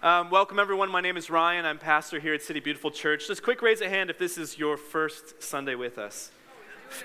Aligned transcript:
Um, 0.00 0.30
welcome, 0.30 0.60
everyone. 0.60 0.92
My 0.92 1.00
name 1.00 1.16
is 1.16 1.28
Ryan. 1.28 1.66
I'm 1.66 1.76
pastor 1.76 2.20
here 2.20 2.32
at 2.32 2.40
City 2.40 2.60
Beautiful 2.60 2.92
Church. 2.92 3.26
Just 3.26 3.42
quick 3.42 3.60
raise 3.60 3.80
a 3.80 3.88
hand 3.88 4.10
if 4.10 4.18
this 4.18 4.38
is 4.38 4.56
your 4.56 4.76
first 4.76 5.42
Sunday 5.42 5.74
with 5.74 5.98
us. 5.98 6.30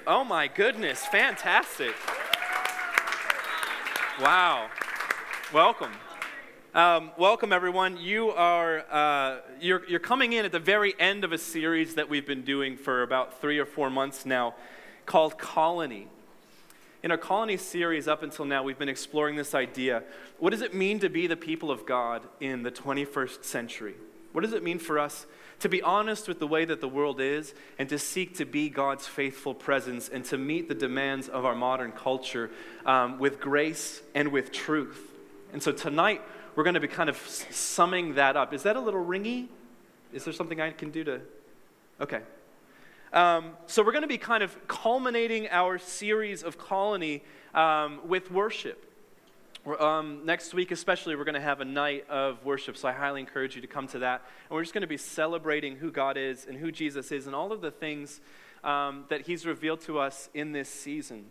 Oh, 0.05 0.23
my 0.23 0.47
goodness. 0.47 1.03
Fantastic. 1.07 1.95
Wow. 4.21 4.69
Welcome. 5.51 5.91
Um, 6.75 7.09
welcome, 7.17 7.51
everyone. 7.51 7.97
You 7.97 8.29
are 8.29 8.85
uh, 8.91 9.39
you're, 9.59 9.83
you're 9.87 9.99
coming 9.99 10.33
in 10.33 10.45
at 10.45 10.51
the 10.51 10.59
very 10.59 10.93
end 10.99 11.23
of 11.23 11.31
a 11.31 11.39
series 11.39 11.95
that 11.95 12.07
we've 12.07 12.27
been 12.27 12.43
doing 12.43 12.77
for 12.77 13.01
about 13.01 13.41
three 13.41 13.57
or 13.57 13.65
four 13.65 13.89
months 13.89 14.23
now 14.23 14.53
called 15.07 15.39
Colony. 15.39 16.09
In 17.03 17.11
our 17.11 17.17
colony 17.17 17.57
series 17.57 18.07
up 18.07 18.23
until 18.23 18.45
now, 18.45 18.63
we've 18.63 18.79
been 18.79 18.87
exploring 18.87 19.35
this 19.35 19.53
idea. 19.53 20.03
What 20.39 20.51
does 20.51 20.61
it 20.61 20.73
mean 20.73 20.99
to 20.99 21.09
be 21.09 21.27
the 21.27 21.35
people 21.35 21.69
of 21.69 21.85
God 21.85 22.21
in 22.39 22.63
the 22.63 22.71
21st 22.71 23.43
century? 23.43 23.95
What 24.31 24.41
does 24.41 24.53
it 24.53 24.63
mean 24.63 24.79
for 24.79 24.97
us 24.97 25.25
to 25.59 25.67
be 25.67 25.81
honest 25.81 26.29
with 26.29 26.39
the 26.39 26.47
way 26.47 26.63
that 26.63 26.79
the 26.79 26.87
world 26.87 27.19
is 27.19 27.53
and 27.77 27.89
to 27.89 27.99
seek 27.99 28.37
to 28.37 28.45
be 28.45 28.69
God's 28.69 29.05
faithful 29.05 29.53
presence 29.53 30.07
and 30.07 30.23
to 30.25 30.37
meet 30.37 30.69
the 30.69 30.75
demands 30.75 31.27
of 31.27 31.43
our 31.43 31.55
modern 31.55 31.91
culture 31.91 32.49
um, 32.85 33.19
with 33.19 33.41
grace 33.41 34.01
and 34.15 34.29
with 34.29 34.53
truth? 34.53 35.11
And 35.51 35.61
so 35.61 35.73
tonight, 35.73 36.21
we're 36.55 36.63
going 36.63 36.75
to 36.75 36.79
be 36.79 36.87
kind 36.87 37.09
of 37.09 37.17
summing 37.17 38.15
that 38.15 38.37
up. 38.37 38.53
Is 38.53 38.63
that 38.63 38.77
a 38.77 38.79
little 38.79 39.03
ringy? 39.03 39.47
Is 40.13 40.23
there 40.23 40.33
something 40.33 40.61
I 40.61 40.71
can 40.71 40.89
do 40.89 41.03
to? 41.03 41.19
Okay. 41.99 42.21
Um, 43.13 43.51
so 43.67 43.83
we're 43.83 43.91
going 43.91 44.01
to 44.01 44.07
be 44.07 44.17
kind 44.17 44.41
of 44.41 44.67
culminating 44.67 45.47
our 45.51 45.77
series 45.77 46.41
of 46.41 46.57
colony 46.57 47.23
um, 47.53 47.99
with 48.07 48.31
worship. 48.31 48.89
Um, 49.79 50.21
next 50.25 50.55
week, 50.55 50.71
especially, 50.71 51.15
we're 51.15 51.23
going 51.23 51.35
to 51.35 51.39
have 51.39 51.61
a 51.61 51.65
night 51.65 52.09
of 52.09 52.43
worship, 52.43 52.75
so 52.75 52.87
I 52.87 52.91
highly 52.91 53.19
encourage 53.21 53.55
you 53.55 53.61
to 53.61 53.67
come 53.67 53.87
to 53.89 53.99
that. 53.99 54.23
And 54.49 54.55
we're 54.55 54.63
just 54.63 54.73
going 54.73 54.81
to 54.81 54.87
be 54.87 54.97
celebrating 54.97 55.75
who 55.75 55.91
God 55.91 56.17
is 56.17 56.47
and 56.47 56.57
who 56.57 56.71
Jesus 56.71 57.11
is 57.11 57.27
and 57.27 57.35
all 57.35 57.51
of 57.51 57.61
the 57.61 57.69
things 57.69 58.19
um, 58.63 59.05
that 59.09 59.21
He's 59.21 59.45
revealed 59.45 59.81
to 59.81 59.99
us 59.99 60.29
in 60.33 60.51
this 60.51 60.67
season. 60.67 61.25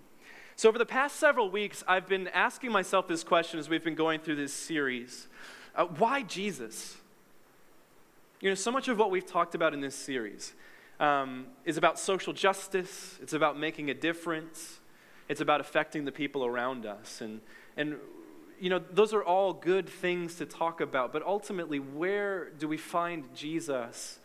So, 0.55 0.69
over 0.69 0.79
the 0.79 0.87
past 0.87 1.17
several 1.17 1.51
weeks, 1.51 1.83
I've 1.89 2.07
been 2.07 2.29
asking 2.29 2.71
myself 2.71 3.09
this 3.09 3.25
question 3.25 3.59
as 3.59 3.69
we've 3.69 3.83
been 3.83 3.97
going 3.97 4.21
through 4.21 4.37
this 4.37 4.53
series 4.53 5.27
uh, 5.75 5.87
Why 5.87 6.23
Jesus? 6.23 6.97
You 8.41 8.51
know, 8.51 8.55
so 8.55 8.71
much 8.71 8.87
of 8.87 8.99
what 8.99 9.11
we've 9.11 9.27
talked 9.27 9.57
about 9.57 9.75
in 9.75 9.81
this 9.81 9.97
series 9.97 10.55
um, 11.01 11.47
is 11.65 11.77
about 11.77 11.99
social 11.99 12.33
justice, 12.33 13.19
it's 13.23 13.33
about 13.33 13.59
making 13.59 13.91
a 13.91 13.95
difference, 13.95 14.81
it's 15.29 15.41
about 15.41 15.61
affecting 15.61 16.05
the 16.05 16.13
people 16.13 16.45
around 16.45 16.87
us. 16.87 17.21
And, 17.21 17.41
and 17.77 17.97
you 18.61 18.71
know, 18.71 18.79
those 18.79 19.13
are 19.13 19.25
all 19.25 19.53
good 19.53 19.89
things 19.89 20.37
to 20.37 20.47
talk 20.47 20.81
about, 20.81 21.13
but 21.13 21.25
ultimately, 21.25 21.81
where 21.81 22.51
do 22.51 22.69
we 22.69 22.77
find 22.77 23.25
Jesus 23.35 24.21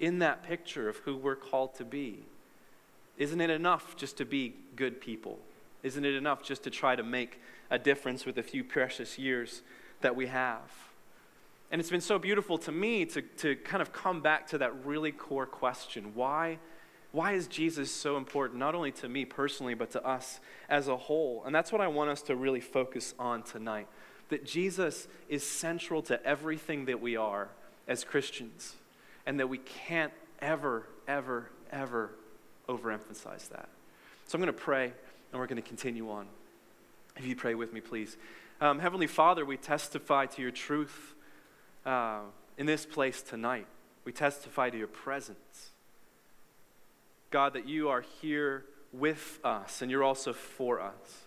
in 0.00 0.18
that 0.18 0.42
picture 0.42 0.88
of 0.88 0.96
who 0.98 1.16
we're 1.16 1.36
called 1.36 1.74
to 1.76 1.84
be? 1.84 2.24
Isn't 3.16 3.40
it 3.40 3.50
enough 3.50 3.96
just 3.96 4.16
to 4.18 4.24
be 4.24 4.54
good 4.74 5.00
people? 5.00 5.38
Isn't 5.82 6.04
it 6.04 6.14
enough 6.14 6.42
just 6.42 6.64
to 6.64 6.70
try 6.70 6.96
to 6.96 7.02
make 7.02 7.40
a 7.70 7.78
difference 7.78 8.26
with 8.26 8.38
a 8.38 8.42
few 8.42 8.64
precious 8.64 9.18
years 9.18 9.62
that 10.00 10.16
we 10.16 10.26
have? 10.26 10.70
And 11.70 11.80
it's 11.80 11.90
been 11.90 12.00
so 12.00 12.18
beautiful 12.18 12.58
to 12.58 12.72
me 12.72 13.04
to, 13.06 13.22
to 13.22 13.56
kind 13.56 13.82
of 13.82 13.92
come 13.92 14.20
back 14.20 14.46
to 14.48 14.58
that 14.58 14.84
really 14.84 15.12
core 15.12 15.46
question 15.46 16.14
why, 16.14 16.58
why 17.12 17.32
is 17.32 17.48
Jesus 17.48 17.90
so 17.90 18.16
important, 18.16 18.58
not 18.58 18.74
only 18.74 18.92
to 18.92 19.08
me 19.08 19.24
personally, 19.24 19.74
but 19.74 19.90
to 19.92 20.06
us 20.06 20.40
as 20.68 20.88
a 20.88 20.96
whole? 20.96 21.42
And 21.44 21.54
that's 21.54 21.72
what 21.72 21.80
I 21.80 21.88
want 21.88 22.10
us 22.10 22.22
to 22.22 22.36
really 22.36 22.60
focus 22.60 23.14
on 23.18 23.42
tonight 23.42 23.88
that 24.28 24.44
Jesus 24.44 25.06
is 25.28 25.44
central 25.44 26.02
to 26.02 26.24
everything 26.24 26.86
that 26.86 27.00
we 27.00 27.16
are 27.16 27.48
as 27.86 28.02
Christians, 28.02 28.74
and 29.24 29.38
that 29.38 29.48
we 29.48 29.58
can't 29.58 30.12
ever, 30.40 30.86
ever, 31.06 31.48
ever 31.70 32.10
overemphasize 32.68 33.48
that. 33.50 33.68
So 34.26 34.36
I'm 34.36 34.42
going 34.42 34.52
to 34.52 34.60
pray, 34.60 34.86
and 34.86 35.40
we're 35.40 35.46
going 35.46 35.62
to 35.62 35.68
continue 35.68 36.10
on. 36.10 36.26
If 37.16 37.24
you 37.24 37.36
pray 37.36 37.54
with 37.54 37.72
me, 37.72 37.80
please. 37.80 38.16
Um, 38.60 38.80
Heavenly 38.80 39.06
Father, 39.06 39.44
we 39.44 39.56
testify 39.56 40.26
to 40.26 40.42
your 40.42 40.50
truth 40.50 41.14
uh, 41.86 42.20
in 42.58 42.66
this 42.66 42.84
place 42.84 43.22
tonight. 43.22 43.66
We 44.04 44.12
testify 44.12 44.70
to 44.70 44.76
your 44.76 44.88
presence. 44.88 45.70
God, 47.30 47.54
that 47.54 47.66
you 47.66 47.88
are 47.88 48.04
here 48.20 48.64
with 48.92 49.40
us 49.44 49.82
and 49.82 49.90
you're 49.90 50.04
also 50.04 50.32
for 50.32 50.80
us. 50.80 51.22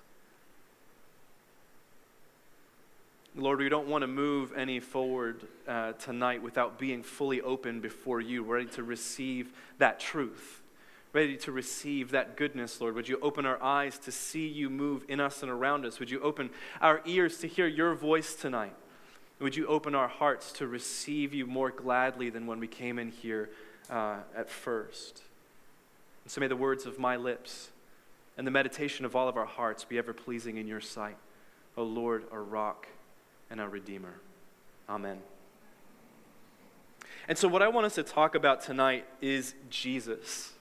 Lord, 3.36 3.60
we 3.60 3.70
don't 3.70 3.88
want 3.88 4.02
to 4.02 4.08
move 4.08 4.54
any 4.56 4.80
forward 4.80 5.48
uh, 5.68 5.94
tonight 5.94 6.42
without 6.42 6.80
being 6.80 7.04
fully 7.04 7.42
open 7.42 7.80
before 7.80 8.20
you, 8.20 8.44
ready 8.44 8.66
to 8.72 8.84
receive 8.84 9.54
that 9.78 10.00
truth, 10.00 10.62
ready 11.14 11.38
to 11.38 11.52
receive 11.52 12.12
that 12.12 12.38
goodness, 12.38 12.82
Lord. 12.82 12.96
Would 12.96 13.08
you 13.08 13.20
open 13.22 13.46
our 13.46 13.62
eyes 13.62 14.00
to 14.00 14.12
see 14.12 14.48
you 14.48 14.70
move 14.70 15.06
in 15.08 15.20
us 15.20 15.44
and 15.44 15.52
around 15.52 15.86
us? 15.86 16.00
Would 16.00 16.10
you 16.10 16.20
open 16.22 16.50
our 16.82 17.02
ears 17.06 17.38
to 17.40 17.48
hear 17.48 17.68
your 17.68 17.94
voice 17.94 18.34
tonight? 18.34 18.74
Would 19.40 19.56
you 19.56 19.68
open 19.68 19.96
our 19.96 20.08
hearts 20.08 20.52
to 20.54 20.68
receive 20.68 21.34
you 21.34 21.46
more 21.46 21.72
gladly 21.72 22.30
than 22.30 22.46
when 22.46 22.60
we 22.60 22.68
came 22.68 23.00
in 23.00 23.10
here 23.10 23.50
uh, 23.90 24.18
at 24.36 24.50
first? 24.50 25.22
And 26.26 26.32
so 26.32 26.42
may 26.42 26.48
the 26.48 26.58
words 26.58 26.86
of 26.86 27.00
my 27.00 27.16
lips 27.16 27.70
and 28.38 28.46
the 28.46 28.52
meditation 28.52 29.06
of 29.06 29.16
all 29.16 29.30
of 29.30 29.38
our 29.38 29.46
hearts 29.46 29.86
be 29.86 29.98
ever 29.98 30.14
pleasing 30.14 30.58
in 30.58 30.68
your 30.68 30.82
sight, 30.82 31.16
O 31.78 31.84
Lord, 31.84 32.26
our 32.32 32.44
rock 32.44 32.88
and 33.50 33.62
our 33.62 33.70
Redeemer. 33.70 34.14
Amen. 34.90 35.20
And 37.28 37.38
so, 37.38 37.48
what 37.48 37.62
I 37.62 37.68
want 37.68 37.86
us 37.86 37.96
to 37.96 38.04
talk 38.04 38.36
about 38.36 38.62
tonight 38.62 39.06
is 39.22 39.54
Jesus. 39.70 40.54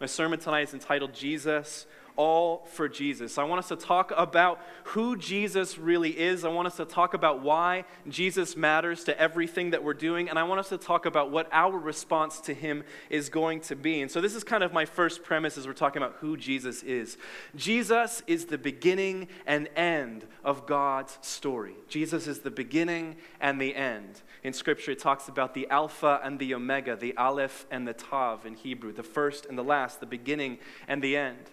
My 0.00 0.06
sermon 0.06 0.38
tonight 0.38 0.62
is 0.62 0.74
entitled 0.74 1.14
Jesus 1.14 1.86
all 2.16 2.64
for 2.66 2.88
Jesus. 2.88 3.38
I 3.38 3.44
want 3.44 3.58
us 3.58 3.68
to 3.68 3.76
talk 3.76 4.12
about 4.16 4.60
who 4.84 5.16
Jesus 5.16 5.78
really 5.78 6.18
is. 6.18 6.44
I 6.44 6.48
want 6.48 6.66
us 6.66 6.76
to 6.76 6.84
talk 6.84 7.14
about 7.14 7.42
why 7.42 7.84
Jesus 8.08 8.56
matters 8.56 9.04
to 9.04 9.18
everything 9.20 9.70
that 9.70 9.82
we're 9.82 9.94
doing. 9.94 10.28
And 10.28 10.38
I 10.38 10.44
want 10.44 10.60
us 10.60 10.68
to 10.68 10.78
talk 10.78 11.06
about 11.06 11.30
what 11.30 11.48
our 11.52 11.76
response 11.76 12.40
to 12.42 12.54
him 12.54 12.84
is 13.10 13.28
going 13.28 13.60
to 13.62 13.76
be. 13.76 14.00
And 14.00 14.10
so, 14.10 14.20
this 14.20 14.34
is 14.34 14.44
kind 14.44 14.62
of 14.62 14.72
my 14.72 14.84
first 14.84 15.24
premise 15.24 15.58
as 15.58 15.66
we're 15.66 15.72
talking 15.72 16.02
about 16.02 16.16
who 16.20 16.36
Jesus 16.36 16.82
is. 16.82 17.16
Jesus 17.56 18.22
is 18.26 18.46
the 18.46 18.58
beginning 18.58 19.28
and 19.46 19.68
end 19.76 20.26
of 20.44 20.66
God's 20.66 21.18
story. 21.20 21.74
Jesus 21.88 22.26
is 22.26 22.40
the 22.40 22.50
beginning 22.50 23.16
and 23.40 23.60
the 23.60 23.74
end. 23.74 24.22
In 24.42 24.52
Scripture, 24.52 24.92
it 24.92 24.98
talks 24.98 25.28
about 25.28 25.54
the 25.54 25.68
Alpha 25.68 26.20
and 26.22 26.38
the 26.38 26.54
Omega, 26.54 26.96
the 26.96 27.16
Aleph 27.16 27.66
and 27.70 27.88
the 27.88 27.94
Tav 27.94 28.44
in 28.46 28.54
Hebrew, 28.54 28.92
the 28.92 29.02
first 29.02 29.46
and 29.46 29.56
the 29.56 29.64
last, 29.64 30.00
the 30.00 30.06
beginning 30.06 30.58
and 30.86 31.02
the 31.02 31.16
end. 31.16 31.50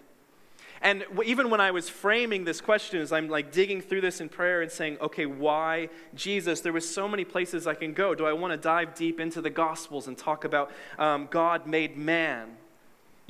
And 0.82 1.04
even 1.24 1.48
when 1.48 1.60
I 1.60 1.70
was 1.70 1.88
framing 1.88 2.44
this 2.44 2.60
question, 2.60 3.00
as 3.00 3.12
I'm 3.12 3.28
like 3.28 3.52
digging 3.52 3.80
through 3.80 4.00
this 4.00 4.20
in 4.20 4.28
prayer 4.28 4.62
and 4.62 4.70
saying, 4.70 4.98
okay, 5.00 5.26
why 5.26 5.88
Jesus? 6.14 6.60
There 6.60 6.72
was 6.72 6.88
so 6.88 7.06
many 7.06 7.24
places 7.24 7.68
I 7.68 7.74
can 7.74 7.92
go. 7.92 8.16
Do 8.16 8.26
I 8.26 8.32
want 8.32 8.52
to 8.52 8.56
dive 8.56 8.94
deep 8.94 9.20
into 9.20 9.40
the 9.40 9.50
Gospels 9.50 10.08
and 10.08 10.18
talk 10.18 10.44
about 10.44 10.72
um, 10.98 11.28
God 11.30 11.68
made 11.68 11.96
man? 11.96 12.56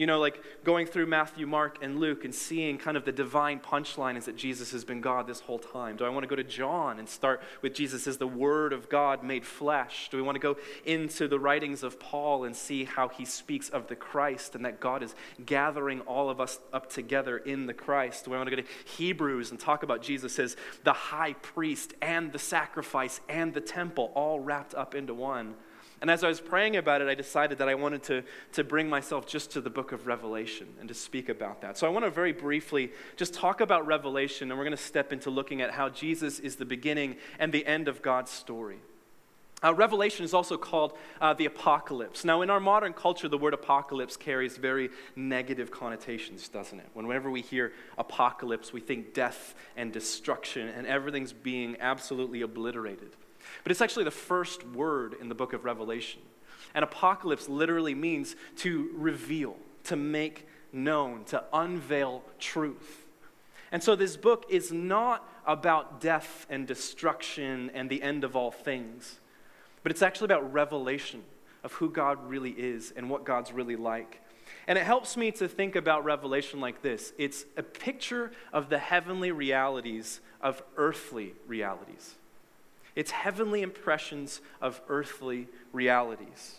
You 0.03 0.07
know, 0.07 0.19
like 0.19 0.43
going 0.65 0.89
through 0.89 1.07
Matthew, 1.07 1.47
Mark, 1.47 1.79
and 1.81 2.01
Luke 2.01 2.25
and 2.25 2.35
seeing 2.35 2.77
kind 2.77 2.97
of 2.97 3.05
the 3.05 3.13
divine 3.13 3.61
punchline 3.61 4.17
is 4.17 4.25
that 4.25 4.35
Jesus 4.35 4.73
has 4.73 4.85
been 4.85 5.01
God 5.01 5.29
this 5.29 5.39
whole 5.39 5.61
time. 5.61 5.97
Do 5.97 6.05
I 6.05 6.09
want 6.09 6.25
to 6.25 6.27
go 6.27 6.35
to 6.35 6.43
John 6.43 6.99
and 6.99 7.09
start 7.09 7.41
with 7.61 7.73
Jesus 7.73 8.09
as 8.09 8.17
the 8.17 8.27
Word 8.27 8.73
of 8.73 8.89
God 8.89 9.23
made 9.23 9.47
flesh? 9.47 10.09
Do 10.11 10.17
we 10.17 10.25
want 10.25 10.35
to 10.35 10.41
go 10.41 10.57
into 10.85 11.29
the 11.29 11.39
writings 11.39 11.85
of 11.85 12.01
Paul 12.01 12.43
and 12.43 12.57
see 12.57 12.83
how 12.83 13.11
he 13.11 13.25
speaks 13.25 13.69
of 13.69 13.87
the 13.87 13.95
Christ 13.95 14.57
and 14.57 14.65
that 14.65 14.81
God 14.81 15.05
is 15.05 15.15
gathering 15.47 16.01
all 16.01 16.29
of 16.29 16.41
us 16.41 16.59
up 16.73 16.91
together 16.91 17.39
in 17.39 17.67
the 17.67 17.73
Christ? 17.73 18.25
Do 18.25 18.35
I 18.35 18.39
want 18.39 18.51
to 18.51 18.57
go 18.57 18.61
to 18.61 18.69
Hebrews 18.97 19.53
and 19.53 19.61
talk 19.61 19.85
about 19.85 20.03
Jesus 20.03 20.37
as 20.41 20.57
the 20.83 20.93
high 20.93 21.35
priest 21.35 21.95
and 22.03 22.33
the 22.33 22.41
sacrifice 22.41 23.21
and 23.29 23.55
the 23.55 23.61
temple 23.61 24.11
all 24.17 24.41
wrapped 24.41 24.75
up 24.75 24.97
into 24.97 25.15
one? 25.15 25.55
And 26.03 26.11
as 26.11 26.25
I 26.25 26.29
was 26.29 26.41
praying 26.41 26.75
about 26.75 27.01
it, 27.01 27.07
I 27.07 27.15
decided 27.15 27.59
that 27.59 27.69
I 27.69 27.77
wanted 27.77 28.03
to, 28.05 28.25
to 28.55 28.65
bring 28.65 28.91
myself 28.91 29.25
just 29.25 29.53
to 29.53 29.61
the 29.61 29.71
book 29.71 29.93
of 29.93 30.09
Revelation 30.09 30.67
and 30.81 30.89
to 30.89 30.95
speak 30.95 31.29
about 31.29 31.61
that. 31.61 31.79
So 31.79 31.87
I 31.87 31.91
want 31.91 32.05
to 32.05 32.11
very 32.11 32.33
briefly 32.33 32.91
just 33.17 33.33
talk 33.33 33.61
about 33.61 33.87
Revelation, 33.87 34.51
and 34.51 34.59
we're 34.59 34.65
going 34.65 34.77
to 34.77 34.83
step 34.83 35.13
into 35.13 35.31
looking 35.31 35.63
at 35.63 35.71
how 35.71 35.89
Jesus 35.89 36.41
is 36.41 36.57
the 36.57 36.65
beginning 36.65 37.19
and 37.39 37.53
the 37.53 37.65
end 37.65 37.87
of 37.87 38.03
God's 38.03 38.33
story. 38.33 38.79
Uh, 39.63 39.73
Revelation 39.73 40.25
is 40.25 40.35
also 40.35 40.57
called 40.57 40.99
uh, 41.21 41.35
the 41.35 41.47
apocalypse. 41.47 42.25
Now, 42.25 42.43
in 42.43 42.51
our 42.51 42.59
modern 42.59 42.95
culture, 42.95 43.29
the 43.29 43.39
word 43.39 43.55
apocalypse 43.55 44.17
carries 44.17 44.57
very 44.57 44.91
negative 45.15 45.71
connotations, 45.71 46.49
doesn't 46.49 46.81
it? 46.81 46.87
Whenever 46.95 47.31
we 47.31 47.43
hear 47.43 47.73
apocalypse, 47.97 48.73
we 48.73 48.81
think 48.81 49.15
death 49.15 49.55
and 49.77 49.93
destruction, 49.93 50.67
and 50.67 50.85
everything's 50.85 51.33
being 51.33 51.77
absolutely 51.79 52.43
obliterated. 52.43 53.13
But 53.63 53.73
it's 53.73 53.81
actually 53.81 54.05
the 54.05 54.11
first 54.11 54.67
word 54.67 55.15
in 55.21 55.29
the 55.29 55.35
book 55.35 55.53
of 55.53 55.65
Revelation. 55.65 56.23
And 56.75 56.83
apocalypse 56.83 57.49
literally 57.49 57.95
means 57.95 58.37
to 58.59 58.91
reveal, 58.95 59.57
to 59.85 59.97
make 59.97 60.47
known, 60.73 61.25
to 61.25 61.45
unveil 61.53 62.23
truth. 62.39 63.07
And 63.71 63.83
so 63.83 63.97
this 63.97 64.17
book 64.17 64.47
is 64.49 64.73
not 64.73 65.29
about 65.47 66.01
death 66.01 66.47
and 66.51 66.67
destruction 66.67 67.71
and 67.75 67.89
the 67.89 68.03
end 68.03 68.25
of 68.25 68.37
all 68.37 68.51
things. 68.51 69.19
but 69.83 69.91
it's 69.91 70.03
actually 70.03 70.27
about 70.27 70.53
revelation 70.53 71.25
of 71.65 71.73
who 71.75 71.91
God 71.91 72.29
really 72.29 72.51
is 72.51 72.93
and 72.97 73.11
what 73.11 73.25
God's 73.25 73.53
really 73.53 73.77
like. 73.77 74.21
And 74.67 74.79
it 74.79 74.85
helps 74.85 75.17
me 75.17 75.33
to 75.33 75.49
think 75.49 75.77
about 75.77 76.05
Revelation 76.05 76.61
like 76.61 76.83
this 76.83 77.13
it's 77.19 77.45
a 77.57 77.63
picture 77.63 78.33
of 78.53 78.69
the 78.69 78.79
heavenly 78.79 79.33
realities 79.33 80.21
of 80.41 80.63
earthly 80.77 81.35
realities. 81.47 82.15
It's 82.95 83.11
heavenly 83.11 83.63
impressions 83.63 84.41
of 84.61 84.81
earthly 84.89 85.49
realities. 85.73 86.57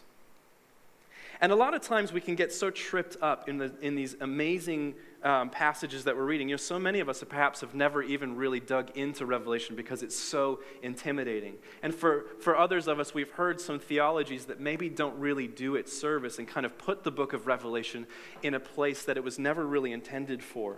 And 1.41 1.51
a 1.51 1.55
lot 1.55 1.73
of 1.73 1.81
times 1.81 2.13
we 2.13 2.21
can 2.21 2.35
get 2.35 2.53
so 2.53 2.69
tripped 2.69 3.17
up 3.21 3.49
in, 3.49 3.57
the, 3.57 3.71
in 3.81 3.95
these 3.95 4.15
amazing 4.21 4.95
um, 5.23 5.49
passages 5.49 6.05
that 6.05 6.15
we're 6.15 6.25
reading. 6.25 6.47
You 6.47 6.53
know, 6.53 6.57
so 6.57 6.79
many 6.79 7.01
of 7.01 7.09
us 7.09 7.23
perhaps 7.27 7.61
have 7.61 7.75
never 7.75 8.01
even 8.01 8.37
really 8.37 8.61
dug 8.61 8.91
into 8.95 9.25
Revelation 9.25 9.75
because 9.75 10.03
it's 10.03 10.15
so 10.15 10.61
intimidating. 10.81 11.55
And 11.81 11.93
for, 11.93 12.27
for 12.39 12.57
others 12.57 12.87
of 12.87 12.99
us, 12.99 13.13
we've 13.13 13.31
heard 13.31 13.59
some 13.59 13.79
theologies 13.79 14.45
that 14.45 14.59
maybe 14.59 14.89
don't 14.89 15.17
really 15.19 15.47
do 15.47 15.75
its 15.75 15.97
service 15.97 16.39
and 16.39 16.47
kind 16.47 16.65
of 16.65 16.77
put 16.77 17.03
the 17.03 17.11
book 17.11 17.33
of 17.33 17.45
Revelation 17.45 18.07
in 18.41 18.53
a 18.53 18.59
place 18.59 19.03
that 19.03 19.17
it 19.17 19.23
was 19.23 19.37
never 19.37 19.65
really 19.65 19.91
intended 19.91 20.41
for. 20.41 20.77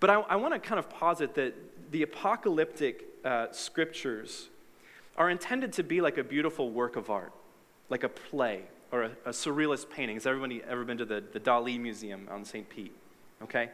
But 0.00 0.10
I, 0.10 0.20
I 0.20 0.36
want 0.36 0.54
to 0.54 0.60
kind 0.60 0.78
of 0.78 0.88
posit 0.88 1.34
that 1.34 1.90
the 1.90 2.02
apocalyptic 2.02 3.07
uh, 3.24 3.46
scriptures 3.52 4.48
are 5.16 5.30
intended 5.30 5.72
to 5.74 5.82
be 5.82 6.00
like 6.00 6.18
a 6.18 6.24
beautiful 6.24 6.70
work 6.70 6.96
of 6.96 7.10
art, 7.10 7.32
like 7.88 8.04
a 8.04 8.08
play 8.08 8.62
or 8.92 9.02
a, 9.02 9.10
a 9.26 9.30
surrealist 9.30 9.90
painting. 9.90 10.16
Has 10.16 10.26
everybody 10.26 10.62
ever 10.68 10.84
been 10.84 10.98
to 10.98 11.04
the, 11.04 11.22
the 11.32 11.40
Dali 11.40 11.78
Museum 11.78 12.28
on 12.30 12.44
St. 12.44 12.68
Pete? 12.68 12.94
Okay? 13.42 13.70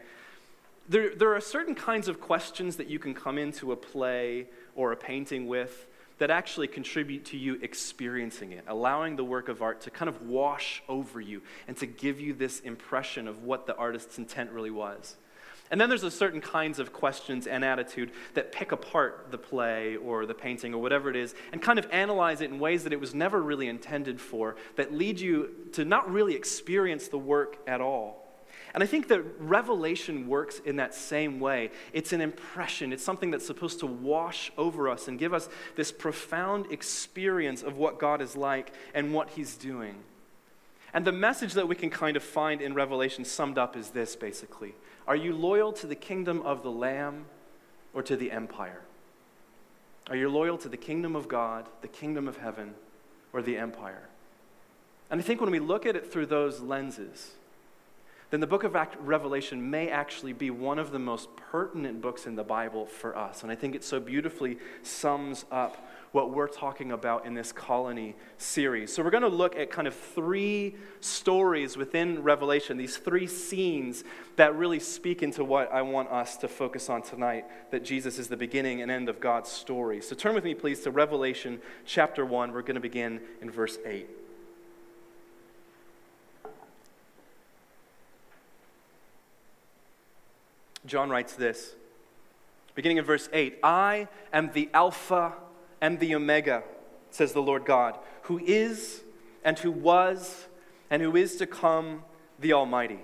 There, 0.89 1.15
there 1.15 1.35
are 1.35 1.41
certain 1.41 1.75
kinds 1.75 2.09
of 2.09 2.21
questions 2.21 2.77
that 2.77 2.89
you 2.89 2.99
can 2.99 3.15
come 3.15 3.39
into 3.39 3.73
a 3.73 3.77
play 3.77 4.47
or 4.75 4.93
a 4.93 4.97
painting 4.97 5.47
with 5.47 5.87
that 6.19 6.31
actually 6.31 6.69
contribute 6.69 7.25
to 7.27 7.37
you 7.37 7.59
experiencing 7.63 8.53
it, 8.53 8.65
allowing 8.69 9.17
the 9.17 9.25
work 9.25 9.49
of 9.49 9.63
art 9.63 9.81
to 9.83 9.91
kind 9.91 10.09
of 10.09 10.29
wash 10.29 10.83
over 10.89 11.21
you 11.21 11.43
and 11.67 11.77
to 11.77 11.87
give 11.87 12.21
you 12.21 12.33
this 12.33 12.61
impression 12.61 13.27
of 13.27 13.43
what 13.43 13.67
the 13.67 13.75
artist's 13.77 14.19
intent 14.19 14.51
really 14.51 14.71
was. 14.71 15.17
And 15.71 15.81
then 15.81 15.89
there's 15.89 16.05
a 16.05 16.11
certain 16.11 16.41
kinds 16.41 16.79
of 16.79 16.93
questions 16.93 17.47
and 17.47 17.65
attitude 17.65 18.13
that 18.35 18.53
pick 18.53 18.71
apart 18.71 19.29
the 19.31 19.39
play 19.39 19.97
or 19.97 20.27
the 20.27 20.35
painting 20.35 20.75
or 20.75 20.83
whatever 20.83 21.09
it 21.09 21.17
is 21.17 21.35
and 21.53 21.63
kind 21.63 21.79
of 21.79 21.89
analyze 21.91 22.43
it 22.43 22.51
in 22.51 22.59
ways 22.59 22.85
that 22.85 22.93
it 22.93 23.01
was 23.01 23.15
never 23.15 23.43
really 23.43 23.69
intended 23.69 24.21
for, 24.21 24.57
that 24.77 24.93
lead 24.93 25.19
you 25.19 25.51
to 25.73 25.85
not 25.85 26.11
really 26.11 26.35
experience 26.35 27.09
the 27.09 27.19
work 27.19 27.59
at 27.67 27.81
all. 27.81 28.21
And 28.75 28.83
I 28.83 28.87
think 28.87 29.07
that 29.09 29.23
revelation 29.39 30.27
works 30.27 30.59
in 30.59 30.77
that 30.77 30.95
same 30.95 31.39
way. 31.39 31.71
It's 31.93 32.13
an 32.13 32.21
impression, 32.21 32.93
it's 32.93 33.05
something 33.05 33.31
that's 33.31 33.47
supposed 33.47 33.81
to 33.81 33.87
wash 33.87 34.51
over 34.59 34.89
us 34.89 35.07
and 35.07 35.19
give 35.19 35.33
us 35.33 35.49
this 35.77 35.93
profound 35.93 36.73
experience 36.73 37.63
of 37.63 37.79
what 37.79 38.01
God 38.01 38.21
is 38.21 38.37
like 38.37 38.73
and 38.93 39.15
what 39.15 39.31
He's 39.31 39.57
doing. 39.57 39.95
And 40.93 41.05
the 41.05 41.13
message 41.13 41.55
that 41.55 41.69
we 41.69 41.77
can 41.77 41.89
kind 41.89 42.17
of 42.17 42.23
find 42.23 42.61
in 42.61 42.75
Revelation 42.75 43.25
summed 43.25 43.59
up 43.59 43.77
is 43.77 43.91
this 43.91 44.17
basically 44.17 44.75
Are 45.07 45.17
you 45.17 45.35
loyal 45.35 45.73
to 45.75 45.87
the 45.87 45.95
kingdom 45.95 46.41
of 46.43 46.63
the 46.63 46.71
Lamb 46.71 47.27
or 47.93 48.03
to 48.03 48.17
the 48.17 48.31
empire? 48.31 48.83
Are 50.09 50.17
you 50.17 50.29
loyal 50.29 50.59
to 50.59 50.69
the 50.69 50.77
kingdom 50.77 51.17
of 51.17 51.29
God, 51.29 51.67
the 51.81 51.89
kingdom 51.89 52.29
of 52.29 52.39
heaven, 52.39 52.75
or 53.33 53.43
the 53.43 53.57
empire? 53.57 54.09
And 55.11 55.21
I 55.21 55.25
think 55.25 55.41
when 55.41 55.51
we 55.51 55.61
look 55.61 55.87
at 55.87 55.97
it 55.97 56.11
through 56.11 56.27
those 56.27 56.61
lenses, 56.61 57.33
then 58.35 58.41
the 58.41 58.49
book 58.49 58.65
of 58.65 58.77
Revelation 58.99 59.71
may 59.71 59.89
actually 59.91 60.33
be 60.33 60.51
one 60.51 60.81
of 60.81 60.91
the 60.91 60.99
most 60.99 61.29
pertinent 61.37 62.01
books 62.01 62.27
in 62.27 62.35
the 62.35 62.43
Bible 62.43 62.85
for 62.85 63.17
us. 63.17 63.45
And 63.45 63.53
I 63.53 63.55
think 63.55 63.77
it 63.77 63.85
so 63.85 64.01
beautifully 64.01 64.59
sums 64.83 65.45
up 65.53 65.89
what 66.11 66.33
we're 66.33 66.49
talking 66.49 66.91
about 66.91 67.27
in 67.27 67.35
this 67.35 67.53
colony 67.53 68.17
series. 68.37 68.93
So, 68.93 69.05
we're 69.05 69.11
going 69.11 69.23
to 69.23 69.29
look 69.29 69.55
at 69.55 69.71
kind 69.71 69.87
of 69.87 69.95
three 69.95 70.75
stories 70.99 71.77
within 71.77 72.25
Revelation, 72.25 72.77
these 72.77 72.97
three 72.97 73.29
scenes 73.29 74.03
that 74.35 74.57
really 74.57 74.81
speak 74.81 75.23
into 75.23 75.45
what 75.45 75.73
I 75.73 75.83
want 75.83 76.09
us 76.09 76.37
to 76.39 76.49
focus 76.49 76.91
on 76.91 77.03
tonight 77.03 77.45
that 77.71 77.85
Jesus 77.85 78.19
is 78.19 78.27
the 78.27 78.37
beginning 78.37 78.83
and 78.83 78.91
end 78.91 79.09
of 79.09 79.21
God's 79.21 79.49
story. 79.49 80.01
So, 80.01 80.17
turn 80.17 80.35
with 80.35 80.43
me, 80.43 80.55
please, 80.55 80.81
to 80.81 80.91
Revelation 80.91 81.61
chapter 81.85 82.27
1. 82.27 82.51
We're 82.51 82.63
going 82.63 82.75
to 82.75 82.81
begin 82.81 83.21
in 83.41 83.49
verse 83.49 83.79
8. 83.87 84.24
John 90.87 91.11
writes 91.11 91.35
this, 91.35 91.75
beginning 92.75 92.99
in 92.99 93.05
verse 93.05 93.29
8 93.33 93.59
I 93.63 94.09
am 94.33 94.53
the 94.53 94.69
Alpha 94.75 95.33
and 95.81 95.99
the 95.99 96.15
Omega, 96.15 96.63
says 97.11 97.33
the 97.33 97.43
Lord 97.43 97.65
God, 97.65 97.99
who 98.23 98.39
is 98.39 99.03
and 99.45 99.59
who 99.59 99.71
was 99.71 100.47
and 100.91 101.03
who 101.03 101.17
is 101.17 101.37
to 101.37 101.47
come, 101.47 102.03
the 102.39 102.53
Almighty. 102.53 103.01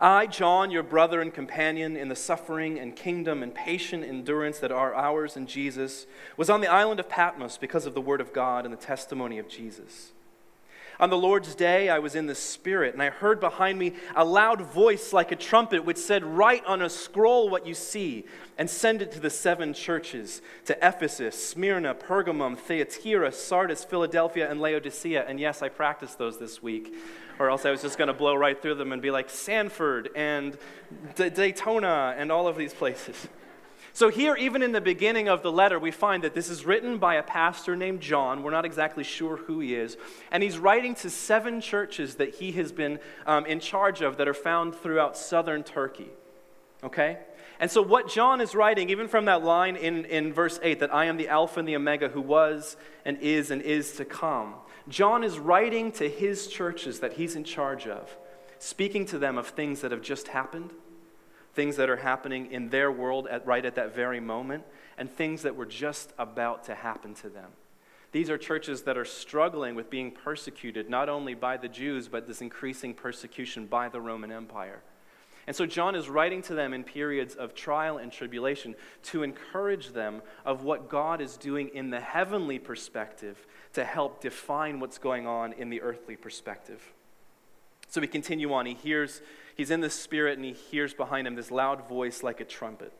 I, 0.00 0.26
John, 0.26 0.70
your 0.70 0.82
brother 0.82 1.22
and 1.22 1.32
companion 1.32 1.96
in 1.96 2.08
the 2.08 2.16
suffering 2.16 2.78
and 2.78 2.94
kingdom 2.94 3.42
and 3.42 3.54
patient 3.54 4.04
endurance 4.04 4.58
that 4.58 4.70
are 4.70 4.94
ours 4.94 5.36
in 5.36 5.46
Jesus, 5.46 6.06
was 6.36 6.50
on 6.50 6.60
the 6.60 6.66
island 6.66 7.00
of 7.00 7.08
Patmos 7.08 7.56
because 7.56 7.86
of 7.86 7.94
the 7.94 8.00
word 8.00 8.20
of 8.20 8.32
God 8.32 8.64
and 8.64 8.72
the 8.72 8.78
testimony 8.78 9.38
of 9.38 9.48
Jesus. 9.48 10.12
On 10.98 11.10
the 11.10 11.18
Lord's 11.18 11.54
day, 11.54 11.90
I 11.90 11.98
was 11.98 12.14
in 12.14 12.26
the 12.26 12.34
Spirit, 12.34 12.94
and 12.94 13.02
I 13.02 13.10
heard 13.10 13.38
behind 13.38 13.78
me 13.78 13.92
a 14.14 14.24
loud 14.24 14.62
voice 14.62 15.12
like 15.12 15.30
a 15.30 15.36
trumpet, 15.36 15.84
which 15.84 15.98
said, 15.98 16.24
Write 16.24 16.64
on 16.64 16.80
a 16.80 16.88
scroll 16.88 17.50
what 17.50 17.66
you 17.66 17.74
see, 17.74 18.24
and 18.56 18.70
send 18.70 19.02
it 19.02 19.12
to 19.12 19.20
the 19.20 19.28
seven 19.28 19.74
churches 19.74 20.40
to 20.64 20.76
Ephesus, 20.86 21.50
Smyrna, 21.50 21.94
Pergamum, 21.94 22.56
Thyatira, 22.56 23.30
Sardis, 23.32 23.84
Philadelphia, 23.84 24.50
and 24.50 24.58
Laodicea. 24.60 25.26
And 25.28 25.38
yes, 25.38 25.60
I 25.60 25.68
practiced 25.68 26.16
those 26.16 26.38
this 26.38 26.62
week, 26.62 26.94
or 27.38 27.50
else 27.50 27.66
I 27.66 27.70
was 27.70 27.82
just 27.82 27.98
going 27.98 28.08
to 28.08 28.14
blow 28.14 28.34
right 28.34 28.60
through 28.60 28.76
them 28.76 28.92
and 28.92 29.02
be 29.02 29.10
like 29.10 29.28
Sanford 29.28 30.08
and 30.16 30.56
D- 31.14 31.28
Daytona 31.28 32.14
and 32.16 32.32
all 32.32 32.48
of 32.48 32.56
these 32.56 32.72
places. 32.72 33.28
So, 33.96 34.10
here, 34.10 34.36
even 34.36 34.62
in 34.62 34.72
the 34.72 34.82
beginning 34.82 35.26
of 35.26 35.40
the 35.40 35.50
letter, 35.50 35.78
we 35.78 35.90
find 35.90 36.22
that 36.22 36.34
this 36.34 36.50
is 36.50 36.66
written 36.66 36.98
by 36.98 37.14
a 37.14 37.22
pastor 37.22 37.74
named 37.74 38.02
John. 38.02 38.42
We're 38.42 38.50
not 38.50 38.66
exactly 38.66 39.02
sure 39.02 39.38
who 39.38 39.58
he 39.60 39.74
is. 39.74 39.96
And 40.30 40.42
he's 40.42 40.58
writing 40.58 40.94
to 40.96 41.08
seven 41.08 41.62
churches 41.62 42.16
that 42.16 42.34
he 42.34 42.52
has 42.52 42.72
been 42.72 42.98
um, 43.24 43.46
in 43.46 43.58
charge 43.58 44.02
of 44.02 44.18
that 44.18 44.28
are 44.28 44.34
found 44.34 44.74
throughout 44.74 45.16
southern 45.16 45.64
Turkey. 45.64 46.10
Okay? 46.84 47.20
And 47.58 47.70
so, 47.70 47.80
what 47.80 48.10
John 48.10 48.42
is 48.42 48.54
writing, 48.54 48.90
even 48.90 49.08
from 49.08 49.24
that 49.24 49.42
line 49.42 49.76
in, 49.76 50.04
in 50.04 50.30
verse 50.30 50.60
8, 50.62 50.80
that 50.80 50.94
I 50.94 51.06
am 51.06 51.16
the 51.16 51.28
Alpha 51.28 51.60
and 51.60 51.66
the 51.66 51.76
Omega 51.76 52.10
who 52.10 52.20
was 52.20 52.76
and 53.06 53.16
is 53.22 53.50
and 53.50 53.62
is 53.62 53.92
to 53.92 54.04
come, 54.04 54.56
John 54.90 55.24
is 55.24 55.38
writing 55.38 55.90
to 55.92 56.06
his 56.06 56.48
churches 56.48 57.00
that 57.00 57.14
he's 57.14 57.34
in 57.34 57.44
charge 57.44 57.86
of, 57.86 58.14
speaking 58.58 59.06
to 59.06 59.18
them 59.18 59.38
of 59.38 59.46
things 59.46 59.80
that 59.80 59.90
have 59.90 60.02
just 60.02 60.28
happened 60.28 60.72
things 61.56 61.76
that 61.76 61.90
are 61.90 61.96
happening 61.96 62.52
in 62.52 62.68
their 62.68 62.92
world 62.92 63.26
at, 63.26 63.44
right 63.46 63.64
at 63.64 63.74
that 63.74 63.94
very 63.94 64.20
moment, 64.20 64.62
and 64.98 65.10
things 65.10 65.42
that 65.42 65.56
were 65.56 65.66
just 65.66 66.12
about 66.18 66.64
to 66.64 66.74
happen 66.74 67.14
to 67.14 67.28
them. 67.28 67.50
These 68.12 68.30
are 68.30 68.38
churches 68.38 68.82
that 68.82 68.96
are 68.96 69.04
struggling 69.04 69.74
with 69.74 69.90
being 69.90 70.10
persecuted, 70.10 70.88
not 70.88 71.08
only 71.08 71.34
by 71.34 71.56
the 71.56 71.68
Jews, 71.68 72.08
but 72.08 72.26
this 72.26 72.40
increasing 72.40 72.94
persecution 72.94 73.66
by 73.66 73.88
the 73.88 74.00
Roman 74.00 74.30
Empire. 74.30 74.80
And 75.46 75.54
so 75.54 75.64
John 75.64 75.94
is 75.94 76.08
writing 76.08 76.42
to 76.42 76.54
them 76.54 76.72
in 76.72 76.82
periods 76.82 77.34
of 77.34 77.54
trial 77.54 77.98
and 77.98 78.10
tribulation 78.10 78.74
to 79.04 79.22
encourage 79.22 79.92
them 79.92 80.22
of 80.44 80.64
what 80.64 80.88
God 80.88 81.20
is 81.20 81.36
doing 81.36 81.70
in 81.72 81.90
the 81.90 82.00
heavenly 82.00 82.58
perspective 82.58 83.46
to 83.74 83.84
help 83.84 84.20
define 84.20 84.80
what's 84.80 84.98
going 84.98 85.26
on 85.26 85.52
in 85.52 85.70
the 85.70 85.80
earthly 85.82 86.16
perspective. 86.16 86.82
So 87.88 88.00
we 88.00 88.08
continue 88.08 88.52
on. 88.52 88.66
He 88.66 88.74
hears 88.74 89.22
he's 89.56 89.70
in 89.70 89.80
the 89.80 89.90
spirit 89.90 90.38
and 90.38 90.44
he 90.44 90.52
hears 90.52 90.94
behind 90.94 91.26
him 91.26 91.34
this 91.34 91.50
loud 91.50 91.88
voice 91.88 92.22
like 92.22 92.40
a 92.40 92.44
trumpet. 92.44 92.92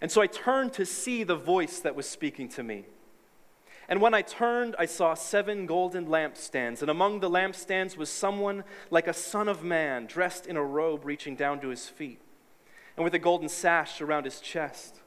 And 0.00 0.10
so 0.10 0.22
I 0.22 0.26
turned 0.26 0.72
to 0.74 0.86
see 0.86 1.24
the 1.24 1.36
voice 1.36 1.80
that 1.80 1.94
was 1.94 2.08
speaking 2.08 2.48
to 2.50 2.62
me. 2.62 2.84
And 3.88 4.00
when 4.00 4.14
I 4.14 4.22
turned, 4.22 4.74
I 4.78 4.86
saw 4.86 5.14
seven 5.14 5.66
golden 5.66 6.06
lampstands, 6.06 6.80
and 6.80 6.90
among 6.90 7.20
the 7.20 7.28
lampstands 7.28 7.96
was 7.96 8.08
someone 8.08 8.64
like 8.90 9.06
a 9.06 9.12
son 9.12 9.46
of 9.46 9.62
man, 9.62 10.06
dressed 10.06 10.46
in 10.46 10.56
a 10.56 10.64
robe 10.64 11.04
reaching 11.04 11.36
down 11.36 11.60
to 11.60 11.68
his 11.68 11.86
feet, 11.86 12.18
and 12.96 13.04
with 13.04 13.14
a 13.14 13.18
golden 13.18 13.48
sash 13.48 14.00
around 14.00 14.24
his 14.24 14.40
chest. 14.40 15.00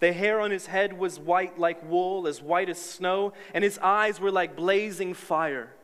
The 0.00 0.12
hair 0.12 0.40
on 0.40 0.50
his 0.50 0.66
head 0.66 0.94
was 0.94 1.18
white 1.18 1.58
like 1.58 1.88
wool, 1.88 2.26
as 2.26 2.42
white 2.42 2.68
as 2.68 2.80
snow, 2.80 3.32
and 3.54 3.64
his 3.64 3.78
eyes 3.78 4.20
were 4.20 4.30
like 4.30 4.56
blazing 4.56 5.14
fire. 5.14 5.74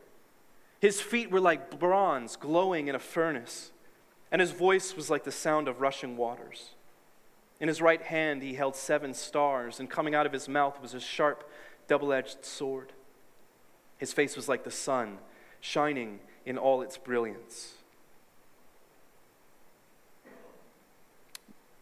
His 0.79 1.01
feet 1.01 1.31
were 1.31 1.41
like 1.41 1.79
bronze 1.79 2.35
glowing 2.35 2.87
in 2.87 2.95
a 2.95 2.99
furnace 2.99 3.71
and 4.31 4.41
his 4.41 4.51
voice 4.51 4.95
was 4.95 5.09
like 5.09 5.23
the 5.23 5.31
sound 5.31 5.67
of 5.67 5.81
rushing 5.81 6.17
waters. 6.17 6.71
In 7.59 7.67
his 7.67 7.81
right 7.81 8.01
hand 8.01 8.41
he 8.41 8.53
held 8.53 8.75
seven 8.75 9.13
stars, 9.13 9.79
and 9.79 9.89
coming 9.89 10.13
out 10.13 10.25
of 10.25 10.33
his 10.33 10.47
mouth 10.47 10.81
was 10.81 10.93
a 10.93 10.99
sharp, 10.99 11.49
double 11.87 12.13
edged 12.13 12.45
sword. 12.45 12.93
His 13.97 14.13
face 14.13 14.35
was 14.35 14.47
like 14.47 14.63
the 14.63 14.71
sun, 14.71 15.17
shining 15.59 16.19
in 16.45 16.57
all 16.57 16.81
its 16.81 16.97
brilliance. 16.97 17.73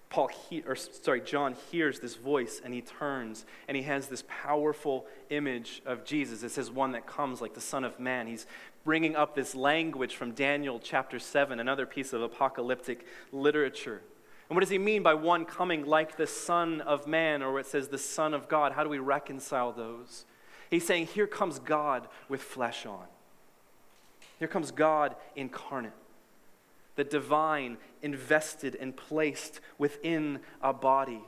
Paul 0.09 0.29
he, 0.29 0.61
or 0.61 0.77
sorry, 0.77 1.19
John 1.19 1.57
hears 1.71 1.99
this 1.99 2.15
voice 2.15 2.61
and 2.63 2.73
he 2.73 2.79
turns 2.79 3.45
and 3.67 3.75
he 3.75 3.83
has 3.83 4.07
this 4.07 4.23
powerful 4.29 5.05
image 5.29 5.81
of 5.85 6.05
Jesus. 6.05 6.41
It 6.41 6.51
says 6.51 6.71
one 6.71 6.93
that 6.93 7.05
comes 7.05 7.41
like 7.41 7.53
the 7.53 7.59
Son 7.59 7.83
of 7.83 7.99
Man. 7.99 8.25
He's 8.25 8.47
bringing 8.85 9.15
up 9.15 9.35
this 9.35 9.53
language 9.53 10.15
from 10.15 10.31
Daniel 10.31 10.79
chapter 10.81 11.19
7, 11.19 11.59
another 11.59 11.85
piece 11.85 12.13
of 12.13 12.21
apocalyptic 12.21 13.05
literature. 13.33 14.01
And 14.47 14.55
what 14.55 14.61
does 14.61 14.69
he 14.69 14.77
mean 14.77 15.03
by 15.03 15.15
one 15.15 15.43
coming 15.43 15.85
like 15.85 16.15
the 16.15 16.27
Son 16.27 16.79
of 16.79 17.05
Man, 17.05 17.41
or 17.41 17.59
it 17.59 17.65
says 17.65 17.89
the 17.89 17.97
Son 17.97 18.33
of 18.33 18.47
God? 18.47 18.71
How 18.71 18.83
do 18.83 18.89
we 18.89 18.99
reconcile 18.99 19.73
those? 19.73 20.25
He's 20.69 20.85
saying, 20.85 21.07
Here 21.07 21.27
comes 21.27 21.59
God 21.59 22.07
with 22.29 22.41
flesh 22.41 22.85
on. 22.85 23.07
Here 24.39 24.47
comes 24.47 24.71
God 24.71 25.15
incarnate 25.35 25.91
the 26.95 27.03
divine 27.03 27.77
invested 28.01 28.75
and 28.75 28.95
placed 28.95 29.59
within 29.77 30.39
a 30.61 30.73
body, 30.73 31.21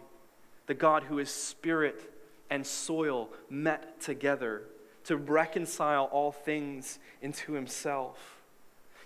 the 0.66 0.74
God 0.74 1.04
who 1.04 1.20
is 1.20 1.30
spirit 1.30 2.14
and 2.50 2.66
soil 2.66 3.30
met 3.50 4.00
together 4.00 4.64
to 5.08 5.16
reconcile 5.16 6.06
all 6.06 6.34
things 6.34 7.00
into 7.22 7.54
himself. 7.54 8.42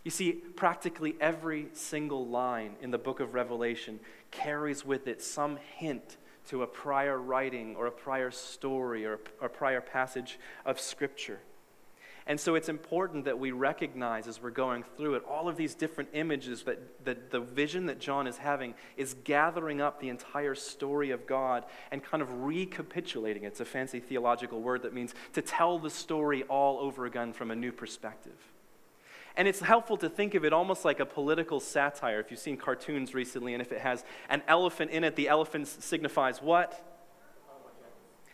You 0.03 0.09
see, 0.09 0.31
practically 0.31 1.15
every 1.21 1.67
single 1.73 2.25
line 2.25 2.75
in 2.81 2.89
the 2.89 2.97
book 2.97 3.19
of 3.19 3.35
Revelation 3.35 3.99
carries 4.31 4.83
with 4.83 5.07
it 5.07 5.21
some 5.21 5.59
hint 5.77 6.17
to 6.47 6.63
a 6.63 6.67
prior 6.67 7.19
writing 7.19 7.75
or 7.75 7.85
a 7.85 7.91
prior 7.91 8.31
story 8.31 9.05
or 9.05 9.19
a 9.41 9.47
prior 9.47 9.79
passage 9.79 10.39
of 10.65 10.79
Scripture. 10.79 11.39
And 12.31 12.39
so 12.39 12.55
it's 12.55 12.69
important 12.69 13.25
that 13.25 13.37
we 13.37 13.51
recognize 13.51 14.25
as 14.25 14.41
we're 14.41 14.51
going 14.51 14.85
through 14.95 15.15
it 15.15 15.23
all 15.29 15.49
of 15.49 15.57
these 15.57 15.75
different 15.75 16.11
images 16.13 16.63
that, 16.63 17.03
that 17.03 17.29
the 17.29 17.41
vision 17.41 17.87
that 17.87 17.99
John 17.99 18.25
is 18.25 18.37
having 18.37 18.73
is 18.95 19.15
gathering 19.25 19.81
up 19.81 19.99
the 19.99 20.07
entire 20.07 20.55
story 20.55 21.11
of 21.11 21.27
God 21.27 21.65
and 21.91 22.01
kind 22.01 22.23
of 22.23 22.43
recapitulating. 22.43 23.43
It. 23.43 23.47
It's 23.47 23.59
a 23.59 23.65
fancy 23.65 23.99
theological 23.99 24.61
word 24.61 24.83
that 24.83 24.93
means 24.93 25.13
to 25.33 25.41
tell 25.41 25.77
the 25.77 25.89
story 25.89 26.43
all 26.43 26.79
over 26.79 27.05
again 27.05 27.33
from 27.33 27.51
a 27.51 27.55
new 27.55 27.73
perspective. 27.73 28.37
And 29.35 29.45
it's 29.45 29.59
helpful 29.59 29.97
to 29.97 30.07
think 30.07 30.33
of 30.33 30.45
it 30.45 30.53
almost 30.53 30.85
like 30.85 31.01
a 31.01 31.05
political 31.05 31.59
satire. 31.59 32.21
If 32.21 32.31
you've 32.31 32.39
seen 32.39 32.55
cartoons 32.55 33.13
recently, 33.13 33.55
and 33.55 33.61
if 33.61 33.73
it 33.73 33.81
has 33.81 34.05
an 34.29 34.41
elephant 34.47 34.91
in 34.91 35.03
it, 35.03 35.17
the 35.17 35.27
elephant 35.27 35.67
signifies 35.67 36.41
what? 36.41 36.81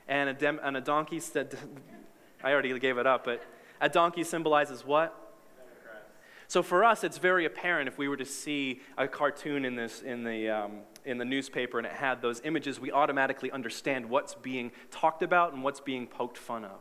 And 0.07 0.29
a, 0.29 0.35
dem- 0.35 0.59
and 0.61 0.77
a 0.77 0.81
donkey 0.81 1.19
said, 1.19 1.57
I 2.43 2.53
already 2.53 2.77
gave 2.77 2.99
it 2.99 3.07
up, 3.07 3.25
but 3.25 3.41
a 3.81 3.89
donkey 3.89 4.23
symbolizes 4.23 4.85
what? 4.85 5.27
So 6.49 6.63
for 6.63 6.85
us, 6.85 7.03
it's 7.03 7.17
very 7.17 7.45
apparent 7.45 7.89
if 7.89 7.97
we 7.97 8.07
were 8.07 8.15
to 8.15 8.25
see 8.25 8.79
a 8.97 9.07
cartoon 9.07 9.65
in, 9.65 9.75
this, 9.75 10.01
in, 10.01 10.23
the, 10.23 10.49
um, 10.49 10.79
in 11.03 11.17
the 11.17 11.25
newspaper 11.25 11.77
and 11.77 11.85
it 11.85 11.91
had 11.91 12.21
those 12.21 12.41
images, 12.45 12.79
we 12.79 12.89
automatically 12.89 13.51
understand 13.51 14.09
what's 14.09 14.33
being 14.33 14.71
talked 14.89 15.21
about 15.21 15.53
and 15.53 15.61
what's 15.61 15.81
being 15.81 16.07
poked 16.07 16.37
fun 16.37 16.63
of. 16.63 16.79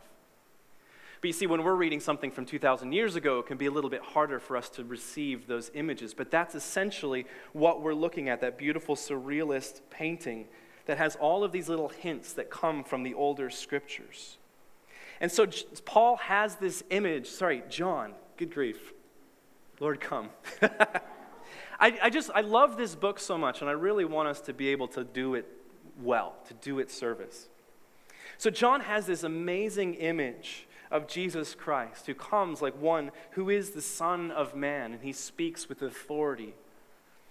But 1.19 1.27
you 1.27 1.33
see, 1.33 1.47
when 1.47 1.63
we're 1.63 1.75
reading 1.75 1.99
something 1.99 2.31
from 2.31 2.45
2,000 2.45 2.93
years 2.93 3.15
ago, 3.15 3.39
it 3.39 3.47
can 3.47 3.57
be 3.57 3.65
a 3.65 3.71
little 3.71 3.89
bit 3.89 4.01
harder 4.01 4.39
for 4.39 4.55
us 4.55 4.69
to 4.69 4.85
receive 4.85 5.47
those 5.47 5.69
images. 5.73 6.13
But 6.13 6.31
that's 6.31 6.55
essentially 6.55 7.25
what 7.53 7.81
we're 7.81 7.95
looking 7.95 8.29
at 8.29 8.39
that 8.41 8.57
beautiful 8.57 8.95
surrealist 8.95 9.81
painting 9.89 10.47
that 10.85 10.97
has 10.97 11.17
all 11.17 11.43
of 11.43 11.51
these 11.51 11.67
little 11.67 11.89
hints 11.89 12.33
that 12.33 12.49
come 12.49 12.83
from 12.83 13.03
the 13.03 13.15
older 13.15 13.49
scriptures. 13.49 14.37
And 15.19 15.31
so 15.31 15.47
Paul 15.85 16.17
has 16.17 16.55
this 16.55 16.83
image. 16.89 17.27
Sorry, 17.27 17.63
John, 17.69 18.13
good 18.37 18.53
grief. 18.53 18.93
Lord, 19.79 19.99
come. 19.99 20.29
I, 21.79 21.97
I 22.01 22.09
just, 22.09 22.31
I 22.33 22.41
love 22.41 22.77
this 22.77 22.95
book 22.95 23.19
so 23.19 23.37
much, 23.37 23.61
and 23.61 23.69
I 23.69 23.73
really 23.73 24.05
want 24.05 24.27
us 24.27 24.41
to 24.41 24.53
be 24.53 24.69
able 24.69 24.87
to 24.89 25.03
do 25.03 25.35
it 25.35 25.45
well, 26.01 26.35
to 26.47 26.53
do 26.55 26.79
it 26.79 26.89
service. 26.89 27.47
So 28.37 28.49
John 28.49 28.81
has 28.81 29.05
this 29.05 29.23
amazing 29.23 29.95
image 29.95 30.67
of 30.91 31.07
Jesus 31.07 31.53
Christ 31.53 32.05
who 32.05 32.13
comes 32.13 32.61
like 32.61 32.79
one 32.79 33.11
who 33.31 33.49
is 33.49 33.71
the 33.71 33.81
Son 33.81 34.31
of 34.31 34.55
Man, 34.55 34.93
and 34.93 35.01
he 35.01 35.13
speaks 35.13 35.69
with 35.69 35.81
authority. 35.81 36.55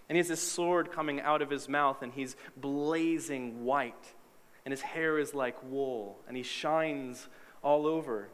And 0.09 0.17
he 0.17 0.19
has 0.19 0.29
this 0.29 0.43
sword 0.43 0.93
coming 0.93 1.21
out 1.21 1.43
of 1.43 1.51
his 1.51 1.69
mouth, 1.69 2.03
and 2.03 2.13
he's 2.13 2.37
blazing 2.57 3.65
white, 3.65 4.15
and 4.65 4.73
his 4.73 4.83
hair 4.83 5.19
is 5.19 5.35
like 5.35 5.57
wool, 5.65 6.19
and 6.29 6.37
he 6.37 6.43
shines 6.43 7.29
all 7.67 7.85
over. 7.85 8.29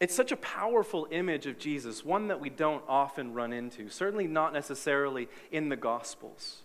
It's 0.00 0.14
such 0.14 0.32
a 0.32 0.36
powerful 0.36 1.06
image 1.10 1.44
of 1.44 1.58
Jesus, 1.58 2.02
one 2.02 2.28
that 2.28 2.40
we 2.40 2.48
don't 2.48 2.82
often 2.88 3.34
run 3.34 3.52
into, 3.52 3.90
certainly 3.90 4.26
not 4.26 4.54
necessarily 4.54 5.28
in 5.52 5.68
the 5.68 5.76
Gospels. 5.76 6.62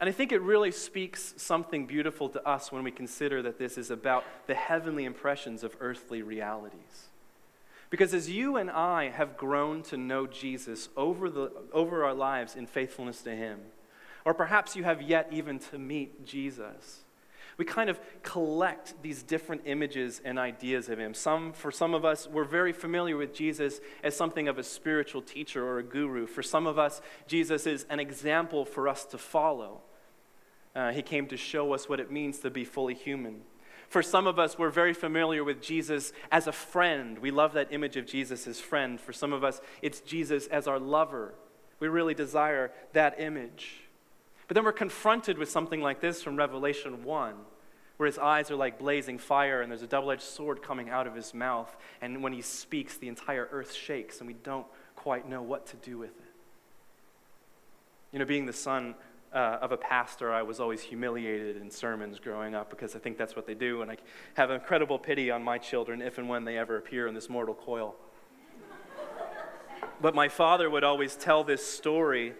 And 0.00 0.08
I 0.08 0.12
think 0.12 0.32
it 0.32 0.40
really 0.40 0.72
speaks 0.72 1.34
something 1.36 1.86
beautiful 1.86 2.28
to 2.30 2.44
us 2.44 2.72
when 2.72 2.82
we 2.82 2.90
consider 2.90 3.42
that 3.42 3.60
this 3.60 3.78
is 3.78 3.92
about 3.92 4.24
the 4.48 4.54
heavenly 4.54 5.04
impressions 5.04 5.62
of 5.62 5.76
earthly 5.78 6.20
realities. 6.22 7.10
Because 7.90 8.12
as 8.14 8.28
you 8.28 8.56
and 8.56 8.70
I 8.70 9.10
have 9.10 9.36
grown 9.36 9.82
to 9.84 9.96
know 9.96 10.26
Jesus 10.26 10.88
over, 10.96 11.30
the, 11.30 11.52
over 11.72 12.04
our 12.04 12.14
lives 12.14 12.56
in 12.56 12.66
faithfulness 12.66 13.22
to 13.22 13.36
Him, 13.36 13.60
or 14.24 14.34
perhaps 14.34 14.74
you 14.74 14.82
have 14.82 15.00
yet 15.00 15.28
even 15.30 15.60
to 15.60 15.78
meet 15.78 16.26
Jesus, 16.26 17.02
we 17.58 17.64
kind 17.64 17.90
of 17.90 18.00
collect 18.22 18.94
these 19.02 19.22
different 19.22 19.62
images 19.66 20.20
and 20.24 20.38
ideas 20.38 20.88
of 20.88 20.98
him. 20.98 21.14
Some, 21.14 21.52
for 21.52 21.70
some 21.70 21.94
of 21.94 22.04
us, 22.04 22.26
we're 22.26 22.44
very 22.44 22.72
familiar 22.72 23.16
with 23.16 23.34
Jesus 23.34 23.80
as 24.02 24.16
something 24.16 24.48
of 24.48 24.58
a 24.58 24.62
spiritual 24.62 25.22
teacher 25.22 25.64
or 25.64 25.78
a 25.78 25.82
guru. 25.82 26.26
For 26.26 26.42
some 26.42 26.66
of 26.66 26.78
us, 26.78 27.02
Jesus 27.26 27.66
is 27.66 27.84
an 27.90 28.00
example 28.00 28.64
for 28.64 28.88
us 28.88 29.04
to 29.06 29.18
follow. 29.18 29.82
Uh, 30.74 30.92
he 30.92 31.02
came 31.02 31.26
to 31.26 31.36
show 31.36 31.74
us 31.74 31.88
what 31.88 32.00
it 32.00 32.10
means 32.10 32.38
to 32.40 32.50
be 32.50 32.64
fully 32.64 32.94
human. 32.94 33.42
For 33.88 34.02
some 34.02 34.26
of 34.26 34.38
us, 34.38 34.58
we're 34.58 34.70
very 34.70 34.94
familiar 34.94 35.44
with 35.44 35.60
Jesus 35.60 36.14
as 36.30 36.46
a 36.46 36.52
friend. 36.52 37.18
We 37.18 37.30
love 37.30 37.52
that 37.52 37.72
image 37.72 37.98
of 37.98 38.06
Jesus 38.06 38.46
as 38.46 38.58
friend. 38.58 38.98
For 38.98 39.12
some 39.12 39.34
of 39.34 39.44
us, 39.44 39.60
it's 39.82 40.00
Jesus 40.00 40.46
as 40.46 40.66
our 40.66 40.78
lover. 40.78 41.34
We 41.78 41.88
really 41.88 42.14
desire 42.14 42.72
that 42.94 43.20
image. 43.20 43.81
But 44.52 44.56
then 44.56 44.64
we're 44.64 44.72
confronted 44.72 45.38
with 45.38 45.48
something 45.48 45.80
like 45.80 46.02
this 46.02 46.22
from 46.22 46.36
Revelation 46.36 47.04
1, 47.04 47.34
where 47.96 48.06
his 48.06 48.18
eyes 48.18 48.50
are 48.50 48.54
like 48.54 48.78
blazing 48.78 49.16
fire 49.16 49.62
and 49.62 49.72
there's 49.72 49.80
a 49.80 49.86
double 49.86 50.10
edged 50.10 50.20
sword 50.20 50.60
coming 50.60 50.90
out 50.90 51.06
of 51.06 51.14
his 51.14 51.32
mouth. 51.32 51.74
And 52.02 52.22
when 52.22 52.34
he 52.34 52.42
speaks, 52.42 52.98
the 52.98 53.08
entire 53.08 53.48
earth 53.50 53.72
shakes 53.72 54.18
and 54.18 54.26
we 54.26 54.34
don't 54.34 54.66
quite 54.94 55.26
know 55.26 55.40
what 55.40 55.68
to 55.68 55.76
do 55.78 55.96
with 55.96 56.10
it. 56.10 56.34
You 58.12 58.18
know, 58.18 58.26
being 58.26 58.44
the 58.44 58.52
son 58.52 58.94
uh, 59.32 59.56
of 59.62 59.72
a 59.72 59.78
pastor, 59.78 60.30
I 60.30 60.42
was 60.42 60.60
always 60.60 60.82
humiliated 60.82 61.56
in 61.56 61.70
sermons 61.70 62.18
growing 62.18 62.54
up 62.54 62.68
because 62.68 62.94
I 62.94 62.98
think 62.98 63.16
that's 63.16 63.34
what 63.34 63.46
they 63.46 63.54
do. 63.54 63.80
And 63.80 63.90
I 63.90 63.96
have 64.34 64.50
incredible 64.50 64.98
pity 64.98 65.30
on 65.30 65.42
my 65.42 65.56
children 65.56 66.02
if 66.02 66.18
and 66.18 66.28
when 66.28 66.44
they 66.44 66.58
ever 66.58 66.76
appear 66.76 67.06
in 67.06 67.14
this 67.14 67.30
mortal 67.30 67.54
coil. 67.54 67.94
but 70.02 70.14
my 70.14 70.28
father 70.28 70.68
would 70.68 70.84
always 70.84 71.16
tell 71.16 71.42
this 71.42 71.66
story 71.66 72.34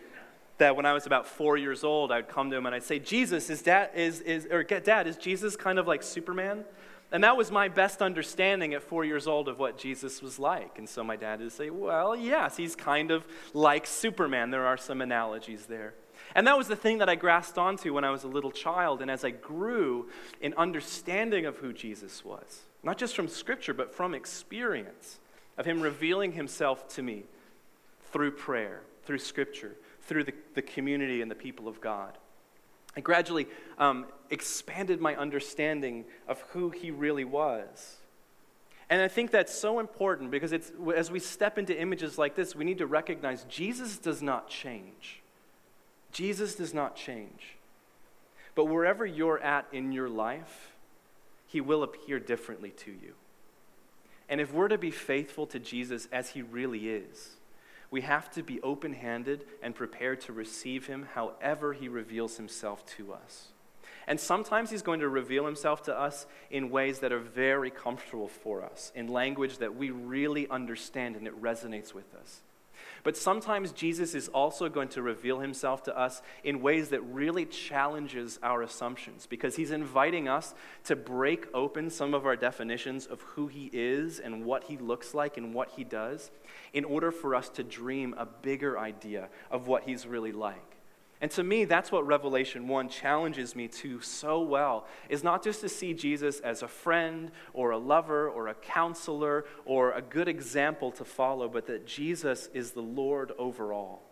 that 0.59 0.76
when 0.76 0.87
I 0.87 0.92
was 0.92 1.06
about 1.06 1.26
four 1.26 1.56
years 1.56 1.85
old, 1.85 2.12
I'd 2.12 2.28
come 2.28 2.50
to 2.50 2.56
him 2.56 2.66
and 2.66 2.75
I'd 2.75 2.82
say, 2.82 2.99
Jesus, 2.99 3.50
is 3.50 3.62
dad, 3.62 3.90
is, 3.94 4.21
is, 4.21 4.47
or 4.47 4.62
dad, 4.62 5.06
is 5.06 5.16
Jesus 5.16 5.56
kind 5.56 5.78
of 5.78 5.87
like 5.87 6.02
Superman? 6.02 6.64
And 7.11 7.25
that 7.25 7.37
was 7.37 7.50
my 7.50 7.68
best 7.68 8.00
understanding 8.00 8.73
at 8.73 8.82
four 8.82 9.04
years 9.04 9.26
old 9.26 9.47
of 9.49 9.59
what 9.59 9.76
Jesus 9.76 10.23
was 10.23 10.38
like. 10.38 10.78
And 10.78 10.88
so 10.88 11.04
my 11.04 11.16
dad 11.16 11.40
would 11.40 11.52
say, 11.52 11.68
well, 11.68 12.16
yes, 12.16 12.56
he's 12.56 12.75
kind 12.75 13.11
of 13.11 13.25
like 13.52 13.87
Superman. 13.87 14.50
There 14.50 14.66
are 14.66 14.78
some 14.78 15.02
analogies 15.02 15.66
there. 15.66 15.92
And 16.35 16.47
that 16.47 16.56
was 16.56 16.68
the 16.68 16.76
thing 16.76 16.99
that 16.99 17.11
I 17.11 17.14
grasped 17.14 17.59
onto 17.59 17.92
when 17.92 18.04
I 18.04 18.11
was 18.11 18.25
a 18.25 18.28
little 18.28 18.50
child. 18.50 19.02
And 19.02 19.11
as 19.11 19.25
I 19.25 19.30
grew 19.30 20.09
in 20.40 20.54
understanding 20.54 21.44
of 21.44 21.59
who 21.59 21.75
Jesus 21.75 22.25
was, 22.25 22.62
not 22.82 22.97
just 22.97 23.14
from 23.14 23.28
Scripture, 23.28 23.75
but 23.75 23.94
from 23.94 24.14
experience 24.14 25.18
of 25.59 25.66
Him 25.66 25.82
revealing 25.82 26.32
Himself 26.32 26.88
to 26.94 27.02
me 27.02 27.25
through 28.11 28.32
prayer, 28.32 28.80
through 29.04 29.18
Scripture, 29.18 29.76
through 30.02 30.25
the, 30.25 30.35
the 30.54 30.62
community 30.62 31.23
and 31.23 31.30
the 31.30 31.35
people 31.35 31.68
of 31.68 31.80
God. 31.80 32.18
I 32.97 33.00
gradually 33.00 33.47
um, 33.78 34.06
expanded 34.30 35.00
my 35.00 35.16
understanding 35.16 36.04
of 36.28 36.40
who 36.50 36.71
he 36.71 36.90
really 36.90 37.25
was. 37.25 37.97
And 38.90 39.00
I 39.00 39.09
think 39.09 39.30
that's 39.30 39.54
so 39.54 39.78
important 39.78 40.30
because 40.30 40.52
it's, 40.52 40.71
as 40.94 41.11
we 41.11 41.18
step 41.18 41.56
into 41.56 41.78
images 41.78 42.18
like 42.18 42.35
this, 42.35 42.54
we 42.54 42.64
need 42.64 42.78
to 42.78 42.87
recognize 42.87 43.44
Jesus 43.44 43.97
does 43.97 44.21
not 44.21 44.50
change. 44.50 45.23
Jesus 46.12 46.54
does 46.54 46.75
not 46.75 46.94
change. 46.94 47.56
But 48.54 48.66
wherever 48.66 49.06
you're 49.06 49.38
at 49.38 49.66
in 49.73 49.92
your 49.92 50.11
life, 50.11 50.73
he 51.47 51.61
will 51.61 51.82
appear 51.82 52.18
differently 52.18 52.71
to 52.71 52.90
you. 52.90 53.14
And 54.28 54.40
if 54.40 54.52
we're 54.52 54.68
to 54.68 54.78
be 54.78 54.90
faithful 54.90 55.47
to 55.47 55.59
Jesus 55.59 56.06
as 56.12 56.30
he 56.30 56.42
really 56.42 56.88
is, 56.90 57.37
we 57.92 58.00
have 58.00 58.30
to 58.32 58.42
be 58.42 58.61
open 58.62 58.94
handed 58.94 59.44
and 59.62 59.75
prepared 59.75 60.22
to 60.22 60.32
receive 60.32 60.87
him 60.87 61.06
however 61.14 61.75
he 61.75 61.88
reveals 61.88 62.38
himself 62.38 62.84
to 62.96 63.12
us. 63.12 63.49
And 64.08 64.18
sometimes 64.18 64.70
he's 64.70 64.82
going 64.82 65.00
to 65.00 65.08
reveal 65.08 65.44
himself 65.46 65.82
to 65.84 65.96
us 65.96 66.26
in 66.50 66.70
ways 66.70 66.99
that 67.00 67.12
are 67.12 67.20
very 67.20 67.70
comfortable 67.70 68.28
for 68.28 68.64
us, 68.64 68.90
in 68.96 69.06
language 69.06 69.58
that 69.58 69.76
we 69.76 69.90
really 69.90 70.49
understand 70.49 71.14
and 71.14 71.28
it 71.28 71.40
resonates 71.40 71.94
with 71.94 72.12
us. 72.14 72.40
But 73.04 73.16
sometimes 73.16 73.73
Jesus 73.73 74.14
is 74.14 74.28
also 74.28 74.68
going 74.68 74.88
to 74.90 75.02
reveal 75.02 75.40
himself 75.40 75.82
to 75.85 75.99
us 75.99 76.23
in 76.44 76.62
ways 76.62 76.90
that 76.90 77.00
really 77.00 77.44
challenges 77.47 78.38
our 78.42 78.62
assumptions 78.62 79.26
because 79.26 79.56
he's 79.56 79.73
inviting 79.73 80.28
us 80.28 80.54
to 80.85 80.94
break 80.94 81.47
open 81.52 81.90
some 81.90 82.14
of 82.14 82.26
our 82.26 82.37
definitions 82.37 83.06
of 83.06 83.21
who 83.23 83.49
he 83.49 83.71
is 83.73 84.21
and 84.21 84.44
what 84.44 84.64
he 84.64 84.76
looks 84.76 85.14
like 85.14 85.37
and 85.37 85.52
what 85.52 85.71
he 85.71 85.82
does 85.82 86.30
in 86.73 86.85
order 86.85 87.11
for 87.11 87.35
us 87.35 87.49
to 87.49 87.64
dream 87.64 88.14
a 88.16 88.26
bigger 88.26 88.78
idea 88.78 89.28
of 89.50 89.66
what 89.66 89.82
he's 89.82 90.06
really 90.06 90.32
like. 90.32 90.71
And 91.22 91.30
to 91.30 91.44
me, 91.44 91.64
that's 91.64 91.92
what 91.92 92.04
Revelation 92.04 92.66
1 92.66 92.88
challenges 92.88 93.54
me 93.54 93.68
to 93.68 94.00
so 94.00 94.42
well, 94.42 94.86
is 95.08 95.22
not 95.22 95.44
just 95.44 95.60
to 95.60 95.68
see 95.68 95.94
Jesus 95.94 96.40
as 96.40 96.62
a 96.62 96.68
friend 96.68 97.30
or 97.54 97.70
a 97.70 97.78
lover 97.78 98.28
or 98.28 98.48
a 98.48 98.54
counselor 98.54 99.44
or 99.64 99.92
a 99.92 100.02
good 100.02 100.26
example 100.26 100.90
to 100.90 101.04
follow, 101.04 101.48
but 101.48 101.68
that 101.68 101.86
Jesus 101.86 102.50
is 102.52 102.72
the 102.72 102.82
Lord 102.82 103.30
over 103.38 103.72
all. 103.72 104.02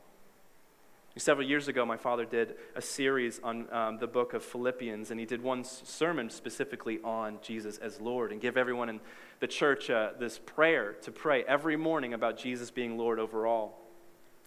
Several 1.16 1.44
years 1.44 1.66
ago, 1.66 1.84
my 1.84 1.96
father 1.96 2.24
did 2.24 2.54
a 2.76 2.80
series 2.80 3.40
on 3.42 3.66
um, 3.74 3.98
the 3.98 4.06
book 4.06 4.32
of 4.32 4.44
Philippians, 4.44 5.10
and 5.10 5.18
he 5.18 5.26
did 5.26 5.42
one 5.42 5.64
sermon 5.64 6.30
specifically 6.30 7.00
on 7.02 7.38
Jesus 7.42 7.78
as 7.78 8.00
Lord 8.00 8.30
and 8.30 8.40
give 8.40 8.56
everyone 8.56 8.88
in 8.88 9.00
the 9.40 9.48
church 9.48 9.90
uh, 9.90 10.10
this 10.20 10.38
prayer 10.38 10.92
to 11.02 11.10
pray 11.10 11.42
every 11.42 11.76
morning 11.76 12.14
about 12.14 12.38
Jesus 12.38 12.70
being 12.70 12.96
Lord 12.96 13.18
over 13.18 13.48
all. 13.48 13.79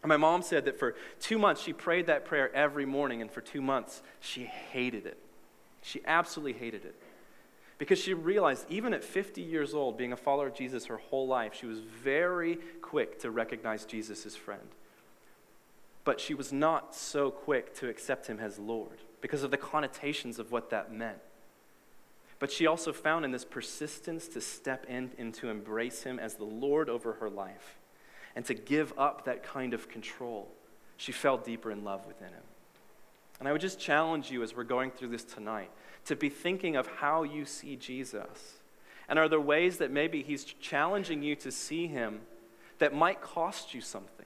And 0.03 0.09
my 0.09 0.17
mom 0.17 0.41
said 0.41 0.65
that 0.65 0.77
for 0.77 0.95
two 1.21 1.39
months, 1.39 1.61
she 1.61 1.71
prayed 1.71 2.07
that 2.07 2.25
prayer 2.25 2.53
every 2.53 2.85
morning, 2.85 3.21
and 3.21 3.31
for 3.31 3.39
two 3.39 3.61
months, 3.61 4.03
she 4.19 4.43
hated 4.43 5.05
it. 5.05 5.17
She 5.81 6.01
absolutely 6.05 6.59
hated 6.59 6.83
it. 6.83 6.95
Because 7.77 7.99
she 7.99 8.13
realized, 8.13 8.65
even 8.69 8.93
at 8.93 9.03
50 9.03 9.41
years 9.41 9.73
old, 9.73 9.97
being 9.97 10.11
a 10.11 10.17
follower 10.17 10.47
of 10.47 10.55
Jesus 10.55 10.85
her 10.85 10.97
whole 10.97 11.25
life, 11.25 11.53
she 11.53 11.65
was 11.65 11.79
very 11.79 12.59
quick 12.81 13.19
to 13.21 13.31
recognize 13.31 13.85
Jesus 13.85 14.25
as 14.25 14.35
friend. 14.35 14.67
But 16.03 16.19
she 16.19 16.33
was 16.33 16.51
not 16.51 16.93
so 16.93 17.31
quick 17.31 17.73
to 17.75 17.87
accept 17.87 18.27
him 18.27 18.39
as 18.39 18.59
Lord 18.59 18.99
because 19.21 19.41
of 19.41 19.51
the 19.51 19.57
connotations 19.57 20.37
of 20.37 20.51
what 20.51 20.69
that 20.69 20.93
meant. 20.93 21.19
But 22.39 22.51
she 22.51 22.67
also 22.67 22.91
found 22.91 23.23
in 23.23 23.31
this 23.31 23.45
persistence 23.45 24.27
to 24.29 24.41
step 24.41 24.85
in 24.89 25.11
and 25.17 25.33
to 25.35 25.49
embrace 25.49 26.03
him 26.03 26.19
as 26.19 26.35
the 26.35 26.43
Lord 26.43 26.89
over 26.89 27.13
her 27.13 27.29
life 27.29 27.77
and 28.35 28.45
to 28.45 28.53
give 28.53 28.93
up 28.97 29.25
that 29.25 29.43
kind 29.43 29.73
of 29.73 29.89
control, 29.89 30.51
she 30.97 31.11
fell 31.11 31.37
deeper 31.37 31.71
in 31.71 31.83
love 31.83 32.05
within 32.07 32.29
him. 32.29 32.43
And 33.39 33.47
I 33.47 33.51
would 33.51 33.61
just 33.61 33.79
challenge 33.79 34.31
you 34.31 34.43
as 34.43 34.55
we're 34.55 34.63
going 34.63 34.91
through 34.91 35.09
this 35.09 35.23
tonight 35.23 35.69
to 36.05 36.15
be 36.15 36.29
thinking 36.29 36.75
of 36.75 36.87
how 36.87 37.23
you 37.23 37.45
see 37.45 37.75
Jesus. 37.75 38.59
And 39.07 39.19
are 39.19 39.27
there 39.27 39.39
ways 39.39 39.77
that 39.77 39.91
maybe 39.91 40.23
he's 40.23 40.43
challenging 40.43 41.21
you 41.23 41.35
to 41.37 41.51
see 41.51 41.87
him 41.87 42.21
that 42.79 42.93
might 42.93 43.21
cost 43.21 43.73
you 43.73 43.81
something? 43.81 44.25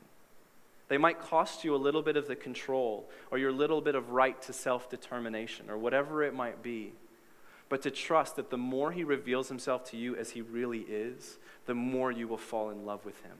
They 0.87 0.97
might 0.97 1.19
cost 1.19 1.63
you 1.63 1.75
a 1.75 1.77
little 1.77 2.01
bit 2.01 2.15
of 2.15 2.27
the 2.27 2.35
control 2.35 3.09
or 3.29 3.37
your 3.37 3.51
little 3.51 3.81
bit 3.81 3.95
of 3.95 4.11
right 4.11 4.41
to 4.43 4.53
self 4.53 4.89
determination 4.89 5.69
or 5.69 5.77
whatever 5.77 6.23
it 6.23 6.33
might 6.33 6.63
be. 6.63 6.93
But 7.69 7.81
to 7.81 7.91
trust 7.91 8.37
that 8.37 8.49
the 8.49 8.57
more 8.57 8.93
he 8.93 9.03
reveals 9.03 9.49
himself 9.49 9.83
to 9.91 9.97
you 9.97 10.15
as 10.15 10.29
he 10.29 10.41
really 10.41 10.85
is, 10.87 11.37
the 11.65 11.73
more 11.73 12.11
you 12.11 12.27
will 12.27 12.37
fall 12.37 12.69
in 12.69 12.85
love 12.85 13.03
with 13.03 13.21
him 13.23 13.37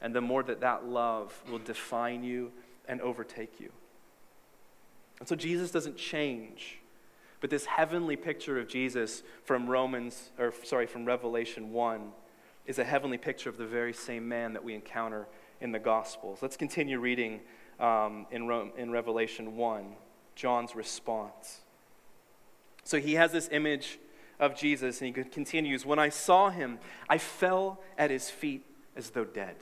and 0.00 0.14
the 0.14 0.20
more 0.20 0.42
that 0.42 0.60
that 0.60 0.86
love 0.86 1.42
will 1.50 1.58
define 1.58 2.22
you 2.22 2.52
and 2.86 3.00
overtake 3.00 3.60
you. 3.60 3.70
And 5.18 5.28
so 5.28 5.34
Jesus 5.34 5.70
doesn't 5.70 5.96
change. 5.96 6.78
But 7.40 7.50
this 7.50 7.66
heavenly 7.66 8.16
picture 8.16 8.58
of 8.58 8.68
Jesus 8.68 9.22
from 9.44 9.68
Romans, 9.68 10.30
or 10.38 10.52
sorry, 10.64 10.86
from 10.86 11.04
Revelation 11.04 11.72
1 11.72 12.12
is 12.66 12.78
a 12.78 12.84
heavenly 12.84 13.18
picture 13.18 13.48
of 13.48 13.56
the 13.56 13.66
very 13.66 13.92
same 13.92 14.28
man 14.28 14.52
that 14.52 14.64
we 14.64 14.74
encounter 14.74 15.26
in 15.60 15.72
the 15.72 15.78
Gospels. 15.78 16.40
Let's 16.42 16.56
continue 16.56 16.98
reading 16.98 17.40
um, 17.80 18.26
in, 18.30 18.46
Rome, 18.46 18.72
in 18.76 18.90
Revelation 18.90 19.56
1, 19.56 19.94
John's 20.34 20.74
response. 20.74 21.60
So 22.84 22.98
he 23.00 23.14
has 23.14 23.32
this 23.32 23.48
image 23.52 23.98
of 24.40 24.56
Jesus, 24.56 25.00
and 25.00 25.14
he 25.16 25.24
continues 25.24 25.84
When 25.84 25.98
I 25.98 26.08
saw 26.08 26.50
him, 26.50 26.78
I 27.08 27.18
fell 27.18 27.80
at 27.96 28.10
his 28.10 28.30
feet 28.30 28.64
as 28.96 29.10
though 29.10 29.24
dead. 29.24 29.56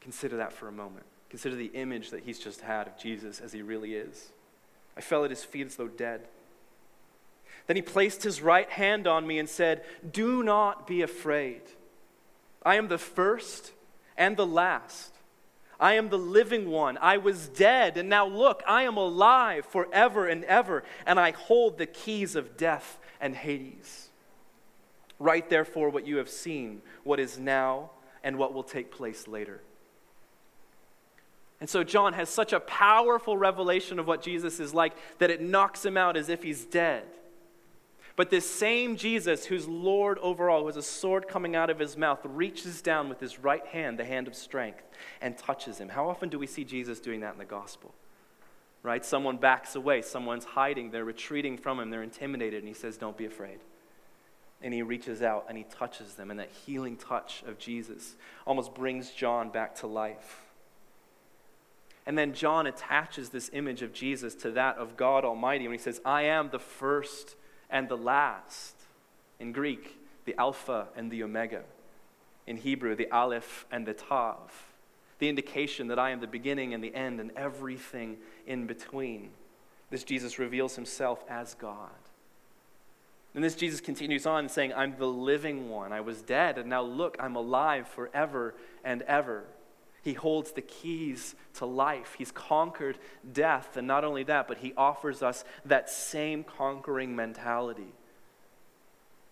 Consider 0.00 0.38
that 0.38 0.52
for 0.52 0.68
a 0.68 0.72
moment. 0.72 1.06
Consider 1.28 1.54
the 1.54 1.70
image 1.74 2.10
that 2.10 2.24
he's 2.24 2.38
just 2.38 2.60
had 2.60 2.86
of 2.86 2.98
Jesus 2.98 3.40
as 3.40 3.52
he 3.52 3.62
really 3.62 3.94
is. 3.94 4.30
I 4.96 5.00
fell 5.00 5.24
at 5.24 5.30
his 5.30 5.44
feet 5.44 5.66
as 5.66 5.76
though 5.76 5.88
dead. 5.88 6.22
Then 7.66 7.76
he 7.76 7.82
placed 7.82 8.22
his 8.22 8.42
right 8.42 8.68
hand 8.68 9.06
on 9.06 9.26
me 9.26 9.38
and 9.38 9.48
said, 9.48 9.84
Do 10.10 10.42
not 10.42 10.86
be 10.86 11.02
afraid. 11.02 11.62
I 12.64 12.76
am 12.76 12.88
the 12.88 12.98
first 12.98 13.72
and 14.16 14.36
the 14.36 14.46
last. 14.46 15.14
I 15.78 15.94
am 15.94 16.10
the 16.10 16.18
living 16.18 16.68
one. 16.68 16.98
I 17.00 17.16
was 17.16 17.48
dead, 17.48 17.96
and 17.96 18.08
now 18.08 18.26
look, 18.26 18.62
I 18.66 18.82
am 18.82 18.98
alive 18.98 19.64
forever 19.64 20.26
and 20.26 20.44
ever, 20.44 20.84
and 21.06 21.18
I 21.18 21.30
hold 21.30 21.78
the 21.78 21.86
keys 21.86 22.36
of 22.36 22.58
death 22.58 22.98
and 23.20 23.34
Hades. 23.34 24.08
Write 25.18 25.48
therefore 25.48 25.88
what 25.88 26.06
you 26.06 26.18
have 26.18 26.28
seen, 26.28 26.82
what 27.02 27.18
is 27.18 27.38
now, 27.38 27.90
and 28.22 28.36
what 28.36 28.52
will 28.52 28.62
take 28.62 28.90
place 28.90 29.26
later. 29.26 29.62
And 31.60 31.68
so 31.68 31.84
John 31.84 32.14
has 32.14 32.30
such 32.30 32.52
a 32.52 32.60
powerful 32.60 33.36
revelation 33.36 33.98
of 33.98 34.06
what 34.06 34.22
Jesus 34.22 34.60
is 34.60 34.72
like 34.72 34.94
that 35.18 35.30
it 35.30 35.42
knocks 35.42 35.84
him 35.84 35.96
out 35.96 36.16
as 36.16 36.28
if 36.28 36.42
he's 36.42 36.64
dead. 36.64 37.04
But 38.16 38.30
this 38.30 38.48
same 38.48 38.96
Jesus, 38.96 39.46
who's 39.46 39.68
Lord 39.68 40.18
over 40.18 40.50
all, 40.50 40.60
who 40.60 40.66
has 40.66 40.76
a 40.76 40.82
sword 40.82 41.28
coming 41.28 41.54
out 41.56 41.70
of 41.70 41.78
his 41.78 41.96
mouth, 41.96 42.20
reaches 42.24 42.82
down 42.82 43.08
with 43.08 43.20
his 43.20 43.38
right 43.38 43.64
hand, 43.66 43.98
the 43.98 44.04
hand 44.04 44.26
of 44.26 44.34
strength, 44.34 44.82
and 45.20 45.38
touches 45.38 45.78
him. 45.78 45.90
How 45.90 46.08
often 46.08 46.28
do 46.28 46.38
we 46.38 46.46
see 46.46 46.64
Jesus 46.64 47.00
doing 47.00 47.20
that 47.20 47.32
in 47.32 47.38
the 47.38 47.44
gospel? 47.44 47.94
Right? 48.82 49.04
Someone 49.04 49.36
backs 49.36 49.74
away, 49.74 50.02
someone's 50.02 50.44
hiding, 50.44 50.90
they're 50.90 51.04
retreating 51.04 51.56
from 51.56 51.78
him, 51.78 51.90
they're 51.90 52.02
intimidated, 52.02 52.58
and 52.58 52.68
he 52.68 52.74
says, 52.74 52.96
Don't 52.96 53.16
be 53.16 53.26
afraid. 53.26 53.60
And 54.62 54.74
he 54.74 54.82
reaches 54.82 55.22
out 55.22 55.46
and 55.48 55.56
he 55.56 55.64
touches 55.64 56.14
them, 56.14 56.30
and 56.30 56.40
that 56.40 56.50
healing 56.66 56.96
touch 56.96 57.42
of 57.46 57.58
Jesus 57.58 58.16
almost 58.46 58.74
brings 58.74 59.10
John 59.10 59.50
back 59.50 59.76
to 59.76 59.86
life. 59.86 60.49
And 62.06 62.16
then 62.16 62.34
John 62.34 62.66
attaches 62.66 63.28
this 63.28 63.50
image 63.52 63.82
of 63.82 63.92
Jesus 63.92 64.34
to 64.36 64.50
that 64.52 64.78
of 64.78 64.96
God 64.96 65.24
Almighty 65.24 65.68
when 65.68 65.76
he 65.76 65.82
says, 65.82 66.00
I 66.04 66.22
am 66.22 66.50
the 66.50 66.58
first 66.58 67.36
and 67.68 67.88
the 67.88 67.96
last. 67.96 68.74
In 69.38 69.52
Greek, 69.52 69.98
the 70.24 70.34
Alpha 70.38 70.88
and 70.96 71.10
the 71.10 71.22
Omega. 71.22 71.62
In 72.46 72.56
Hebrew, 72.56 72.96
the 72.96 73.10
Aleph 73.10 73.66
and 73.70 73.86
the 73.86 73.94
Tav. 73.94 74.50
The 75.18 75.28
indication 75.28 75.88
that 75.88 75.98
I 75.98 76.10
am 76.10 76.20
the 76.20 76.26
beginning 76.26 76.74
and 76.74 76.82
the 76.82 76.94
end 76.94 77.20
and 77.20 77.30
everything 77.36 78.16
in 78.46 78.66
between. 78.66 79.30
This 79.90 80.04
Jesus 80.04 80.38
reveals 80.38 80.76
himself 80.76 81.22
as 81.28 81.54
God. 81.54 81.90
And 83.34 83.44
this 83.44 83.54
Jesus 83.54 83.80
continues 83.80 84.26
on 84.26 84.48
saying, 84.48 84.72
I'm 84.74 84.96
the 84.98 85.06
living 85.06 85.68
one. 85.68 85.92
I 85.92 86.00
was 86.00 86.22
dead, 86.22 86.58
and 86.58 86.68
now 86.68 86.82
look, 86.82 87.16
I'm 87.20 87.36
alive 87.36 87.86
forever 87.86 88.54
and 88.84 89.02
ever. 89.02 89.44
He 90.02 90.14
holds 90.14 90.52
the 90.52 90.62
keys 90.62 91.34
to 91.54 91.66
life. 91.66 92.14
He's 92.16 92.32
conquered 92.32 92.98
death. 93.32 93.76
And 93.76 93.86
not 93.86 94.04
only 94.04 94.22
that, 94.24 94.48
but 94.48 94.58
he 94.58 94.72
offers 94.76 95.22
us 95.22 95.44
that 95.64 95.90
same 95.90 96.42
conquering 96.42 97.14
mentality. 97.14 97.92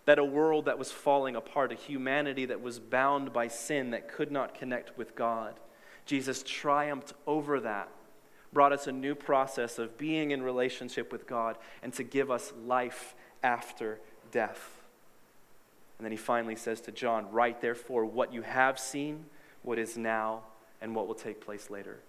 That 0.05 0.19
a 0.19 0.25
world 0.25 0.65
that 0.65 0.77
was 0.77 0.91
falling 0.91 1.35
apart, 1.35 1.71
a 1.71 1.75
humanity 1.75 2.45
that 2.45 2.61
was 2.61 2.79
bound 2.79 3.33
by 3.33 3.47
sin, 3.47 3.91
that 3.91 4.07
could 4.07 4.31
not 4.31 4.53
connect 4.53 4.97
with 4.97 5.15
God, 5.15 5.55
Jesus 6.05 6.43
triumphed 6.43 7.13
over 7.27 7.59
that, 7.59 7.89
brought 8.51 8.73
us 8.73 8.87
a 8.87 8.91
new 8.91 9.13
process 9.13 9.77
of 9.77 9.97
being 9.97 10.31
in 10.31 10.41
relationship 10.41 11.11
with 11.11 11.27
God, 11.27 11.57
and 11.83 11.93
to 11.93 12.03
give 12.03 12.31
us 12.31 12.51
life 12.65 13.13
after 13.43 13.99
death. 14.31 14.81
And 15.97 16.05
then 16.05 16.11
he 16.11 16.17
finally 16.17 16.55
says 16.55 16.81
to 16.81 16.91
John, 16.91 17.31
Write 17.31 17.61
therefore 17.61 18.05
what 18.05 18.33
you 18.33 18.41
have 18.41 18.79
seen, 18.79 19.25
what 19.61 19.77
is 19.77 19.97
now 19.97 20.43
and 20.81 20.95
what 20.95 21.07
will 21.07 21.15
take 21.15 21.41
place 21.41 21.69
later. 21.69 21.99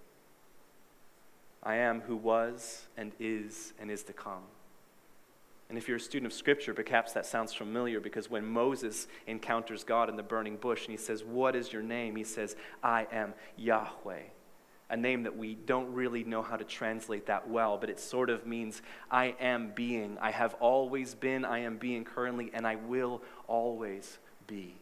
I 1.63 1.77
am 1.77 2.01
who 2.03 2.17
was 2.17 2.87
and 2.97 3.13
is 3.19 3.73
and 3.79 3.91
is 3.91 4.03
to 4.05 4.13
come. 4.13 4.43
And 5.69 5.79
if 5.79 5.87
you're 5.87 5.99
a 5.99 6.01
student 6.01 6.33
of 6.33 6.37
Scripture, 6.37 6.75
perhaps 6.75 7.13
that 7.13 7.27
sounds 7.27 7.55
familiar 7.55 8.01
because 8.01 8.29
when 8.29 8.45
Moses 8.45 9.07
encounters 9.29 9.85
God 9.85 10.09
in 10.09 10.17
the 10.17 10.23
burning 10.23 10.57
bush 10.57 10.87
and 10.87 10.91
he 10.91 10.97
says, 10.97 11.23
What 11.23 11.55
is 11.55 11.73
your 11.73 11.83
name? 11.83 12.17
He 12.17 12.25
says, 12.25 12.57
I 12.83 13.07
am 13.13 13.35
Yahweh. 13.57 14.23
A 14.89 14.97
name 14.97 15.23
that 15.23 15.37
we 15.37 15.55
don't 15.55 15.93
really 15.93 16.25
know 16.25 16.43
how 16.43 16.57
to 16.57 16.65
translate 16.65 17.27
that 17.27 17.49
well, 17.49 17.79
but 17.79 17.89
it 17.89 18.01
sort 18.01 18.31
of 18.31 18.45
means 18.45 18.83
I 19.09 19.37
am 19.39 19.71
being. 19.73 20.19
I 20.21 20.33
have 20.33 20.55
always 20.55 21.15
been, 21.15 21.45
I 21.45 21.61
am 21.61 21.77
being 21.77 22.03
currently, 22.03 22.51
and 22.53 22.67
I 22.67 22.75
will 22.75 23.23
always 23.47 24.19
be 24.49 24.75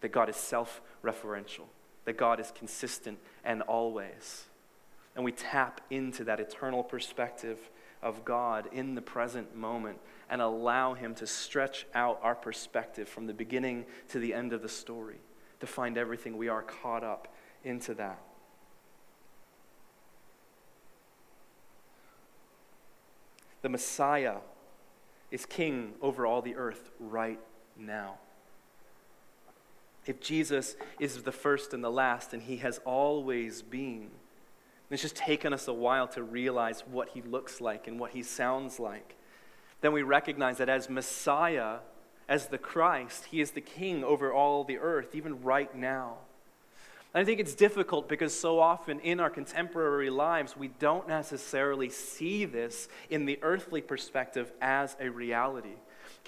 that 0.00 0.12
God 0.12 0.28
is 0.28 0.36
self 0.36 0.80
referential, 1.02 1.66
that 2.04 2.16
God 2.16 2.40
is 2.40 2.52
consistent 2.52 3.18
and 3.44 3.62
always. 3.62 4.44
And 5.14 5.24
we 5.24 5.32
tap 5.32 5.80
into 5.90 6.24
that 6.24 6.38
eternal 6.40 6.84
perspective 6.84 7.58
of 8.02 8.24
God 8.24 8.68
in 8.72 8.94
the 8.94 9.02
present 9.02 9.56
moment 9.56 9.98
and 10.30 10.40
allow 10.40 10.94
Him 10.94 11.14
to 11.16 11.26
stretch 11.26 11.86
out 11.94 12.20
our 12.22 12.34
perspective 12.34 13.08
from 13.08 13.26
the 13.26 13.34
beginning 13.34 13.86
to 14.08 14.18
the 14.18 14.32
end 14.34 14.52
of 14.52 14.62
the 14.62 14.68
story. 14.68 15.20
to 15.60 15.66
find 15.66 15.98
everything. 15.98 16.36
We 16.36 16.48
are 16.48 16.62
caught 16.62 17.02
up 17.02 17.34
into 17.64 17.94
that. 17.94 18.20
The 23.62 23.68
Messiah 23.68 24.36
is 25.32 25.44
king 25.46 25.94
over 26.00 26.26
all 26.26 26.42
the 26.42 26.54
earth 26.54 26.90
right 27.00 27.40
now. 27.76 28.18
If 30.08 30.20
Jesus 30.20 30.74
is 30.98 31.22
the 31.22 31.32
first 31.32 31.74
and 31.74 31.84
the 31.84 31.90
last, 31.90 32.32
and 32.32 32.42
he 32.42 32.56
has 32.56 32.80
always 32.86 33.60
been, 33.60 34.08
it's 34.90 35.02
just 35.02 35.16
taken 35.16 35.52
us 35.52 35.68
a 35.68 35.72
while 35.74 36.08
to 36.08 36.22
realize 36.22 36.82
what 36.90 37.10
he 37.10 37.20
looks 37.20 37.60
like 37.60 37.86
and 37.86 38.00
what 38.00 38.12
he 38.12 38.22
sounds 38.22 38.80
like. 38.80 39.16
Then 39.82 39.92
we 39.92 40.02
recognize 40.02 40.56
that 40.58 40.70
as 40.70 40.88
Messiah, 40.88 41.80
as 42.26 42.46
the 42.46 42.56
Christ, 42.56 43.26
he 43.26 43.42
is 43.42 43.50
the 43.50 43.60
king 43.60 44.02
over 44.02 44.32
all 44.32 44.64
the 44.64 44.78
earth, 44.78 45.14
even 45.14 45.42
right 45.42 45.74
now. 45.76 46.14
And 47.12 47.20
I 47.20 47.24
think 47.26 47.38
it's 47.38 47.54
difficult 47.54 48.08
because 48.08 48.32
so 48.32 48.60
often 48.60 49.00
in 49.00 49.20
our 49.20 49.28
contemporary 49.28 50.08
lives, 50.08 50.56
we 50.56 50.68
don't 50.68 51.06
necessarily 51.06 51.90
see 51.90 52.46
this 52.46 52.88
in 53.10 53.26
the 53.26 53.38
earthly 53.42 53.82
perspective 53.82 54.52
as 54.62 54.96
a 55.00 55.10
reality. 55.10 55.76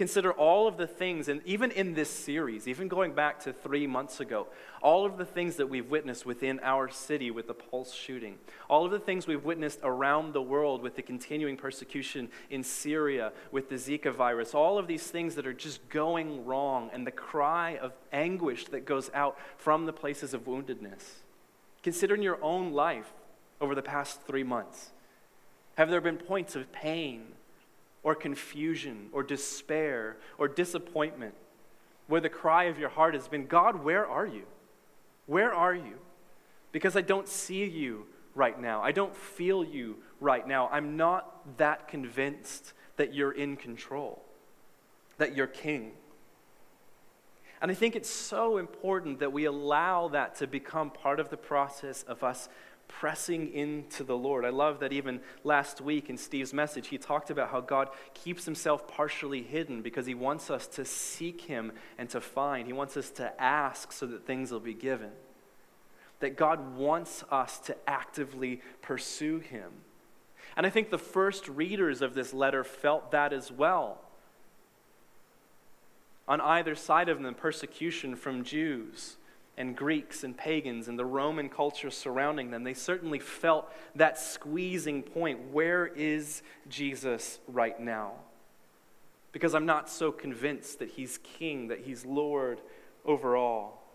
Consider 0.01 0.33
all 0.33 0.67
of 0.67 0.79
the 0.79 0.87
things, 0.87 1.29
and 1.29 1.43
even 1.45 1.71
in 1.73 1.93
this 1.93 2.09
series, 2.09 2.67
even 2.67 2.89
going 2.89 3.13
back 3.13 3.39
to 3.41 3.53
three 3.53 3.87
months 3.87 4.19
ago, 4.19 4.47
all 4.81 5.05
of 5.05 5.19
the 5.19 5.27
things 5.27 5.57
that 5.57 5.67
we've 5.67 5.91
witnessed 5.91 6.25
within 6.25 6.59
our 6.63 6.89
city 6.89 7.31
with 7.31 7.47
the 7.47 7.53
Pulse 7.53 7.93
shooting, 7.93 8.39
all 8.71 8.87
of 8.87 8.93
the 8.93 8.99
things 8.99 9.27
we've 9.27 9.45
witnessed 9.45 9.79
around 9.83 10.33
the 10.33 10.41
world 10.41 10.81
with 10.81 10.97
the 10.97 11.03
continuing 11.03 11.55
persecution 11.55 12.31
in 12.49 12.65
Syria 12.65 13.31
with 13.53 13.69
the 13.69 13.75
Zika 13.75 14.11
virus, 14.11 14.55
all 14.55 14.79
of 14.79 14.87
these 14.87 15.07
things 15.07 15.35
that 15.35 15.47
are 15.47 15.53
just 15.53 15.87
going 15.91 16.47
wrong, 16.47 16.89
and 16.95 17.07
the 17.07 17.11
cry 17.11 17.77
of 17.77 17.93
anguish 18.11 18.65
that 18.69 18.87
goes 18.87 19.11
out 19.13 19.37
from 19.59 19.85
the 19.85 19.93
places 19.93 20.33
of 20.33 20.47
woundedness. 20.47 21.17
Consider 21.83 22.15
in 22.15 22.23
your 22.23 22.43
own 22.43 22.73
life 22.73 23.13
over 23.61 23.75
the 23.75 23.83
past 23.83 24.23
three 24.23 24.45
months. 24.45 24.93
Have 25.77 25.91
there 25.91 26.01
been 26.01 26.17
points 26.17 26.57
of 26.57 26.73
pain? 26.73 27.35
Or 28.03 28.15
confusion 28.15 29.09
or 29.13 29.23
despair 29.23 30.17
or 30.39 30.49
disappointment, 30.49 31.35
where 32.07 32.21
the 32.21 32.29
cry 32.29 32.65
of 32.65 32.79
your 32.79 32.89
heart 32.89 33.15
has 33.15 33.29
been, 33.29 33.47
God, 33.47 33.85
where 33.85 34.07
are 34.07 34.27
you? 34.27 34.45
Where 35.27 35.53
are 35.55 35.75
you? 35.75 35.99
Because 36.73 36.97
I 36.97 37.03
don't 37.03 37.29
see 37.29 37.65
you 37.65 38.07
right 38.35 38.61
now. 38.61 38.83
I 38.83 38.93
don't 38.93 39.15
feel 39.15 39.65
you 39.65 39.97
right 40.21 40.47
now. 40.47 40.69
I'm 40.73 40.97
not 40.97 41.57
that 41.59 41.89
convinced 41.89 42.73
that 42.97 43.15
you're 43.15 43.33
in 43.33 43.57
control, 43.57 44.23
that 45.19 45.37
you're 45.37 45.47
king. 45.47 45.93
And 47.63 47.71
I 47.71 47.75
think 47.75 47.95
it's 47.95 48.11
so 48.11 48.57
important 48.57 49.21
that 49.21 49.33
we 49.33 49.45
allow 49.45 50.09
that 50.09 50.37
to 50.37 50.47
become 50.47 50.91
part 50.91 51.21
of 51.21 51.29
the 51.29 51.37
process 51.37 52.03
of 52.05 52.25
us 52.25 52.49
pressing 52.91 53.55
into 53.55 54.03
the 54.03 54.17
Lord. 54.17 54.45
I 54.45 54.51
love 54.51 54.81
that 54.81 54.93
even 54.93 55.21
last 55.45 55.81
week 55.81 56.11
in 56.11 56.19
Steve's 56.19 56.53
message, 56.53 56.89
he 56.89 56.99
talked 56.99 57.31
about 57.31 57.51
how 57.51 57.61
God 57.61 57.89
keeps 58.15 58.45
himself 58.45 58.89
partially 58.89 59.43
hidden 59.43 59.81
because 59.81 60.07
he 60.07 60.15
wants 60.15 60.51
us 60.51 60.67
to 60.67 60.85
seek 60.85 61.43
him 61.43 61.73
and 61.97 62.11
to 62.11 62.21
find. 62.21 62.67
He 62.67 62.73
wants 62.73 62.97
us 62.97 63.11
to 63.13 63.41
ask 63.41 63.93
so 63.93 64.07
that 64.07 64.27
things 64.27 64.51
will 64.51 64.61
be 64.61 64.75
given. 64.75 65.11
That 66.19 66.37
God 66.37 66.77
wants 66.77 67.25
us 67.31 67.59
to 67.61 67.77
actively 67.87 68.61
pursue 68.83 69.39
him. 69.39 69.71
And 70.57 70.67
I 70.67 70.71
think 70.71 70.91
the 70.91 70.99
first 70.99 71.49
readers 71.49 72.03
of 72.03 72.15
this 72.15 72.35
letter 72.35 72.65
felt 72.65 73.13
that 73.13 73.33
as 73.33 73.53
well. 73.53 73.99
On 76.27 76.41
either 76.41 76.75
side 76.75 77.09
of 77.09 77.23
them, 77.23 77.35
persecution 77.35 78.17
from 78.17 78.43
Jews 78.45 79.17
and 79.61 79.77
Greeks 79.77 80.25
and 80.25 80.35
pagans 80.35 80.89
and 80.89 80.99
the 80.99 81.05
Roman 81.05 81.51
culture 81.51 81.91
surrounding 81.91 82.51
them, 82.51 82.65
they 82.65 82.73
certainly 82.73 83.19
felt 83.19 83.71
that 83.95 84.19
squeezing 84.19 85.03
point. 85.03 85.53
Where 85.53 85.87
is 85.87 86.43
Jesus 86.71 87.41
right 87.47 87.79
now? 87.79 88.13
Because 89.33 89.55
I'm 89.55 89.67
not 89.67 89.91
so 89.91 90.11
convinced 90.13 90.79
that 90.79 90.89
he's 90.89 91.19
king, 91.19 91.69
that 91.69 91.81
he's 91.81 92.07
Lord 92.07 92.63
over 93.05 93.37
all. 93.37 93.87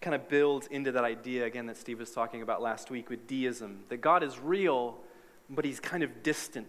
Kind 0.00 0.14
of 0.14 0.26
builds 0.26 0.66
into 0.68 0.92
that 0.92 1.04
idea 1.04 1.44
again 1.44 1.66
that 1.66 1.76
Steve 1.76 1.98
was 1.98 2.10
talking 2.10 2.40
about 2.40 2.62
last 2.62 2.90
week 2.90 3.10
with 3.10 3.26
deism 3.26 3.80
that 3.90 3.98
God 3.98 4.22
is 4.22 4.38
real, 4.38 4.96
but 5.50 5.66
he's 5.66 5.78
kind 5.78 6.02
of 6.02 6.22
distant. 6.22 6.68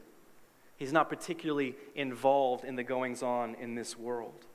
He's 0.76 0.91
not 0.91 1.08
particularly 1.08 1.76
involved 1.95 2.65
in 2.65 2.76
the 2.76 2.84
goings 2.84 3.23
on 3.23 3.56
in 3.56 3.76
this 3.76 3.97
world. 3.97 4.47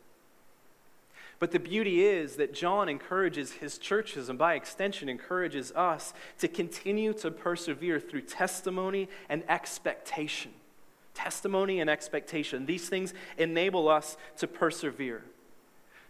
But 1.42 1.50
the 1.50 1.58
beauty 1.58 2.04
is 2.04 2.36
that 2.36 2.54
John 2.54 2.88
encourages 2.88 3.54
his 3.54 3.76
churches, 3.76 4.28
and 4.28 4.38
by 4.38 4.54
extension, 4.54 5.08
encourages 5.08 5.72
us 5.72 6.14
to 6.38 6.46
continue 6.46 7.12
to 7.14 7.32
persevere 7.32 7.98
through 7.98 8.20
testimony 8.20 9.08
and 9.28 9.42
expectation. 9.48 10.52
Testimony 11.14 11.80
and 11.80 11.90
expectation. 11.90 12.64
These 12.64 12.88
things 12.88 13.12
enable 13.38 13.88
us 13.88 14.16
to 14.36 14.46
persevere. 14.46 15.24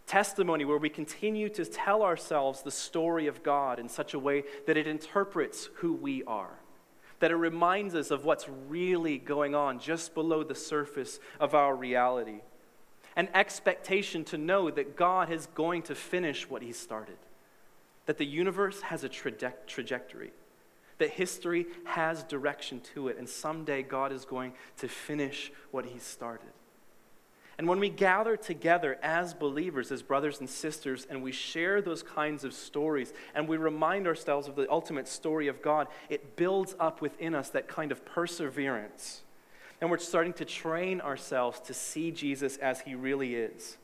Testimony, 0.06 0.66
where 0.66 0.76
we 0.76 0.90
continue 0.90 1.48
to 1.48 1.64
tell 1.64 2.02
ourselves 2.02 2.60
the 2.60 2.70
story 2.70 3.26
of 3.26 3.42
God 3.42 3.78
in 3.78 3.88
such 3.88 4.12
a 4.12 4.18
way 4.18 4.44
that 4.66 4.76
it 4.76 4.86
interprets 4.86 5.70
who 5.76 5.94
we 5.94 6.22
are 6.24 6.58
that 7.20 7.30
it 7.30 7.36
reminds 7.36 7.94
us 7.94 8.10
of 8.10 8.24
what's 8.24 8.48
really 8.68 9.16
going 9.16 9.54
on 9.54 9.78
just 9.78 10.12
below 10.12 10.42
the 10.42 10.56
surface 10.56 11.20
of 11.38 11.54
our 11.54 11.76
reality 11.76 12.40
an 13.16 13.28
expectation 13.34 14.24
to 14.24 14.38
know 14.38 14.70
that 14.70 14.96
God 14.96 15.30
is 15.30 15.46
going 15.54 15.82
to 15.82 15.94
finish 15.94 16.48
what 16.48 16.62
He 16.62 16.72
started, 16.72 17.18
that 18.06 18.18
the 18.18 18.26
universe 18.26 18.82
has 18.82 19.04
a 19.04 19.08
traje- 19.08 19.52
trajectory, 19.66 20.32
that 20.98 21.10
history 21.10 21.66
has 21.84 22.22
direction 22.24 22.80
to 22.94 23.08
it, 23.08 23.18
and 23.18 23.28
someday 23.28 23.82
God 23.82 24.12
is 24.12 24.24
going 24.24 24.52
to 24.78 24.88
finish 24.88 25.52
what 25.70 25.86
He 25.86 25.98
started. 25.98 26.50
And 27.58 27.68
when 27.68 27.80
we 27.80 27.90
gather 27.90 28.36
together 28.36 28.98
as 29.02 29.34
believers, 29.34 29.92
as 29.92 30.02
brothers 30.02 30.40
and 30.40 30.48
sisters, 30.48 31.06
and 31.08 31.22
we 31.22 31.32
share 31.32 31.82
those 31.82 32.02
kinds 32.02 32.44
of 32.44 32.54
stories, 32.54 33.12
and 33.34 33.46
we 33.46 33.56
remind 33.56 34.06
ourselves 34.06 34.48
of 34.48 34.56
the 34.56 34.70
ultimate 34.70 35.06
story 35.06 35.48
of 35.48 35.60
God, 35.60 35.88
it 36.08 36.34
builds 36.34 36.74
up 36.80 37.02
within 37.02 37.34
us 37.34 37.50
that 37.50 37.68
kind 37.68 37.92
of 37.92 38.04
perseverance 38.04 39.22
and 39.82 39.90
we're 39.90 39.98
starting 39.98 40.32
to 40.34 40.44
train 40.44 41.00
ourselves 41.00 41.58
to 41.58 41.74
see 41.74 42.12
Jesus 42.12 42.56
as 42.58 42.80
he 42.80 42.94
really 42.94 43.34
is. 43.34 43.78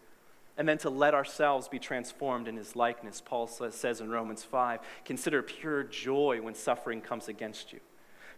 And 0.56 0.68
then 0.68 0.78
to 0.78 0.90
let 0.90 1.12
ourselves 1.12 1.66
be 1.66 1.80
transformed 1.80 2.46
in 2.46 2.56
his 2.56 2.76
likeness. 2.76 3.20
Paul 3.20 3.48
says 3.48 4.00
in 4.00 4.08
Romans 4.08 4.44
5 4.44 4.78
consider 5.04 5.42
pure 5.42 5.82
joy 5.82 6.40
when 6.40 6.54
suffering 6.54 7.00
comes 7.00 7.26
against 7.26 7.72
you. 7.72 7.80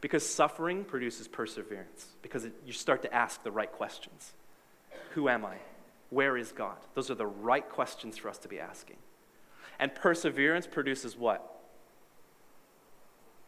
Because 0.00 0.26
suffering 0.26 0.84
produces 0.84 1.28
perseverance, 1.28 2.06
because 2.22 2.46
it, 2.46 2.54
you 2.64 2.72
start 2.72 3.02
to 3.02 3.14
ask 3.14 3.42
the 3.42 3.52
right 3.52 3.70
questions 3.70 4.32
Who 5.10 5.28
am 5.28 5.44
I? 5.44 5.56
Where 6.08 6.38
is 6.38 6.52
God? 6.52 6.78
Those 6.94 7.10
are 7.10 7.14
the 7.14 7.26
right 7.26 7.68
questions 7.68 8.16
for 8.16 8.30
us 8.30 8.38
to 8.38 8.48
be 8.48 8.58
asking. 8.58 8.96
And 9.78 9.94
perseverance 9.94 10.66
produces 10.66 11.14
what? 11.14 11.59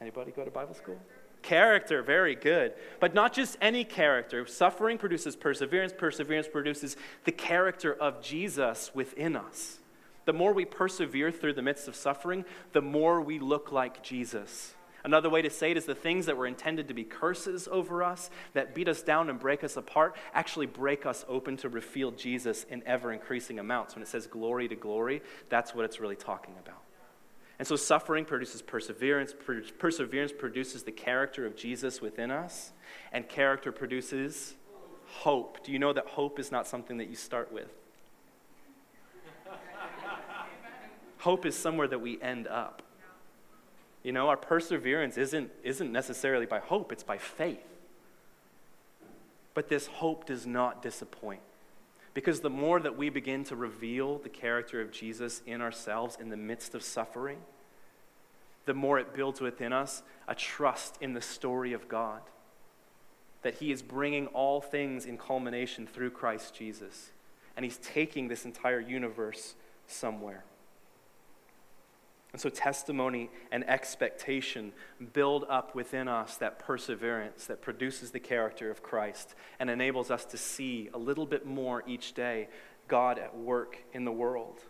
Anybody 0.02 0.32
go 0.32 0.44
to 0.44 0.50
Bible 0.50 0.74
school? 0.74 0.98
Character, 1.42 2.02
very 2.02 2.34
good. 2.34 2.74
But 2.98 3.14
not 3.14 3.32
just 3.32 3.56
any 3.60 3.84
character. 3.84 4.44
Suffering 4.46 4.98
produces 4.98 5.36
perseverance, 5.36 5.92
perseverance 5.96 6.48
produces 6.48 6.96
the 7.24 7.30
character 7.30 7.94
of 7.94 8.20
Jesus 8.20 8.90
within 8.94 9.36
us. 9.36 9.78
The 10.24 10.32
more 10.32 10.52
we 10.52 10.64
persevere 10.64 11.30
through 11.30 11.52
the 11.54 11.62
midst 11.62 11.86
of 11.86 11.94
suffering, 11.94 12.44
the 12.72 12.82
more 12.82 13.20
we 13.20 13.38
look 13.38 13.70
like 13.70 14.02
Jesus. 14.02 14.74
Another 15.04 15.30
way 15.30 15.40
to 15.42 15.50
say 15.50 15.70
it 15.70 15.76
is 15.76 15.84
the 15.84 15.94
things 15.94 16.26
that 16.26 16.36
were 16.36 16.46
intended 16.48 16.88
to 16.88 16.94
be 16.94 17.04
curses 17.04 17.68
over 17.70 18.02
us, 18.02 18.28
that 18.54 18.74
beat 18.74 18.88
us 18.88 19.02
down 19.02 19.30
and 19.30 19.38
break 19.38 19.62
us 19.62 19.76
apart, 19.76 20.16
actually 20.34 20.66
break 20.66 21.06
us 21.06 21.24
open 21.28 21.56
to 21.58 21.68
reveal 21.68 22.10
Jesus 22.10 22.64
in 22.64 22.82
ever 22.86 23.12
increasing 23.12 23.60
amounts. 23.60 23.94
When 23.94 24.02
it 24.02 24.08
says 24.08 24.26
glory 24.26 24.66
to 24.66 24.76
glory, 24.76 25.22
that's 25.48 25.76
what 25.76 25.84
it's 25.84 26.00
really 26.00 26.16
talking 26.16 26.54
about. 26.60 26.81
And 27.58 27.68
so 27.68 27.76
suffering 27.76 28.24
produces 28.24 28.62
perseverance. 28.62 29.34
Perseverance 29.78 30.32
produces 30.32 30.82
the 30.82 30.92
character 30.92 31.46
of 31.46 31.56
Jesus 31.56 32.00
within 32.00 32.30
us. 32.30 32.72
And 33.12 33.28
character 33.28 33.72
produces 33.72 34.54
hope. 35.06 35.62
Do 35.64 35.72
you 35.72 35.78
know 35.78 35.92
that 35.92 36.06
hope 36.06 36.38
is 36.38 36.50
not 36.50 36.66
something 36.66 36.96
that 36.98 37.08
you 37.08 37.16
start 37.16 37.52
with? 37.52 37.68
hope 41.18 41.46
is 41.46 41.56
somewhere 41.56 41.86
that 41.86 42.00
we 42.00 42.20
end 42.20 42.48
up. 42.48 42.82
You 44.02 44.10
know, 44.10 44.28
our 44.28 44.36
perseverance 44.36 45.16
isn't, 45.16 45.50
isn't 45.62 45.92
necessarily 45.92 46.46
by 46.46 46.58
hope, 46.58 46.90
it's 46.90 47.04
by 47.04 47.18
faith. 47.18 47.62
But 49.54 49.68
this 49.68 49.86
hope 49.86 50.26
does 50.26 50.46
not 50.46 50.82
disappoint. 50.82 51.42
Because 52.14 52.40
the 52.40 52.51
more 52.51 52.79
that 52.81 52.96
we 52.96 53.09
begin 53.09 53.44
to 53.44 53.57
reveal 53.57 54.18
the 54.18 54.29
character 54.29 54.81
of 54.81 54.92
Jesus 54.92 55.42
in 55.46 55.62
ourselves 55.62 56.18
in 56.20 56.29
the 56.29 56.37
midst 56.37 56.75
of 56.75 56.83
suffering, 56.83 57.38
the 58.66 58.75
more 58.75 58.98
it 58.98 59.14
builds 59.14 59.40
within 59.40 59.72
us 59.72 60.03
a 60.29 60.35
trust 60.35 60.98
in 61.01 61.14
the 61.14 61.22
story 61.22 61.72
of 61.72 61.88
God. 61.88 62.20
That 63.42 63.55
He 63.55 63.72
is 63.72 63.83
bringing 63.83 64.27
all 64.29 64.61
things 64.61 65.07
in 65.07 65.18
culmination 65.18 65.87
through 65.87 66.11
Christ 66.11 66.55
Jesus. 66.55 67.11
and 67.57 67.64
He's 67.64 67.79
taking 67.79 68.29
this 68.29 68.44
entire 68.44 68.81
universe 68.81 69.55
somewhere. 69.87 70.44
And 72.32 72.40
so, 72.40 72.48
testimony 72.48 73.30
and 73.50 73.68
expectation 73.68 74.72
build 75.12 75.44
up 75.50 75.74
within 75.74 76.08
us 76.08 76.38
that 76.38 76.58
perseverance 76.58 77.46
that 77.46 77.60
produces 77.60 78.10
the 78.10 78.20
character 78.20 78.70
of 78.70 78.82
Christ 78.82 79.34
and 79.60 79.68
enables 79.68 80.10
us 80.10 80.24
to 80.26 80.38
see 80.38 80.88
a 80.94 80.98
little 80.98 81.26
bit 81.26 81.44
more 81.44 81.82
each 81.86 82.14
day 82.14 82.48
God 82.88 83.18
at 83.18 83.36
work 83.36 83.78
in 83.92 84.06
the 84.06 84.12
world. 84.12 84.60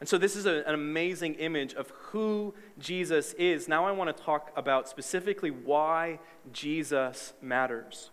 And 0.00 0.08
so, 0.08 0.16
this 0.16 0.34
is 0.34 0.46
a, 0.46 0.66
an 0.66 0.72
amazing 0.72 1.34
image 1.34 1.74
of 1.74 1.90
who 1.90 2.54
Jesus 2.78 3.34
is. 3.34 3.68
Now, 3.68 3.84
I 3.84 3.92
want 3.92 4.16
to 4.16 4.22
talk 4.22 4.50
about 4.56 4.88
specifically 4.88 5.50
why 5.50 6.20
Jesus 6.54 7.34
matters. 7.42 8.10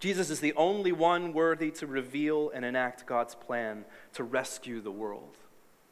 Jesus 0.00 0.30
is 0.30 0.40
the 0.40 0.54
only 0.54 0.92
one 0.92 1.34
worthy 1.34 1.70
to 1.72 1.86
reveal 1.86 2.50
and 2.54 2.64
enact 2.64 3.04
God's 3.04 3.34
plan 3.34 3.84
to 4.14 4.24
rescue 4.24 4.80
the 4.80 4.90
world. 4.90 5.36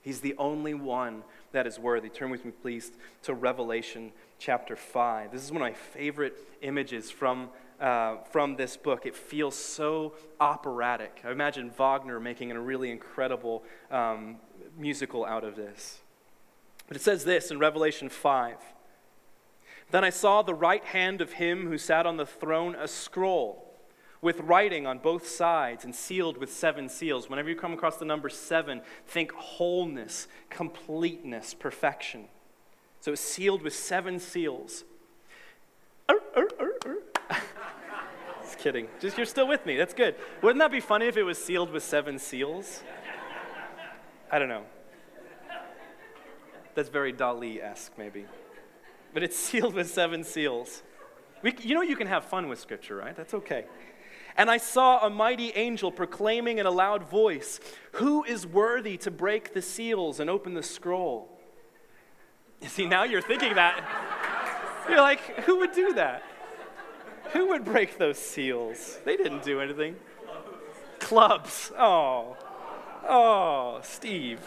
He's 0.03 0.21
the 0.21 0.35
only 0.39 0.75
one 0.75 1.25
that 1.53 1.67
is 1.67 1.79
worthy. 1.79 2.09
Turn 2.09 2.31
with 2.31 2.45
me, 2.45 2.53
please, 2.53 2.93
to 3.23 3.35
Revelation 3.35 4.13
chapter 4.39 4.77
5. 4.77 5.33
This 5.33 5.45
is 5.45 5.53
one 5.53 5.63
of 5.63 5.69
my 5.69 5.75
favorite 5.75 6.37
images 6.63 7.11
from, 7.11 7.51
uh, 7.81 8.17
from 8.31 8.57
this 8.57 8.77
book. 8.77 9.05
It 9.05 9.15
feels 9.15 9.55
so 9.55 10.15
operatic. 10.41 11.21
I 11.25 11.33
imagine 11.33 11.71
Wagner 11.71 12.19
making 12.19 12.51
a 12.53 12.61
really 12.61 12.91
incredible 12.91 13.63
um, 13.91 14.37
musical 14.79 15.25
out 15.27 15.45
of 15.45 15.57
this. 15.57 15.99
But 16.89 16.97
it 16.97 17.03
says 17.03 17.25
this 17.25 17.51
in 17.51 17.59
Revelation 17.59 18.09
5 18.09 18.57
Then 19.91 20.05
I 20.05 20.11
saw 20.11 20.43
the 20.43 20.55
right 20.55 20.85
hand 20.85 21.21
of 21.21 21.35
him 21.35 21.69
who 21.69 21.77
sat 21.77 22.07
on 22.07 22.17
the 22.17 22.27
throne 22.27 22.75
a 22.75 22.89
scroll 22.89 23.70
with 24.23 24.41
writing 24.41 24.87
on 24.87 24.99
both 24.99 25.27
sides 25.27 25.85
and 25.85 25.95
sealed 25.95 26.37
with 26.37 26.53
seven 26.53 26.89
seals. 26.89 27.31
Whenever 27.31 27.49
you 27.49 27.57
come 27.57 27.73
across 27.73 27.97
the 27.97 28.05
number 28.05 28.29
seven, 28.29 28.83
think 29.07 29.33
wholeness, 29.33 30.29
completeness, 30.51 31.55
perfection. 31.55 32.27
So 33.01 33.13
it's 33.13 33.21
sealed 33.21 33.63
with 33.63 33.75
seven 33.75 34.19
seals. 34.19 34.85
Just 38.43 38.59
kidding. 38.59 38.89
Just 39.01 39.17
you're 39.17 39.27
still 39.27 39.49
with 39.49 39.65
me. 39.65 39.77
That's 39.77 39.95
good. 39.95 40.17
Wouldn't 40.43 40.59
that 40.59 40.71
be 40.71 40.81
funny 40.81 41.07
if 41.07 41.17
it 41.17 41.23
was 41.23 41.39
sealed 41.43 41.71
with 41.71 41.83
seven 41.83 42.19
seals? 42.19 42.83
I 44.31 44.39
don't 44.39 44.49
know. 44.49 44.65
That's 46.75 46.89
very 46.89 47.13
Dali 47.13 47.63
esque, 47.63 47.93
maybe. 47.97 48.27
But 49.15 49.23
it's 49.23 49.37
sealed 49.49 49.75
with 49.75 49.91
seven 49.91 50.25
seals. 50.25 50.83
We, 51.43 51.55
you 51.63 51.75
know, 51.75 51.83
you 51.83 51.97
can 51.97 52.07
have 52.07 52.25
fun 52.25 52.49
with 52.49 52.61
Scripture, 52.61 52.97
right? 52.97 53.17
That's 53.17 53.35
okay. 53.35 53.65
And 54.37 54.51
I 54.51 54.57
saw 54.57 55.05
a 55.05 55.11
mighty 55.11 55.51
angel 55.51 55.91
proclaiming 55.91 56.59
in 56.59 56.67
a 56.67 56.71
loud 56.71 57.05
voice, 57.05 57.61
Who 57.93 58.25
is 58.25 58.47
worthy 58.47 58.97
to 58.99 59.11
break 59.11 59.55
the 59.55 59.63
seals 59.63 60.21
and 60.21 60.31
open 60.31 60.55
the 60.55 60.63
scroll? 60.63 61.39
See, 62.67 62.87
now 62.87 63.05
you're 63.05 63.23
thinking 63.23 63.55
that. 63.55 64.87
You're 64.89 65.01
like, 65.01 65.21
Who 65.41 65.59
would 65.59 65.73
do 65.73 65.95
that? 65.95 66.23
Who 67.33 67.49
would 67.49 67.65
break 67.65 67.99
those 67.99 68.19
seals? 68.19 68.99
They 69.05 69.17
didn't 69.17 69.43
do 69.43 69.61
anything. 69.61 69.97
Clubs. 70.99 71.71
Oh. 71.79 72.37
Oh, 73.09 73.81
Steve. 73.83 74.41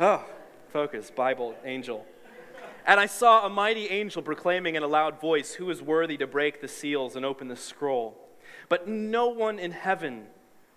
Oh, 0.00 0.24
focus, 0.72 1.10
Bible, 1.10 1.54
angel. 1.64 2.06
And 2.84 2.98
I 2.98 3.06
saw 3.06 3.46
a 3.46 3.48
mighty 3.48 3.88
angel 3.88 4.22
proclaiming 4.22 4.74
in 4.74 4.82
a 4.82 4.88
loud 4.88 5.20
voice, 5.20 5.54
Who 5.54 5.70
is 5.70 5.82
worthy 5.82 6.16
to 6.16 6.26
break 6.26 6.60
the 6.60 6.68
seals 6.68 7.16
and 7.16 7.24
open 7.24 7.48
the 7.48 7.56
scroll? 7.56 8.18
But 8.68 8.88
no 8.88 9.28
one 9.28 9.58
in 9.58 9.72
heaven 9.72 10.26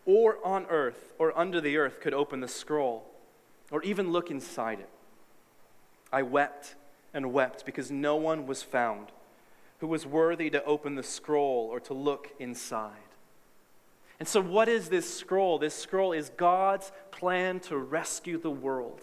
or 0.06 0.38
on 0.46 0.66
earth 0.70 1.14
or 1.18 1.38
under 1.38 1.60
the 1.60 1.78
earth 1.78 2.00
could 2.00 2.14
open 2.14 2.42
the 2.42 2.48
scroll 2.48 3.10
or 3.72 3.82
even 3.84 4.12
look 4.12 4.30
inside 4.30 4.80
it. 4.80 4.90
I 6.12 6.22
wept 6.22 6.76
and 7.14 7.34
wept 7.34 7.66
because 7.66 7.90
no 7.90 8.16
one 8.16 8.46
was 8.46 8.62
found 8.62 9.08
who 9.80 9.88
was 9.88 10.06
worthy 10.06 10.50
to 10.50 10.64
open 10.64 10.96
the 10.96 11.04
scroll 11.04 11.68
or 11.72 11.80
to 11.82 11.94
look 11.94 12.32
inside. 12.40 12.92
And 14.20 14.28
so, 14.28 14.40
what 14.40 14.70
is 14.70 14.90
this 14.90 15.18
scroll? 15.18 15.60
This 15.60 15.76
scroll 15.76 16.14
is 16.14 16.30
God's 16.38 16.92
plan 17.12 17.60
to 17.62 17.78
rescue 17.78 18.38
the 18.38 18.52
world. 18.52 19.02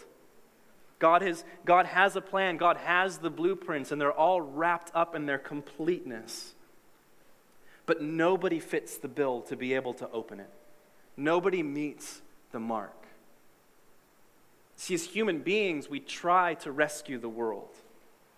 God 1.02 1.22
has, 1.22 1.44
God 1.64 1.86
has 1.86 2.14
a 2.14 2.20
plan, 2.20 2.58
God 2.58 2.76
has 2.76 3.18
the 3.18 3.28
blueprints, 3.28 3.90
and 3.90 4.00
they're 4.00 4.12
all 4.12 4.40
wrapped 4.40 4.92
up 4.94 5.16
in 5.16 5.26
their 5.26 5.36
completeness. 5.36 6.54
But 7.86 8.00
nobody 8.00 8.60
fits 8.60 8.98
the 8.98 9.08
bill 9.08 9.40
to 9.42 9.56
be 9.56 9.74
able 9.74 9.94
to 9.94 10.08
open 10.12 10.38
it. 10.38 10.48
Nobody 11.16 11.60
meets 11.64 12.22
the 12.52 12.60
mark. 12.60 12.94
See, 14.76 14.94
as 14.94 15.06
human 15.06 15.40
beings, 15.40 15.90
we 15.90 15.98
try 15.98 16.54
to 16.54 16.70
rescue 16.70 17.18
the 17.18 17.28
world. 17.28 17.70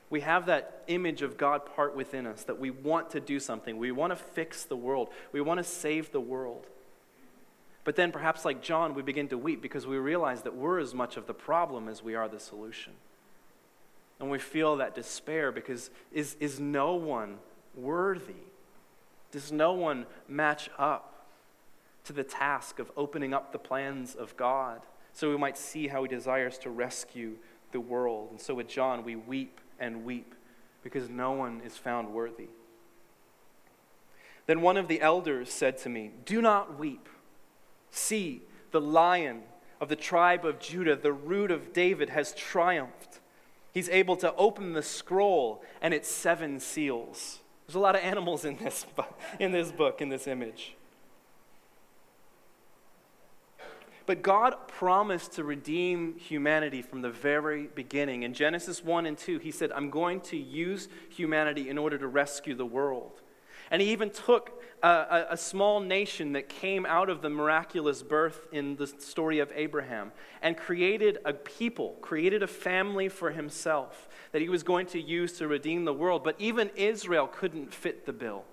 We 0.09 0.22
have 0.22 0.46
that 0.46 0.85
image 0.87 1.20
of 1.20 1.37
God 1.37 1.66
part 1.66 1.94
within 1.94 2.27
us 2.27 2.44
that 2.44 2.59
we 2.59 2.70
want 2.70 3.11
to 3.11 3.20
do 3.20 3.40
something. 3.40 3.77
We 3.77 3.92
want 3.92 4.12
to 4.12 4.16
fix 4.16 4.64
the 4.64 4.77
world. 4.77 5.11
We 5.33 5.42
want 5.42 5.59
to 5.59 5.64
save 5.64 6.12
the 6.12 6.20
world. 6.20 6.66
But 7.85 7.97
then, 7.97 8.12
perhaps 8.12 8.47
like 8.47 8.62
John, 8.62 8.94
we 8.94 9.03
begin 9.03 9.29
to 9.29 9.38
weep 9.38 9.61
because 9.61 9.87
we 9.87 9.99
realize 9.99 10.42
that 10.42 10.57
we're 10.57 10.81
as 10.81 10.94
much 10.94 11.18
of 11.18 11.27
the 11.27 11.35
problem 11.35 11.88
as 11.88 12.03
we 12.03 12.14
are 12.14 12.29
the 12.29 12.40
solution. 12.40 12.94
And 14.18 14.31
we 14.31 14.38
feel 14.38 14.77
that 14.77 14.94
despair 14.94 15.53
because 15.53 15.90
is, 16.11 16.37
is 16.40 16.59
no 16.59 16.94
one 16.94 17.38
worthy? 17.75 18.33
Does 19.33 19.53
no 19.53 19.73
one 19.73 20.07
match 20.29 20.70
up 20.79 21.27
to 22.05 22.12
the 22.12 22.25
task 22.25 22.79
of 22.79 22.90
opening 22.97 23.35
up 23.35 23.53
the 23.53 23.59
plans 23.59 24.14
of 24.14 24.37
God 24.37 24.81
so 25.12 25.29
we 25.29 25.37
might 25.37 25.59
see 25.59 25.88
how 25.88 26.03
he 26.03 26.09
desires 26.09 26.57
to 26.59 26.70
rescue 26.70 27.37
the 27.73 27.81
world? 27.81 28.29
And 28.31 28.40
so 28.40 28.55
with 28.55 28.68
John, 28.68 29.05
we 29.05 29.16
weep 29.16 29.61
and 29.79 30.05
weep 30.05 30.35
because 30.83 31.11
no 31.11 31.33
one 31.33 31.61
is 31.66 31.77
found 31.77 32.14
worthy. 32.14 32.49
Then 34.47 34.61
one 34.61 34.77
of 34.77 34.88
the 34.88 35.01
elders 35.01 35.51
said 35.53 35.79
to 35.79 35.88
me, 35.88 36.12
Do 36.25 36.40
not 36.40 36.79
weep. 36.79 37.09
See, 37.95 38.43
the 38.73 38.81
lion 38.81 39.43
of 39.81 39.89
the 39.89 39.95
tribe 39.95 40.45
of 40.45 40.59
Judah, 40.59 40.97
the 40.97 41.13
root 41.13 41.53
of 41.53 41.73
David, 41.73 42.11
has 42.11 42.35
triumphed. 42.35 43.21
He's 43.73 43.89
able 43.89 44.17
to 44.17 44.35
open 44.35 44.73
the 44.73 44.83
scroll 44.83 45.63
and 45.81 45.95
its 45.95 46.09
seven 46.09 46.59
seals. 46.59 47.39
There's 47.67 47.77
a 47.77 47.81
lot 47.81 47.95
of 47.95 48.03
animals 48.03 48.45
in 48.45 48.57
this, 48.57 48.85
in 49.39 49.53
this 49.53 49.71
book, 49.71 50.03
in 50.03 50.09
this 50.09 50.27
image. 50.27 50.75
But 54.07 54.23
God 54.23 54.67
promised 54.67 55.35
to 55.35 55.45
redeem 55.45 56.19
humanity 56.19 56.83
from 56.83 57.01
the 57.01 57.11
very 57.11 57.69
beginning. 57.77 58.25
In 58.25 58.35
Genesis 58.35 58.83
1 58.83 59.07
and 59.07 59.17
2, 59.17 59.39
He 59.39 59.53
said, 59.53 59.71
I'm 59.71 59.89
going 59.89 60.21
to 60.23 60.37
use 60.37 60.89
humanity 61.11 61.69
in 61.71 61.79
order 61.79 61.97
to 61.97 62.09
rescue 62.09 62.57
the 62.57 62.67
world. 62.67 63.21
And 63.75 63.83
He 63.83 63.91
even 63.91 64.11
took 64.11 64.63
a, 64.85 65.27
a, 65.31 65.37
small 65.37 65.81
nation 65.81 66.35
that 66.35 66.49
came 66.49 66.87
out 66.87 67.11
of 67.11 67.23
the 67.23 67.29
miraculous 67.29 68.05
birth 68.05 68.47
in 68.53 68.77
the 68.77 68.87
story 68.87 69.41
of 69.41 69.51
Abraham 69.53 70.13
and 70.43 70.57
created 70.57 71.19
a 71.25 71.33
people, 71.33 71.97
created 72.01 72.45
a 72.45 72.47
family 72.47 73.09
for 73.09 73.33
himself 73.33 74.09
that 74.31 74.41
he 74.41 74.49
was 74.49 74.63
going 74.63 74.87
to 74.87 75.01
use 75.01 75.33
to 75.39 75.49
redeem 75.49 75.85
the 75.85 75.93
world. 75.93 76.23
But 76.23 76.37
even 76.39 76.71
Israel 76.77 77.27
couldn't 77.27 77.75
fit 77.75 78.07
the 78.07 78.13
bill. 78.13 78.45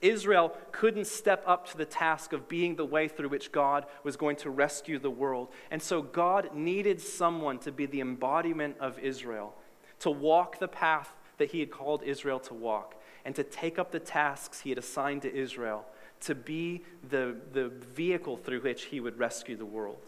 Israel 0.00 0.56
couldn't 0.72 1.08
step 1.08 1.44
up 1.46 1.68
to 1.72 1.76
the 1.76 1.84
task 1.84 2.32
of 2.32 2.48
being 2.48 2.76
the 2.76 2.86
way 2.86 3.06
through 3.06 3.28
which 3.28 3.52
God 3.52 3.84
was 4.02 4.16
going 4.16 4.36
to 4.36 4.48
rescue 4.48 4.98
the 4.98 5.10
world. 5.10 5.48
And 5.70 5.82
so 5.82 6.00
God 6.00 6.54
needed 6.54 7.02
someone 7.02 7.58
to 7.58 7.70
be 7.70 7.84
the 7.84 8.00
embodiment 8.00 8.76
of 8.80 8.98
Israel, 8.98 9.54
to 9.98 10.10
walk 10.10 10.58
the 10.58 10.68
path 10.68 11.12
that 11.36 11.50
he 11.50 11.60
had 11.60 11.70
called 11.70 12.02
Israel 12.02 12.40
to 12.40 12.54
walk 12.54 12.94
and 13.24 13.34
to 13.34 13.44
take 13.44 13.78
up 13.78 13.90
the 13.90 14.00
tasks 14.00 14.60
he 14.60 14.70
had 14.70 14.78
assigned 14.78 15.22
to 15.22 15.34
Israel 15.34 15.86
to 16.20 16.34
be 16.34 16.82
the, 17.08 17.36
the 17.52 17.68
vehicle 17.68 18.36
through 18.36 18.60
which 18.60 18.84
he 18.84 19.00
would 19.00 19.18
rescue 19.18 19.56
the 19.56 19.64
world. 19.64 20.02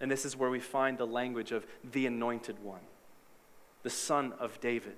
And 0.00 0.10
this 0.10 0.24
is 0.24 0.36
where 0.36 0.50
we 0.50 0.60
find 0.60 0.98
the 0.98 1.06
language 1.06 1.52
of 1.52 1.66
the 1.92 2.06
anointed 2.06 2.62
one, 2.62 2.80
the 3.82 3.90
son 3.90 4.34
of 4.38 4.60
David, 4.60 4.96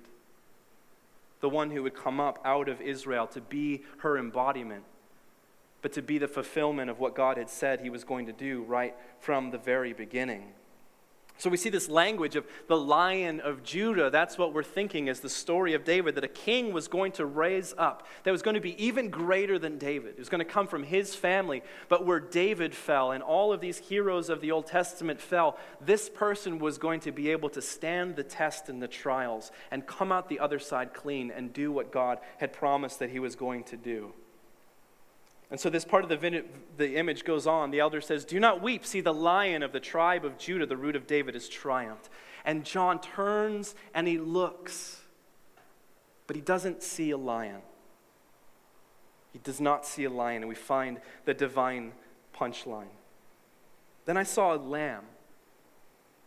the 1.39 1.49
one 1.49 1.71
who 1.71 1.83
would 1.83 1.95
come 1.95 2.19
up 2.19 2.39
out 2.43 2.67
of 2.67 2.81
Israel 2.81 3.27
to 3.27 3.39
be 3.39 3.83
her 3.99 4.17
embodiment, 4.17 4.83
but 5.81 5.93
to 5.93 6.01
be 6.01 6.17
the 6.17 6.27
fulfillment 6.27 6.89
of 6.89 6.99
what 6.99 7.15
God 7.15 7.37
had 7.37 7.49
said 7.49 7.79
he 7.79 7.89
was 7.89 8.03
going 8.03 8.25
to 8.25 8.33
do 8.33 8.63
right 8.63 8.93
from 9.21 9.51
the 9.51 9.57
very 9.57 9.93
beginning. 9.93 10.51
So 11.39 11.49
we 11.49 11.55
see 11.55 11.69
this 11.69 11.87
language 11.87 12.35
of 12.35 12.45
the 12.67 12.75
lion 12.75 13.39
of 13.39 13.63
Judah. 13.63 14.09
That's 14.09 14.37
what 14.37 14.53
we're 14.53 14.61
thinking 14.61 15.07
is 15.07 15.21
the 15.21 15.29
story 15.29 15.73
of 15.73 15.85
David, 15.85 16.15
that 16.15 16.23
a 16.25 16.27
king 16.27 16.73
was 16.73 16.89
going 16.89 17.13
to 17.13 17.25
raise 17.25 17.73
up, 17.77 18.05
that 18.23 18.31
was 18.31 18.41
going 18.41 18.55
to 18.55 18.61
be 18.61 18.81
even 18.83 19.09
greater 19.09 19.57
than 19.57 19.77
David. 19.77 20.15
It 20.15 20.19
was 20.19 20.27
going 20.27 20.45
to 20.45 20.45
come 20.45 20.67
from 20.67 20.83
his 20.83 21.15
family. 21.15 21.63
But 21.87 22.05
where 22.05 22.19
David 22.19 22.75
fell 22.75 23.13
and 23.13 23.23
all 23.23 23.53
of 23.53 23.61
these 23.61 23.77
heroes 23.77 24.29
of 24.29 24.41
the 24.41 24.51
Old 24.51 24.67
Testament 24.67 25.21
fell, 25.21 25.57
this 25.79 26.09
person 26.09 26.59
was 26.59 26.77
going 26.77 26.99
to 27.01 27.13
be 27.13 27.31
able 27.31 27.49
to 27.51 27.61
stand 27.61 28.17
the 28.17 28.23
test 28.23 28.67
and 28.67 28.81
the 28.81 28.89
trials 28.89 29.53
and 29.71 29.87
come 29.87 30.11
out 30.11 30.27
the 30.27 30.41
other 30.41 30.59
side 30.59 30.93
clean 30.93 31.31
and 31.31 31.53
do 31.53 31.71
what 31.71 31.89
God 31.89 32.19
had 32.39 32.51
promised 32.51 32.99
that 32.99 33.11
he 33.11 33.19
was 33.19 33.37
going 33.37 33.63
to 33.63 33.77
do. 33.77 34.13
And 35.51 35.59
so 35.59 35.69
this 35.69 35.85
part 35.85 36.03
of 36.03 36.09
the, 36.09 36.43
the 36.77 36.95
image 36.95 37.23
goes 37.23 37.47
on. 37.47 37.71
The 37.71 37.79
elder 37.79 38.01
says, 38.01 38.23
Do 38.23 38.39
not 38.39 38.61
weep. 38.61 38.85
See, 38.85 39.01
the 39.01 39.13
lion 39.13 39.63
of 39.63 39.71
the 39.71 39.79
tribe 39.79 40.23
of 40.23 40.37
Judah, 40.37 40.65
the 40.65 40.77
root 40.77 40.95
of 40.95 41.07
David, 41.07 41.33
has 41.33 41.49
triumphed. 41.49 42.09
And 42.45 42.63
John 42.63 43.01
turns 43.01 43.75
and 43.93 44.07
he 44.07 44.17
looks, 44.17 45.01
but 46.27 46.35
he 46.35 46.41
doesn't 46.41 46.83
see 46.83 47.11
a 47.11 47.17
lion. 47.17 47.61
He 49.33 49.39
does 49.39 49.59
not 49.61 49.85
see 49.85 50.05
a 50.05 50.09
lion, 50.09 50.43
and 50.43 50.49
we 50.49 50.55
find 50.55 50.99
the 51.25 51.33
divine 51.33 51.93
punchline. 52.35 52.87
Then 54.05 54.17
I 54.17 54.23
saw 54.23 54.55
a 54.55 54.57
lamb, 54.57 55.03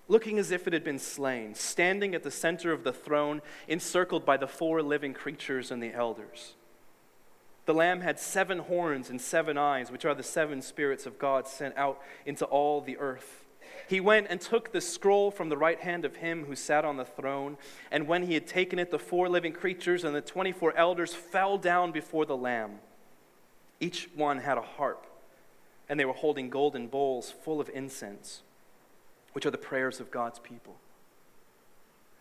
looking 0.06 0.38
as 0.38 0.52
if 0.52 0.66
it 0.66 0.72
had 0.72 0.84
been 0.84 1.00
slain, 1.00 1.54
standing 1.54 2.14
at 2.14 2.22
the 2.22 2.30
center 2.30 2.72
of 2.72 2.84
the 2.84 2.92
throne, 2.92 3.42
encircled 3.66 4.24
by 4.24 4.36
the 4.36 4.46
four 4.46 4.82
living 4.82 5.14
creatures 5.14 5.72
and 5.72 5.82
the 5.82 5.92
elders. 5.92 6.54
The 7.64 7.74
lamb 7.74 8.00
had 8.00 8.18
seven 8.18 8.58
horns 8.58 9.08
and 9.08 9.20
seven 9.20 9.56
eyes, 9.56 9.90
which 9.90 10.04
are 10.04 10.14
the 10.14 10.22
seven 10.22 10.62
spirits 10.62 11.06
of 11.06 11.18
God 11.18 11.46
sent 11.46 11.76
out 11.76 12.00
into 12.26 12.44
all 12.46 12.80
the 12.80 12.98
earth. 12.98 13.44
He 13.88 14.00
went 14.00 14.26
and 14.30 14.40
took 14.40 14.72
the 14.72 14.80
scroll 14.80 15.30
from 15.30 15.48
the 15.48 15.56
right 15.56 15.80
hand 15.80 16.04
of 16.04 16.16
him 16.16 16.46
who 16.46 16.56
sat 16.56 16.84
on 16.84 16.96
the 16.96 17.04
throne. 17.04 17.56
And 17.90 18.08
when 18.08 18.24
he 18.24 18.34
had 18.34 18.46
taken 18.46 18.78
it, 18.78 18.90
the 18.90 18.98
four 18.98 19.28
living 19.28 19.52
creatures 19.52 20.04
and 20.04 20.14
the 20.14 20.20
24 20.20 20.76
elders 20.76 21.14
fell 21.14 21.58
down 21.58 21.92
before 21.92 22.26
the 22.26 22.36
lamb. 22.36 22.80
Each 23.80 24.08
one 24.14 24.38
had 24.38 24.58
a 24.58 24.62
harp, 24.62 25.06
and 25.88 25.98
they 25.98 26.04
were 26.04 26.12
holding 26.12 26.50
golden 26.50 26.86
bowls 26.86 27.30
full 27.30 27.60
of 27.60 27.68
incense, 27.74 28.42
which 29.32 29.44
are 29.44 29.50
the 29.50 29.58
prayers 29.58 30.00
of 30.00 30.10
God's 30.10 30.38
people. 30.38 30.76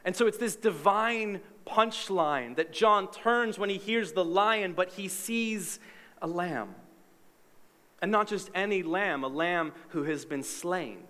And 0.04 0.16
so 0.16 0.28
it's 0.28 0.38
this 0.38 0.56
divine 0.56 1.42
punchline 1.66 2.56
that 2.56 2.74
John 2.74 3.10
turns 3.12 3.60
when 3.60 3.70
he 3.70 3.78
hears 3.78 4.14
the 4.14 4.26
lion, 4.26 4.74
but 4.74 4.94
he 4.94 5.08
sees 5.08 5.80
a 6.22 6.28
lamb. 6.28 6.76
And 8.02 8.12
not 8.12 8.28
just 8.28 8.50
any 8.56 8.82
lamb, 8.82 9.24
a 9.24 9.28
lamb 9.28 9.74
who 9.90 10.04
has 10.04 10.26
been 10.26 10.44
slain, 10.44 11.04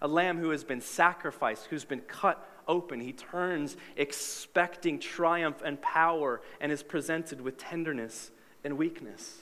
a 0.00 0.06
lamb 0.06 0.38
who 0.38 0.50
has 0.50 0.62
been 0.62 0.80
sacrificed, 0.80 1.66
who's 1.66 1.84
been 1.84 2.00
cut 2.00 2.48
open. 2.68 3.00
He 3.00 3.12
turns 3.12 3.76
expecting 3.96 5.00
triumph 5.00 5.60
and 5.64 5.80
power 5.82 6.40
and 6.60 6.70
is 6.70 6.84
presented 6.84 7.40
with 7.40 7.58
tenderness 7.58 8.30
and 8.62 8.78
weakness. 8.78 9.38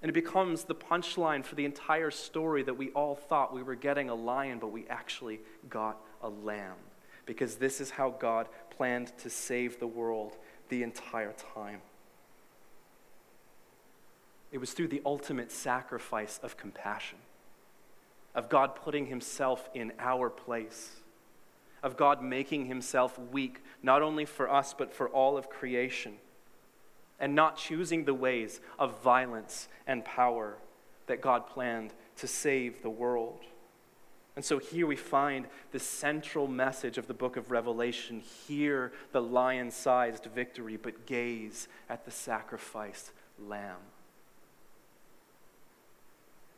And 0.00 0.08
it 0.08 0.14
becomes 0.14 0.64
the 0.64 0.74
punchline 0.74 1.44
for 1.44 1.56
the 1.56 1.66
entire 1.66 2.10
story 2.10 2.62
that 2.62 2.74
we 2.74 2.88
all 2.90 3.16
thought 3.16 3.52
we 3.52 3.62
were 3.62 3.74
getting 3.74 4.08
a 4.08 4.14
lion, 4.14 4.60
but 4.60 4.68
we 4.68 4.86
actually 4.88 5.40
got 5.68 5.98
a 6.22 6.28
lamb 6.28 6.76
because 7.28 7.56
this 7.56 7.78
is 7.78 7.90
how 7.90 8.08
God 8.08 8.48
planned 8.70 9.12
to 9.18 9.28
save 9.28 9.78
the 9.78 9.86
world 9.86 10.34
the 10.70 10.82
entire 10.82 11.34
time. 11.54 11.82
It 14.50 14.56
was 14.56 14.72
through 14.72 14.88
the 14.88 15.02
ultimate 15.04 15.52
sacrifice 15.52 16.40
of 16.42 16.56
compassion, 16.56 17.18
of 18.34 18.48
God 18.48 18.74
putting 18.74 19.06
himself 19.06 19.68
in 19.74 19.92
our 19.98 20.30
place, 20.30 20.88
of 21.82 21.98
God 21.98 22.22
making 22.22 22.64
himself 22.64 23.18
weak, 23.30 23.62
not 23.82 24.00
only 24.00 24.24
for 24.24 24.50
us, 24.50 24.72
but 24.72 24.94
for 24.94 25.10
all 25.10 25.36
of 25.36 25.50
creation, 25.50 26.14
and 27.20 27.34
not 27.34 27.58
choosing 27.58 28.06
the 28.06 28.14
ways 28.14 28.58
of 28.78 29.02
violence 29.02 29.68
and 29.86 30.02
power 30.02 30.56
that 31.08 31.20
God 31.20 31.46
planned 31.46 31.92
to 32.16 32.26
save 32.26 32.80
the 32.80 32.88
world. 32.88 33.40
And 34.38 34.44
so 34.44 34.58
here 34.58 34.86
we 34.86 34.94
find 34.94 35.48
the 35.72 35.80
central 35.80 36.46
message 36.46 36.96
of 36.96 37.08
the 37.08 37.12
book 37.12 37.36
of 37.36 37.50
Revelation 37.50 38.20
hear 38.46 38.92
the 39.10 39.20
lion 39.20 39.72
sized 39.72 40.26
victory, 40.26 40.76
but 40.76 41.06
gaze 41.06 41.66
at 41.90 42.04
the 42.04 42.12
sacrificed 42.12 43.10
lamb. 43.44 43.80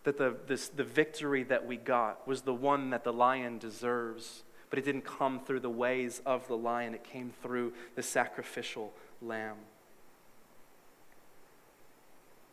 That 0.05 0.19
the, 0.19 0.37
this, 0.47 0.69
the 0.69 0.85
victory 0.85 1.43
that 1.45 1.67
we 1.67 1.79
got 1.79 2.29
was 2.29 2.43
the 2.43 2.53
one 2.53 2.91
that 2.91 3.03
the 3.03 3.15
lion 3.15 3.57
deserves, 3.57 4.43
but 4.69 4.79
it 4.79 4.85
didn't 4.85 5.07
come 5.07 5.41
through 5.41 5.61
the 5.61 5.71
ways 5.71 6.21
of 6.27 6.47
the 6.49 6.59
lion, 6.59 6.93
it 6.93 7.03
came 7.03 7.33
through 7.43 7.73
the 7.97 8.03
sacrificial 8.03 8.93
lamb. 9.23 9.57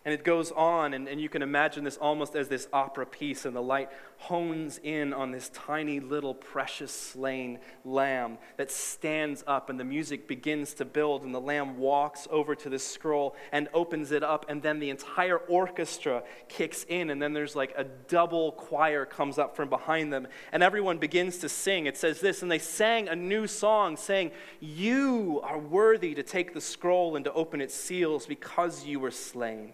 And 0.07 0.13
it 0.13 0.23
goes 0.23 0.53
on, 0.53 0.93
and, 0.93 1.05
and 1.09 1.19
you 1.19 1.27
can 1.27 1.41
imagine 1.41 1.83
this 1.83 1.97
almost 1.97 2.33
as 2.33 2.47
this 2.47 2.69
opera 2.71 3.05
piece, 3.05 3.43
and 3.43 3.53
the 3.53 3.61
light 3.61 3.89
hones 4.19 4.79
in 4.81 5.11
on 5.11 5.31
this 5.31 5.49
tiny 5.49 5.99
little 5.99 6.33
precious 6.33 6.93
slain 6.93 7.59
lamb 7.83 8.37
that 8.55 8.71
stands 8.71 9.43
up, 9.47 9.69
and 9.69 9.77
the 9.77 9.83
music 9.83 10.25
begins 10.25 10.73
to 10.75 10.85
build, 10.85 11.23
and 11.23 11.35
the 11.35 11.41
lamb 11.41 11.77
walks 11.77 12.25
over 12.31 12.55
to 12.55 12.69
the 12.69 12.79
scroll 12.79 13.35
and 13.51 13.67
opens 13.73 14.13
it 14.13 14.23
up, 14.23 14.45
and 14.47 14.61
then 14.61 14.79
the 14.79 14.89
entire 14.89 15.39
orchestra 15.39 16.23
kicks 16.47 16.85
in, 16.85 17.09
and 17.09 17.21
then 17.21 17.33
there's 17.33 17.53
like 17.53 17.73
a 17.75 17.83
double 17.83 18.53
choir 18.53 19.05
comes 19.05 19.37
up 19.37 19.57
from 19.57 19.67
behind 19.67 20.13
them, 20.13 20.25
and 20.53 20.63
everyone 20.63 20.99
begins 20.99 21.37
to 21.39 21.49
sing. 21.49 21.85
It 21.85 21.97
says 21.97 22.21
this, 22.21 22.41
and 22.41 22.49
they 22.49 22.59
sang 22.59 23.09
a 23.09 23.15
new 23.17 23.45
song, 23.45 23.97
saying, 23.97 24.31
You 24.61 25.41
are 25.43 25.59
worthy 25.59 26.15
to 26.15 26.23
take 26.23 26.53
the 26.53 26.61
scroll 26.61 27.17
and 27.17 27.25
to 27.25 27.33
open 27.33 27.59
its 27.59 27.75
seals 27.75 28.25
because 28.25 28.85
you 28.85 29.01
were 29.01 29.11
slain. 29.11 29.73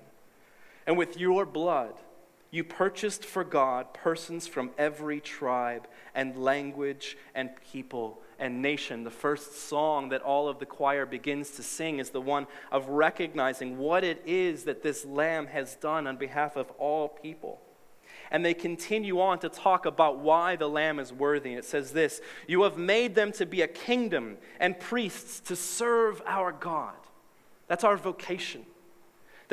And 0.86 0.98
with 0.98 1.18
your 1.18 1.46
blood, 1.46 1.94
you 2.54 2.64
purchased 2.64 3.26
for 3.26 3.44
God 3.44 3.96
persons 3.96 4.46
from 4.46 4.70
every 4.78 5.20
tribe 5.20 5.88
and 6.14 6.38
language 6.38 7.18
and 7.34 7.50
people 7.72 8.22
and 8.38 8.62
nation. 8.62 9.04
The 9.04 9.10
first 9.10 9.68
song 9.68 10.10
that 10.10 10.22
all 10.22 10.48
of 10.48 10.60
the 10.60 10.68
choir 10.68 11.08
begins 11.08 11.50
to 11.52 11.64
sing 11.64 11.98
is 11.98 12.12
the 12.12 12.22
one 12.22 12.46
of 12.72 12.90
recognizing 12.90 13.80
what 13.80 14.04
it 14.04 14.22
is 14.28 14.66
that 14.66 14.84
this 14.84 15.04
lamb 15.04 15.48
has 15.48 15.76
done 15.78 16.06
on 16.06 16.18
behalf 16.18 16.56
of 16.56 16.70
all 16.78 17.08
people. 17.08 17.60
And 18.30 18.46
they 18.46 18.54
continue 18.54 19.20
on 19.20 19.40
to 19.40 19.50
talk 19.50 19.88
about 19.88 20.20
why 20.20 20.56
the 20.56 20.70
lamb 20.70 21.00
is 21.00 21.12
worthy. 21.12 21.50
And 21.50 21.60
it 21.60 21.66
says 21.66 21.92
this 21.92 22.22
You 22.48 22.62
have 22.64 22.78
made 22.78 23.16
them 23.16 23.32
to 23.34 23.48
be 23.48 23.64
a 23.64 23.68
kingdom 23.68 24.38
and 24.60 24.80
priests 24.80 25.40
to 25.42 25.56
serve 25.56 26.22
our 26.28 26.52
God. 26.52 26.94
That's 27.68 27.84
our 27.84 27.98
vocation 27.98 28.66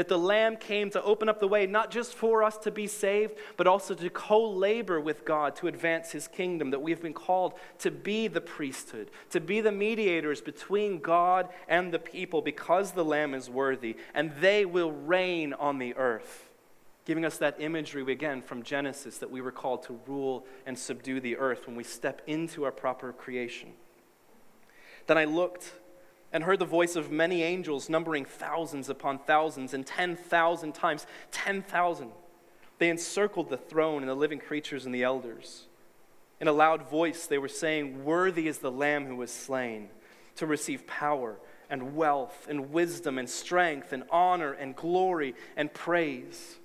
that 0.01 0.09
the 0.09 0.19
Lamb 0.19 0.57
came 0.57 0.89
to 0.89 1.03
open 1.03 1.29
up 1.29 1.41
the 1.41 1.47
way, 1.47 1.67
not 1.67 1.91
just 1.91 2.15
for 2.15 2.43
us 2.43 2.57
to 2.57 2.71
be 2.71 2.87
saved, 2.87 3.35
but 3.59 3.67
also 3.67 3.93
to 3.93 4.09
co 4.09 4.49
labor 4.49 4.99
with 4.99 5.27
God 5.27 5.55
to 5.57 5.67
advance 5.67 6.11
His 6.11 6.27
kingdom. 6.27 6.71
That 6.71 6.81
we've 6.81 7.03
been 7.03 7.13
called 7.13 7.53
to 7.81 7.91
be 7.91 8.27
the 8.27 8.41
priesthood, 8.41 9.11
to 9.29 9.41
be 9.41 9.61
the 9.61 9.73
mediators 9.73 10.41
between 10.41 11.01
God 11.01 11.51
and 11.69 11.93
the 11.93 11.99
people 11.99 12.41
because 12.41 12.93
the 12.93 13.05
Lamb 13.05 13.35
is 13.35 13.51
worthy, 13.51 13.95
and 14.15 14.33
they 14.41 14.65
will 14.65 14.91
reign 14.91 15.53
on 15.53 15.77
the 15.77 15.95
earth. 15.97 16.49
Giving 17.05 17.27
us 17.27 17.37
that 17.37 17.61
imagery 17.61 18.11
again 18.11 18.41
from 18.41 18.63
Genesis 18.63 19.19
that 19.19 19.31
we 19.31 19.43
were 19.43 19.53
called 19.53 19.83
to 19.83 20.01
rule 20.07 20.47
and 20.65 20.79
subdue 20.79 21.21
the 21.21 21.37
earth 21.37 21.67
when 21.67 21.77
we 21.77 21.85
step 21.85 22.23
into 22.27 22.65
our 22.65 22.73
proper 22.73 23.13
creation. 23.13 23.75
Then 25.09 25.19
I 25.19 25.27
looked 25.27 25.75
and 26.33 26.45
heard 26.45 26.59
the 26.59 26.65
voice 26.65 26.97
of 26.97 27.11
many 27.11 27.43
angels, 27.43 27.89
numbering 27.89 28.25
thousands 28.25 28.89
upon 28.89 29.19
thousands, 29.19 29.75
and 29.75 29.87
10,000 29.87 30.73
times 30.73 31.07
10,000. 31.33 32.11
They 32.79 32.89
encircled 32.89 33.51
the 33.51 33.57
throne 33.57 34.03
and 34.03 34.09
the 34.09 34.15
living 34.15 34.39
creatures 34.39 34.87
and 34.87 34.95
the 34.95 35.03
elders. 35.03 35.65
In 36.41 36.49
a 36.49 36.53
loud 36.53 36.89
voice, 36.89 37.27
they 37.27 37.39
were 37.39 37.49
saying, 37.49 38.05
Worthy 38.05 38.49
is 38.49 38.59
the 38.59 38.71
Lamb 38.71 39.07
who 39.07 39.17
was 39.17 39.31
slain 39.31 39.91
to 40.37 40.47
receive 40.47 40.87
power 40.87 41.37
and 41.69 41.95
wealth 41.95 42.47
and 42.49 42.73
wisdom 42.73 43.19
and 43.19 43.29
strength 43.29 43.93
and 43.93 44.05
honor 44.11 44.53
and 44.53 44.75
glory 44.75 45.35
and 45.57 45.73
praise. 45.73 46.57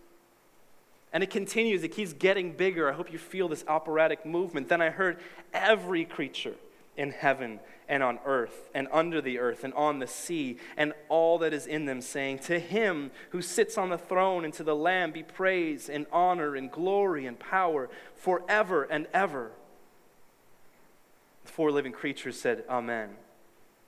And 1.12 1.23
it 1.23 1.30
continues, 1.30 1.84
it 1.84 1.89
keeps 1.89 2.13
getting 2.13 2.54
bigger. 2.54 2.89
I 2.89 2.93
hope 2.93 3.12
you 3.12 3.17
feel 3.17 3.47
this 3.47 3.65
operatic 3.67 4.25
movement. 4.25 4.69
Then 4.69 4.82
I 4.82 4.89
heard 4.89 5.19
every 5.54 6.06
creature 6.06 6.56
in 6.98 7.12
heaven 7.12 7.60
and 7.88 8.02
on 8.02 8.20
earth 8.26 8.70
and 8.74 8.88
under 8.92 9.22
the 9.22 9.40
earth 9.40 9.64
and 9.64 9.74
on 9.74 10.00
the 10.00 10.08
sea 10.08 10.58
and 10.78 10.94
all 11.10 11.38
that 11.40 11.54
is 11.54 11.68
in 11.68 11.86
them, 11.86 12.02
saying, 12.02 12.40
To 12.40 12.60
him 12.60 13.12
who 13.32 13.42
sits 13.42 13.78
on 13.78 13.90
the 13.90 13.98
throne 13.98 14.46
and 14.46 14.54
to 14.56 14.64
the 14.64 14.76
Lamb 14.76 15.12
be 15.12 15.24
praise 15.24 15.90
and 15.90 16.06
honor 16.12 16.56
and 16.56 16.72
glory 16.72 17.26
and 17.26 17.38
power 17.38 17.90
forever 18.16 18.84
and 18.84 19.08
ever. 19.14 19.52
The 21.46 21.52
four 21.52 21.72
living 21.72 21.91
creatures 21.91 22.39
said, 22.39 22.64
Amen. 22.70 23.10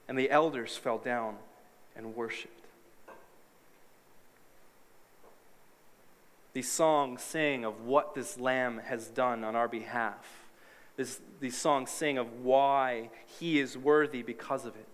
And 0.08 0.18
the 0.18 0.30
elders 0.30 0.78
fell 0.78 0.98
down 0.98 1.38
and 1.96 2.16
worshiped. 2.16 2.54
These 6.54 6.72
songs 6.72 7.22
sing 7.22 7.66
of 7.66 7.82
what 7.82 8.16
this 8.16 8.40
Lamb 8.40 8.80
has 8.86 9.08
done 9.08 9.44
on 9.44 9.56
our 9.56 9.68
behalf 9.68 10.37
this, 10.98 11.22
these 11.40 11.56
songs 11.56 11.90
sing 11.90 12.18
of 12.18 12.42
why 12.42 13.10
he 13.40 13.60
is 13.60 13.78
worthy 13.78 14.24
because 14.24 14.66
of 14.66 14.76
it. 14.76 14.88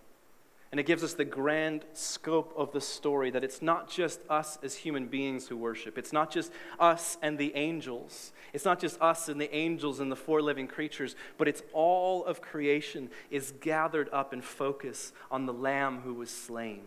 And 0.73 0.79
it 0.79 0.87
gives 0.87 1.03
us 1.03 1.13
the 1.13 1.23
grand 1.23 1.85
scope 1.93 2.51
of 2.57 2.71
the 2.71 2.81
story 2.81 3.29
that 3.29 3.43
it's 3.43 3.61
not 3.61 3.89
just 3.89 4.19
us 4.27 4.57
as 4.63 4.75
human 4.75 5.05
beings 5.05 5.47
who 5.47 5.55
worship. 5.55 5.99
It's 5.99 6.11
not 6.11 6.31
just 6.31 6.51
us 6.79 7.15
and 7.21 7.37
the 7.37 7.55
angels. 7.55 8.31
It's 8.53 8.65
not 8.65 8.79
just 8.79 8.99
us 8.99 9.29
and 9.29 9.39
the 9.39 9.55
angels 9.55 9.99
and 9.99 10.11
the 10.11 10.15
four 10.15 10.41
living 10.41 10.67
creatures, 10.67 11.15
but 11.37 11.47
it's 11.47 11.61
all 11.73 12.25
of 12.25 12.41
creation 12.41 13.11
is 13.29 13.53
gathered 13.61 14.09
up 14.11 14.33
in 14.33 14.41
focus 14.41 15.13
on 15.29 15.45
the 15.45 15.53
Lamb 15.53 16.01
who 16.01 16.15
was 16.15 16.31
slain. 16.31 16.81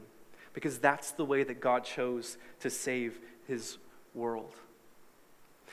Because 0.53 0.79
that's 0.79 1.13
the 1.13 1.25
way 1.25 1.45
that 1.45 1.61
God 1.61 1.85
chose 1.85 2.39
to 2.61 2.71
save 2.71 3.21
his 3.47 3.79
world. 4.15 4.53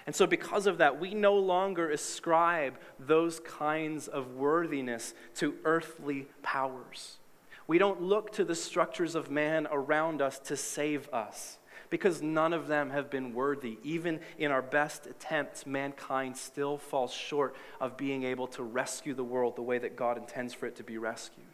And 0.05 0.15
so, 0.15 0.27
because 0.27 0.67
of 0.67 0.79
that, 0.79 0.99
we 0.99 1.13
no 1.13 1.35
longer 1.35 1.89
ascribe 1.89 2.77
those 2.99 3.39
kinds 3.39 4.07
of 4.07 4.35
worthiness 4.35 5.13
to 5.35 5.55
earthly 5.63 6.27
powers. 6.41 7.17
We 7.67 7.77
don't 7.77 8.01
look 8.01 8.33
to 8.33 8.43
the 8.43 8.55
structures 8.55 9.15
of 9.15 9.31
man 9.31 9.67
around 9.71 10.21
us 10.21 10.39
to 10.39 10.57
save 10.57 11.07
us 11.13 11.57
because 11.89 12.21
none 12.21 12.53
of 12.53 12.67
them 12.67 12.89
have 12.89 13.09
been 13.09 13.33
worthy. 13.33 13.77
Even 13.83 14.19
in 14.39 14.51
our 14.51 14.63
best 14.63 15.05
attempts, 15.05 15.65
mankind 15.65 16.35
still 16.35 16.77
falls 16.77 17.13
short 17.13 17.55
of 17.79 17.95
being 17.95 18.23
able 18.23 18.47
to 18.47 18.63
rescue 18.63 19.13
the 19.13 19.23
world 19.23 19.55
the 19.55 19.61
way 19.61 19.77
that 19.77 19.95
God 19.95 20.17
intends 20.17 20.53
for 20.53 20.65
it 20.65 20.75
to 20.77 20.83
be 20.83 20.97
rescued. 20.97 21.45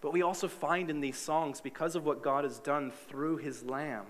But 0.00 0.12
we 0.12 0.22
also 0.22 0.48
find 0.48 0.90
in 0.90 1.00
these 1.00 1.16
songs, 1.16 1.60
because 1.60 1.94
of 1.96 2.04
what 2.04 2.22
God 2.22 2.44
has 2.44 2.58
done 2.58 2.92
through 3.08 3.36
his 3.36 3.62
Lamb, 3.62 4.06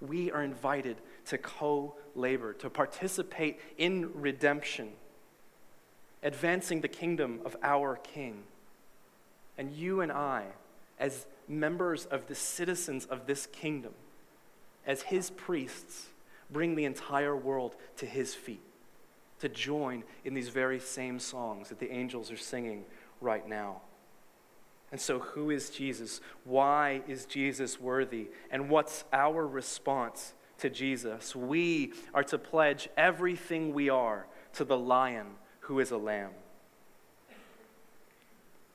we 0.00 0.30
are 0.32 0.42
invited 0.42 0.96
to 1.26 1.38
co 1.38 1.94
labor, 2.14 2.52
to 2.54 2.70
participate 2.70 3.60
in 3.78 4.10
redemption, 4.14 4.90
advancing 6.22 6.80
the 6.80 6.88
kingdom 6.88 7.40
of 7.44 7.56
our 7.62 7.96
King. 7.96 8.42
And 9.58 9.72
you 9.72 10.00
and 10.00 10.10
I, 10.10 10.44
as 10.98 11.26
members 11.48 12.04
of 12.06 12.26
the 12.26 12.34
citizens 12.34 13.04
of 13.06 13.26
this 13.26 13.46
kingdom, 13.46 13.92
as 14.86 15.02
his 15.02 15.30
priests, 15.30 16.08
bring 16.50 16.74
the 16.74 16.84
entire 16.84 17.36
world 17.36 17.76
to 17.96 18.06
his 18.06 18.34
feet, 18.34 18.62
to 19.40 19.48
join 19.48 20.04
in 20.24 20.34
these 20.34 20.48
very 20.48 20.78
same 20.78 21.18
songs 21.18 21.68
that 21.68 21.78
the 21.78 21.90
angels 21.90 22.30
are 22.30 22.36
singing 22.36 22.84
right 23.20 23.48
now. 23.48 23.80
And 24.90 25.00
so, 25.00 25.20
who 25.20 25.50
is 25.50 25.70
Jesus? 25.70 26.20
Why 26.44 27.00
is 27.08 27.24
Jesus 27.24 27.80
worthy? 27.80 28.28
And 28.50 28.68
what's 28.68 29.04
our 29.12 29.46
response 29.46 30.34
to 30.58 30.70
Jesus? 30.70 31.34
We 31.34 31.92
are 32.14 32.24
to 32.24 32.38
pledge 32.38 32.88
everything 32.96 33.72
we 33.72 33.88
are 33.88 34.26
to 34.54 34.64
the 34.64 34.76
lion 34.76 35.26
who 35.60 35.80
is 35.80 35.90
a 35.90 35.96
lamb. 35.96 36.30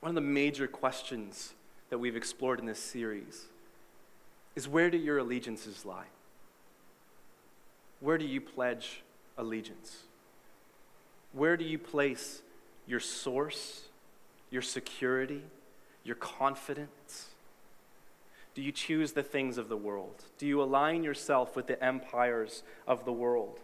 One 0.00 0.10
of 0.10 0.14
the 0.14 0.20
major 0.20 0.66
questions 0.66 1.54
that 1.90 1.98
we've 1.98 2.16
explored 2.16 2.60
in 2.60 2.66
this 2.66 2.78
series 2.78 3.46
is 4.54 4.68
where 4.68 4.90
do 4.90 4.98
your 4.98 5.18
allegiances 5.18 5.84
lie? 5.84 6.06
Where 8.00 8.18
do 8.18 8.24
you 8.24 8.40
pledge 8.40 9.02
allegiance? 9.36 10.04
Where 11.32 11.56
do 11.56 11.64
you 11.64 11.78
place 11.78 12.42
your 12.86 13.00
source, 13.00 13.82
your 14.50 14.62
security? 14.62 15.42
your 16.08 16.16
confidence? 16.16 17.27
Do 18.58 18.64
you 18.64 18.72
choose 18.72 19.12
the 19.12 19.22
things 19.22 19.56
of 19.56 19.68
the 19.68 19.76
world? 19.76 20.20
Do 20.36 20.44
you 20.44 20.60
align 20.60 21.04
yourself 21.04 21.54
with 21.54 21.68
the 21.68 21.80
empires 21.80 22.64
of 22.88 23.04
the 23.04 23.12
world? 23.12 23.60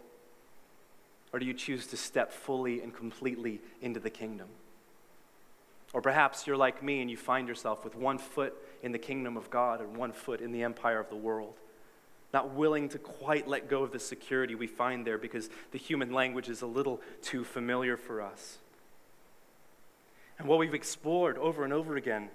Or 1.33 1.39
do 1.39 1.45
you 1.45 1.53
choose 1.53 1.85
to 1.87 1.97
step 1.97 2.31
fully 2.31 2.79
and 2.79 2.95
completely 2.95 3.59
into 3.81 3.99
the 3.99 4.09
kingdom? 4.09 4.47
Or 5.91 6.01
perhaps 6.01 6.47
you're 6.47 6.55
like 6.55 6.81
me 6.81 7.01
and 7.01 7.11
you 7.11 7.17
find 7.17 7.45
yourself 7.45 7.83
with 7.83 7.93
one 7.93 8.17
foot 8.17 8.53
in 8.83 8.93
the 8.93 8.97
kingdom 8.97 9.35
of 9.35 9.49
God 9.49 9.81
and 9.81 9.97
one 9.97 10.13
foot 10.13 10.39
in 10.39 10.53
the 10.53 10.63
empire 10.63 11.01
of 11.01 11.09
the 11.09 11.17
world, 11.17 11.55
not 12.33 12.53
willing 12.53 12.87
to 12.87 12.97
quite 12.97 13.49
let 13.49 13.69
go 13.69 13.83
of 13.83 13.91
the 13.91 13.99
security 13.99 14.55
we 14.55 14.65
find 14.65 15.05
there 15.05 15.17
because 15.17 15.49
the 15.73 15.77
human 15.77 16.13
language 16.13 16.47
is 16.47 16.61
a 16.61 16.67
little 16.67 17.01
too 17.21 17.43
familiar 17.43 17.97
for 17.97 18.21
us. 18.21 18.59
And 20.39 20.47
what 20.47 20.57
we've 20.57 20.73
explored 20.73 21.37
over 21.37 21.65
and 21.65 21.73
over 21.73 21.97
again 21.97 22.29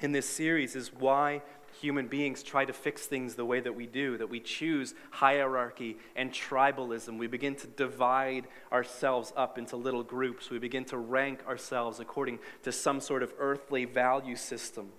in 0.00 0.12
this 0.12 0.28
series 0.28 0.76
is 0.76 0.92
why 0.92 1.42
human 1.80 2.06
beings 2.06 2.42
try 2.42 2.64
to 2.64 2.72
fix 2.72 3.06
things 3.06 3.34
the 3.34 3.44
way 3.44 3.60
that 3.60 3.74
we 3.74 3.86
do, 3.86 4.16
that 4.18 4.28
we 4.28 4.40
choose 4.40 4.94
hierarchy 5.10 5.98
and 6.14 6.32
tribalism. 6.32 7.18
We 7.18 7.26
begin 7.26 7.54
to 7.56 7.66
divide 7.66 8.46
ourselves 8.72 9.32
up 9.36 9.58
into 9.58 9.76
little 9.76 10.02
groups. 10.02 10.50
We 10.50 10.58
begin 10.58 10.84
to 10.86 10.98
rank 10.98 11.40
ourselves 11.46 12.00
according 12.00 12.38
to 12.62 12.72
some 12.72 13.00
sort 13.00 13.22
of 13.22 13.32
earthly 13.38 13.84
value 13.84 14.36
system. 14.36 14.90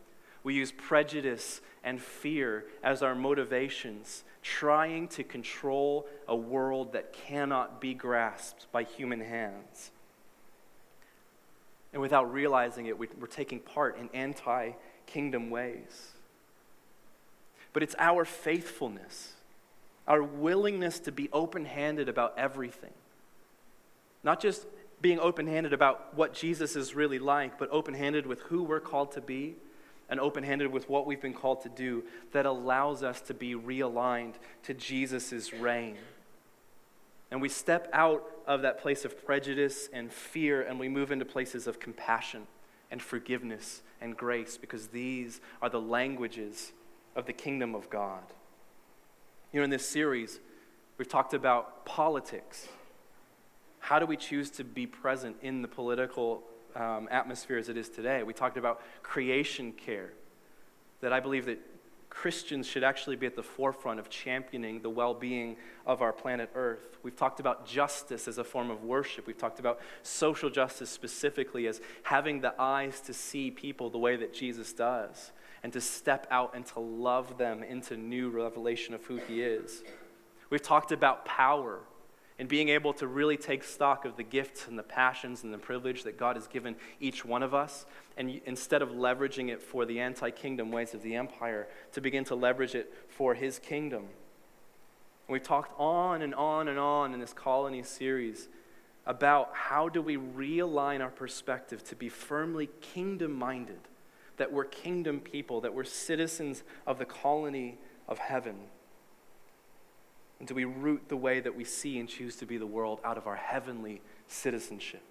We 0.44 0.54
use 0.54 0.72
prejudice 0.72 1.62
and 1.84 2.02
fear 2.02 2.66
as 2.84 3.02
our 3.02 3.16
motivations, 3.16 4.24
trying 4.42 5.08
to 5.10 5.24
control 5.24 6.08
a 6.28 6.36
world 6.36 6.94
that 6.94 7.12
cannot 7.12 7.82
be 7.82 7.94
grasped 7.94 8.68
by 8.72 8.84
human 8.84 9.22
hands. 9.22 9.92
And 11.94 12.02
without 12.02 12.32
realizing 12.32 12.86
it, 12.86 13.00
we're 13.00 13.28
taking 13.28 13.60
part 13.60 13.98
in 13.98 14.10
anti 14.14 14.72
kingdom 15.06 15.50
ways. 15.50 16.12
But 17.74 17.84
it's 17.84 17.96
our 17.98 18.26
faithfulness, 18.26 19.34
our 20.08 20.22
willingness 20.22 21.00
to 21.02 21.12
be 21.12 21.30
open 21.32 21.66
handed 21.66 22.10
about 22.10 22.34
everything. 22.38 22.94
Not 24.24 24.42
just 24.42 24.66
being 25.02 25.20
open 25.20 25.48
handed 25.48 25.74
about 25.74 26.16
what 26.16 26.34
Jesus 26.34 26.76
is 26.76 26.96
really 26.96 27.20
like, 27.20 27.60
but 27.60 27.70
open 27.72 27.94
handed 27.94 28.26
with 28.26 28.42
who 28.42 28.64
we're 28.64 28.80
called 28.80 29.12
to 29.14 29.22
be 29.22 29.56
and 30.10 30.20
open 30.20 30.44
handed 30.44 30.72
with 30.72 30.90
what 30.90 31.06
we've 31.06 31.22
been 31.22 31.34
called 31.34 31.62
to 31.62 31.70
do 31.70 32.04
that 32.32 32.46
allows 32.46 33.04
us 33.04 33.22
to 33.22 33.34
be 33.34 33.54
realigned 33.54 34.34
to 34.64 34.74
Jesus' 34.74 35.54
reign. 35.54 35.98
And 37.32 37.42
we 37.42 37.50
step 37.50 37.90
out 37.94 38.24
of 38.46 38.62
that 38.62 38.80
place 38.80 39.04
of 39.04 39.26
prejudice 39.26 39.90
and 39.92 40.12
fear 40.12 40.62
and 40.62 40.80
we 40.80 40.88
move 40.88 41.12
into 41.12 41.26
places 41.26 41.68
of 41.68 41.80
compassion 41.80 42.48
and 42.90 43.02
forgiveness 43.02 43.82
and 44.00 44.16
grace 44.16 44.58
because 44.58 44.88
these 44.88 45.42
are 45.62 45.70
the 45.70 45.82
languages 45.82 46.72
of 47.16 47.26
the 47.26 47.34
kingdom 47.34 47.76
of 47.76 47.90
God. 47.90 48.24
You 49.52 49.60
know, 49.60 49.66
in 49.66 49.70
this 49.70 49.88
series, 49.88 50.40
we've 50.98 51.08
talked 51.08 51.34
about 51.34 51.86
politics. 51.86 52.68
How 53.80 54.00
do 54.00 54.06
we 54.06 54.18
choose 54.18 54.50
to 54.52 54.64
be 54.64 54.86
present 54.86 55.38
in 55.42 55.62
the 55.62 55.68
political 55.68 56.44
um, 56.76 57.08
atmosphere 57.12 57.58
as 57.58 57.70
it 57.70 57.78
is 57.78 57.90
today? 57.90 58.24
We 58.24 58.34
talked 58.34 58.58
about 58.58 58.82
creation 59.04 59.74
care, 59.74 60.14
that 61.02 61.12
I 61.12 61.20
believe 61.20 61.46
that 61.46 61.60
Christians 62.18 62.66
should 62.66 62.84
actually 62.84 63.16
be 63.16 63.28
at 63.28 63.36
the 63.36 63.44
forefront 63.44 64.00
of 64.00 64.10
championing 64.10 64.82
the 64.82 64.90
well 64.90 65.14
being 65.14 65.56
of 65.86 66.02
our 66.02 66.12
planet 66.12 66.50
Earth. 66.56 66.98
We've 67.04 67.16
talked 67.16 67.40
about 67.40 67.68
justice 67.68 68.28
as 68.28 68.40
a 68.40 68.44
form 68.44 68.72
of 68.72 68.84
worship. 68.84 69.28
We've 69.28 69.38
talked 69.38 69.60
about 69.60 69.80
social 70.02 70.50
justice 70.50 70.90
specifically 70.90 71.68
as 71.68 71.80
having 72.02 72.42
the 72.42 72.60
eyes 72.60 73.02
to 73.02 73.14
see 73.14 73.52
people 73.52 73.92
the 73.92 74.00
way 74.00 74.16
that 74.16 74.34
Jesus 74.34 74.74
does 74.74 75.32
and 75.62 75.72
to 75.74 75.80
step 75.80 76.26
out 76.32 76.56
and 76.56 76.66
to 76.66 76.80
love 76.80 77.38
them 77.38 77.62
into 77.62 77.96
new 77.96 78.32
revelation 78.32 78.96
of 78.96 79.06
who 79.06 79.18
He 79.18 79.44
is. 79.44 79.84
We've 80.50 80.60
talked 80.60 80.92
about 80.92 81.24
power 81.24 81.82
and 82.40 82.48
being 82.48 82.70
able 82.70 82.94
to 82.94 83.08
really 83.08 83.38
take 83.38 83.64
stock 83.64 84.06
of 84.06 84.16
the 84.16 84.24
gifts 84.24 84.68
and 84.68 84.78
the 84.78 84.84
passions 84.84 85.44
and 85.44 85.54
the 85.54 85.58
privilege 85.58 86.04
that 86.04 86.18
God 86.18 86.36
has 86.36 86.48
given 86.48 86.76
each 87.00 87.26
one 87.26 87.42
of 87.42 87.54
us, 87.54 87.86
and 88.16 88.42
instead 88.46 88.82
of 88.82 88.90
leveraging 88.90 89.50
it 89.50 89.62
for 89.62 89.86
the 89.86 90.00
anti 90.00 90.30
kingdom 90.30 90.72
ways 90.72 90.94
of 90.94 91.02
the 91.02 91.16
empire, 91.16 91.68
to 91.94 92.02
begin 92.02 92.24
to 92.26 92.36
leverage 92.36 92.76
it 92.76 92.94
for 93.08 93.34
His 93.34 93.58
kingdom. 93.58 94.02
And 94.02 95.34
we've 95.34 95.44
talked 95.44 95.74
on 95.80 96.22
and 96.22 96.36
on 96.36 96.68
and 96.68 96.78
on 96.78 97.14
in 97.14 97.20
this 97.20 97.34
colony 97.34 97.84
series 97.84 98.48
about 99.06 99.50
how 99.54 99.90
do 99.90 100.02
we 100.02 100.18
realign 100.18 101.02
our 101.02 101.10
perspective 101.10 101.84
to 101.86 101.96
be 101.96 102.10
firmly 102.10 102.70
kingdom 102.82 103.32
minded, 103.32 103.80
that 104.36 104.52
we're 104.52 104.66
kingdom 104.66 105.20
people, 105.20 105.62
that 105.62 105.74
we're 105.74 105.86
citizens 105.86 106.64
of 106.86 107.00
the 107.00 107.06
colony 107.06 107.78
of 108.08 108.20
heaven. 108.20 108.56
And 110.40 110.48
do 110.48 110.54
we 110.54 110.66
root 110.66 111.10
the 111.10 111.18
way 111.18 111.40
that 111.40 111.56
we 111.56 111.64
see 111.64 112.00
and 112.00 112.08
choose 112.08 112.36
to 112.38 112.46
be 112.46 112.58
the 112.58 112.68
world 112.68 113.00
out 113.04 113.18
of 113.18 113.28
our 113.28 113.36
heavenly 113.36 114.02
citizenship? 114.28 115.02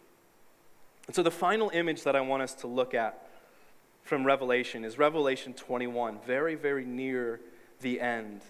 And 1.06 1.14
so 1.14 1.22
the 1.22 1.30
final 1.30 1.70
image 1.70 2.02
that 2.02 2.16
I 2.16 2.20
want 2.20 2.42
us 2.42 2.54
to 2.56 2.66
look 2.66 2.94
at 2.94 3.28
from 4.02 4.24
Revelation 4.24 4.84
is 4.84 4.98
Revelation 4.98 5.52
21, 5.52 6.18
very, 6.24 6.54
very 6.54 6.84
near 6.84 7.40
the 7.80 8.00
end. 8.00 8.42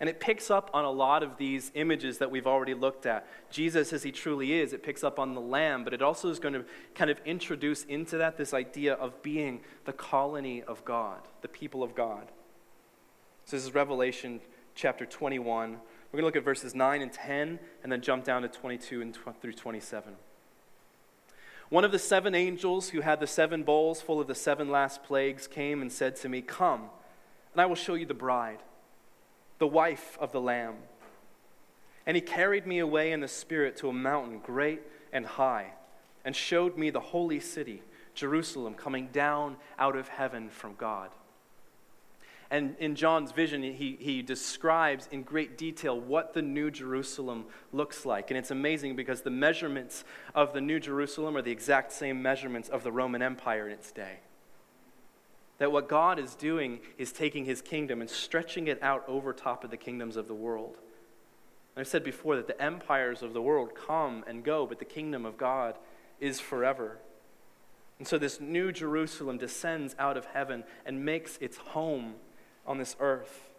And 0.00 0.08
it 0.08 0.18
picks 0.18 0.50
up 0.50 0.70
on 0.72 0.84
a 0.84 0.90
lot 0.90 1.22
of 1.22 1.36
these 1.36 1.70
images 1.74 2.18
that 2.18 2.30
we've 2.30 2.46
already 2.46 2.72
looked 2.72 3.04
at. 3.04 3.26
Jesus, 3.50 3.92
as 3.92 4.02
he 4.02 4.10
truly 4.10 4.54
is, 4.54 4.72
it 4.72 4.82
picks 4.82 5.04
up 5.04 5.18
on 5.18 5.34
the 5.34 5.40
Lamb, 5.40 5.84
but 5.84 5.92
it 5.92 6.00
also 6.00 6.30
is 6.30 6.38
going 6.38 6.54
to 6.54 6.64
kind 6.94 7.10
of 7.10 7.20
introduce 7.26 7.84
into 7.84 8.16
that 8.16 8.38
this 8.38 8.54
idea 8.54 8.94
of 8.94 9.22
being 9.22 9.60
the 9.84 9.92
colony 9.92 10.62
of 10.62 10.82
God, 10.86 11.20
the 11.42 11.48
people 11.48 11.82
of 11.82 11.94
God. 11.94 12.26
So 13.44 13.56
this 13.56 13.64
is 13.64 13.74
Revelation 13.74 14.40
chapter 14.74 15.04
21, 15.04 15.76
we're 16.10 16.18
going 16.18 16.22
to 16.22 16.26
look 16.26 16.42
at 16.42 16.44
verses 16.44 16.74
9 16.74 17.02
and 17.02 17.12
10 17.12 17.60
and 17.82 17.92
then 17.92 18.00
jump 18.00 18.24
down 18.24 18.42
to 18.42 18.48
22 18.48 19.00
and 19.00 19.16
through 19.40 19.52
27. 19.52 20.16
One 21.68 21.84
of 21.84 21.92
the 21.92 22.00
seven 22.00 22.34
angels 22.34 22.88
who 22.88 23.00
had 23.00 23.20
the 23.20 23.28
seven 23.28 23.62
bowls 23.62 24.00
full 24.00 24.20
of 24.20 24.26
the 24.26 24.34
seven 24.34 24.70
last 24.70 25.04
plagues 25.04 25.46
came 25.46 25.80
and 25.80 25.92
said 25.92 26.16
to 26.16 26.28
me, 26.28 26.42
Come, 26.42 26.90
and 27.52 27.60
I 27.60 27.66
will 27.66 27.76
show 27.76 27.94
you 27.94 28.06
the 28.06 28.14
bride, 28.14 28.58
the 29.58 29.68
wife 29.68 30.18
of 30.20 30.32
the 30.32 30.40
Lamb. 30.40 30.76
And 32.06 32.16
he 32.16 32.20
carried 32.20 32.66
me 32.66 32.80
away 32.80 33.12
in 33.12 33.20
the 33.20 33.28
Spirit 33.28 33.76
to 33.76 33.88
a 33.88 33.92
mountain 33.92 34.40
great 34.40 34.82
and 35.12 35.24
high, 35.24 35.74
and 36.24 36.34
showed 36.34 36.76
me 36.76 36.90
the 36.90 36.98
holy 36.98 37.38
city, 37.38 37.82
Jerusalem, 38.14 38.74
coming 38.74 39.10
down 39.12 39.56
out 39.78 39.94
of 39.94 40.08
heaven 40.08 40.50
from 40.50 40.74
God 40.74 41.10
And 42.50 42.74
in 42.80 42.96
John's 42.96 43.30
vision, 43.30 43.62
he, 43.62 43.96
he 44.00 44.22
describes 44.22 45.08
in 45.12 45.22
great 45.22 45.56
detail 45.56 45.98
what 45.98 46.34
the 46.34 46.42
New 46.42 46.70
Jerusalem 46.70 47.44
looks 47.72 48.04
like. 48.04 48.30
And 48.30 48.38
it's 48.38 48.50
amazing 48.50 48.96
because 48.96 49.22
the 49.22 49.30
measurements 49.30 50.04
of 50.34 50.52
the 50.52 50.60
New 50.60 50.80
Jerusalem 50.80 51.36
are 51.36 51.42
the 51.42 51.52
exact 51.52 51.92
same 51.92 52.20
measurements 52.20 52.68
of 52.68 52.82
the 52.82 52.90
Roman 52.90 53.22
Empire 53.22 53.68
in 53.68 53.72
its 53.72 53.92
day. 53.92 54.18
That 55.58 55.70
what 55.70 55.88
God 55.88 56.18
is 56.18 56.34
doing 56.34 56.80
is 56.98 57.12
taking 57.12 57.44
his 57.44 57.62
kingdom 57.62 58.00
and 58.00 58.10
stretching 58.10 58.66
it 58.66 58.82
out 58.82 59.04
over 59.06 59.32
top 59.32 59.62
of 59.62 59.70
the 59.70 59.76
kingdoms 59.76 60.16
of 60.16 60.26
the 60.26 60.34
world. 60.34 60.76
I've 61.76 61.86
said 61.86 62.02
before 62.02 62.34
that 62.34 62.48
the 62.48 62.60
empires 62.60 63.22
of 63.22 63.32
the 63.32 63.42
world 63.42 63.74
come 63.76 64.24
and 64.26 64.42
go, 64.42 64.66
but 64.66 64.80
the 64.80 64.84
kingdom 64.84 65.24
of 65.24 65.36
God 65.36 65.76
is 66.18 66.40
forever. 66.40 66.98
And 67.98 68.08
so 68.08 68.18
this 68.18 68.40
new 68.40 68.72
Jerusalem 68.72 69.38
descends 69.38 69.94
out 69.98 70.16
of 70.16 70.24
heaven 70.24 70.64
and 70.84 71.04
makes 71.04 71.36
its 71.36 71.58
home 71.58 72.14
on 72.66 72.78
this 72.78 72.96
earth. 73.00 73.50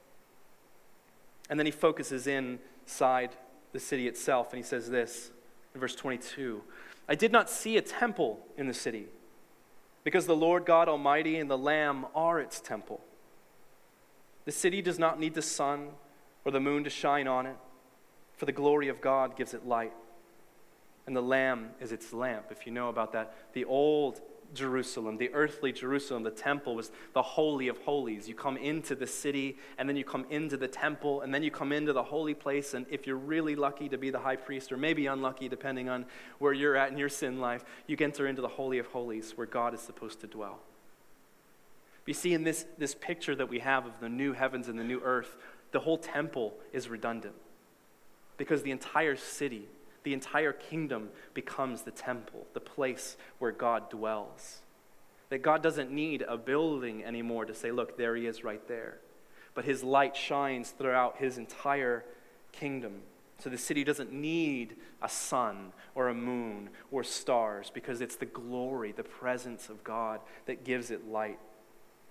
And 1.50 1.60
then 1.60 1.66
he 1.66 1.72
focuses 1.72 2.28
inside 2.28 3.36
the 3.74 3.80
city 3.80 4.08
itself, 4.08 4.52
and 4.52 4.58
he 4.58 4.64
says 4.64 4.90
this 4.90 5.32
in 5.74 5.80
verse 5.80 5.96
22 5.96 6.62
I 7.08 7.16
did 7.16 7.32
not 7.32 7.50
see 7.50 7.78
a 7.78 7.82
temple 7.82 8.40
in 8.58 8.68
the 8.68 8.74
city 8.74 9.08
because 10.04 10.26
the 10.26 10.36
Lord 10.36 10.66
God 10.66 10.88
Almighty 10.88 11.38
and 11.38 11.50
the 11.50 11.58
Lamb 11.58 12.06
are 12.16 12.40
its 12.40 12.60
temple. 12.60 13.02
The 14.46 14.52
city 14.52 14.82
does 14.82 14.98
not 14.98 15.20
need 15.20 15.34
the 15.34 15.42
sun 15.42 15.90
or 16.46 16.52
the 16.52 16.60
moon 16.60 16.84
to 16.86 16.90
shine 16.90 17.28
on 17.28 17.46
it, 17.46 17.58
for 18.36 18.46
the 18.46 18.52
glory 18.52 18.88
of 18.88 19.02
God 19.02 19.36
gives 19.36 19.54
it 19.54 19.68
light. 19.68 19.94
And 21.06 21.16
the 21.16 21.22
Lamb 21.22 21.72
is 21.80 21.92
its 21.92 22.14
lamp. 22.14 22.46
If 22.50 22.66
you 22.66 22.72
know 22.72 22.90
about 22.90 23.12
that, 23.14 23.36
the 23.54 23.66
old 23.66 24.22
Jerusalem, 24.54 25.18
the 25.18 25.34
earthly 25.34 25.72
Jerusalem, 25.72 26.24
the 26.24 26.32
temple 26.32 26.76
was 26.76 26.92
the 27.14 27.22
Holy 27.22 27.68
of 27.68 27.78
Holies. 27.80 28.28
You 28.28 28.36
come 28.36 28.58
into 28.58 28.96
the 28.96 29.08
city, 29.08 29.58
and 29.78 29.88
then 29.88 29.96
you 29.96 30.04
come 30.04 30.26
into 30.30 30.58
the 30.58 30.68
temple, 30.68 31.22
and 31.22 31.34
then 31.34 31.44
you 31.44 31.52
come 31.52 31.72
into 31.72 31.94
the 31.94 32.04
holy 32.04 32.34
place. 32.34 32.74
And 32.74 32.86
if 32.90 33.08
you're 33.08 33.18
really 33.18 33.56
lucky 33.56 33.90
to 33.90 33.98
be 33.98 34.10
the 34.10 34.20
high 34.20 34.36
priest, 34.36 34.72
or 34.72 34.78
maybe 34.78 35.08
unlucky, 35.08 35.48
depending 35.48 35.90
on 35.90 36.06
where 36.40 36.54
you're 36.54 36.76
at 36.76 36.92
in 36.92 36.98
your 36.98 37.10
sin 37.10 37.40
life, 37.40 37.64
you 37.88 37.98
enter 38.00 38.28
into 38.28 38.42
the 38.42 38.48
Holy 38.48 38.78
of 38.78 38.88
Holies 38.88 39.34
where 39.36 39.48
God 39.48 39.74
is 39.74 39.82
supposed 39.82 40.22
to 40.22 40.28
dwell. 40.28 40.60
You 42.06 42.14
see, 42.14 42.34
in 42.34 42.44
this, 42.44 42.66
this 42.78 42.94
picture 42.94 43.36
that 43.36 43.48
we 43.48 43.60
have 43.60 43.86
of 43.86 43.94
the 44.02 44.10
new 44.10 44.34
heavens 44.34 44.68
and 44.68 44.78
the 44.78 44.84
new 44.84 45.00
earth, 45.02 45.38
the 45.72 45.80
whole 45.80 45.98
temple 45.98 46.56
is 46.74 46.90
redundant 46.90 47.36
because 48.38 48.64
the 48.64 48.72
entire 48.72 49.16
city 49.16 49.68
the 50.04 50.14
entire 50.14 50.54
kingdom 50.54 51.10
becomes 51.34 51.84
the 51.84 51.92
temple, 51.92 52.48
the 52.54 52.60
place 52.60 53.18
where 53.40 53.52
God 53.52 53.90
dwells. 53.90 54.62
That 55.30 55.42
God 55.42 55.64
doesn't 55.64 55.92
need 55.92 56.24
a 56.28 56.38
building 56.38 57.04
anymore 57.04 57.46
to 57.46 57.54
say, 57.54 57.72
look, 57.72 57.98
there 57.98 58.16
he 58.16 58.26
is 58.26 58.44
right 58.44 58.68
there. 58.68 58.98
But 59.54 59.66
his 59.66 59.84
light 59.84 60.16
shines 60.16 60.72
throughout 60.72 61.18
his 61.18 61.38
entire 61.38 62.04
kingdom. 62.52 63.02
So 63.40 63.50
the 63.50 63.58
city 63.58 63.84
doesn't 63.84 64.12
need 64.12 64.76
a 65.02 65.10
sun 65.10 65.74
or 65.96 66.10
a 66.10 66.14
moon 66.14 66.70
or 66.92 67.04
stars 67.04 67.72
because 67.74 68.02
it's 68.02 68.16
the 68.16 68.26
glory, 68.26 68.92
the 68.92 69.04
presence 69.04 69.70
of 69.70 69.84
God 69.84 70.20
that 70.46 70.64
gives 70.64 70.92
it 70.92 71.08
light. 71.08 71.40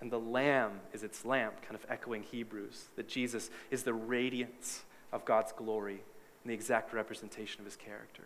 And 0.01 0.11
the 0.11 0.19
Lamb 0.19 0.81
is 0.93 1.03
its 1.03 1.23
lamp, 1.23 1.61
kind 1.61 1.75
of 1.75 1.85
echoing 1.89 2.23
Hebrews, 2.23 2.89
that 2.95 3.07
Jesus 3.07 3.49
is 3.69 3.83
the 3.83 3.93
radiance 3.93 4.83
of 5.11 5.25
God's 5.25 5.51
glory 5.51 6.01
and 6.43 6.49
the 6.49 6.53
exact 6.53 6.93
representation 6.93 7.59
of 7.59 7.65
his 7.65 7.75
character. 7.75 8.23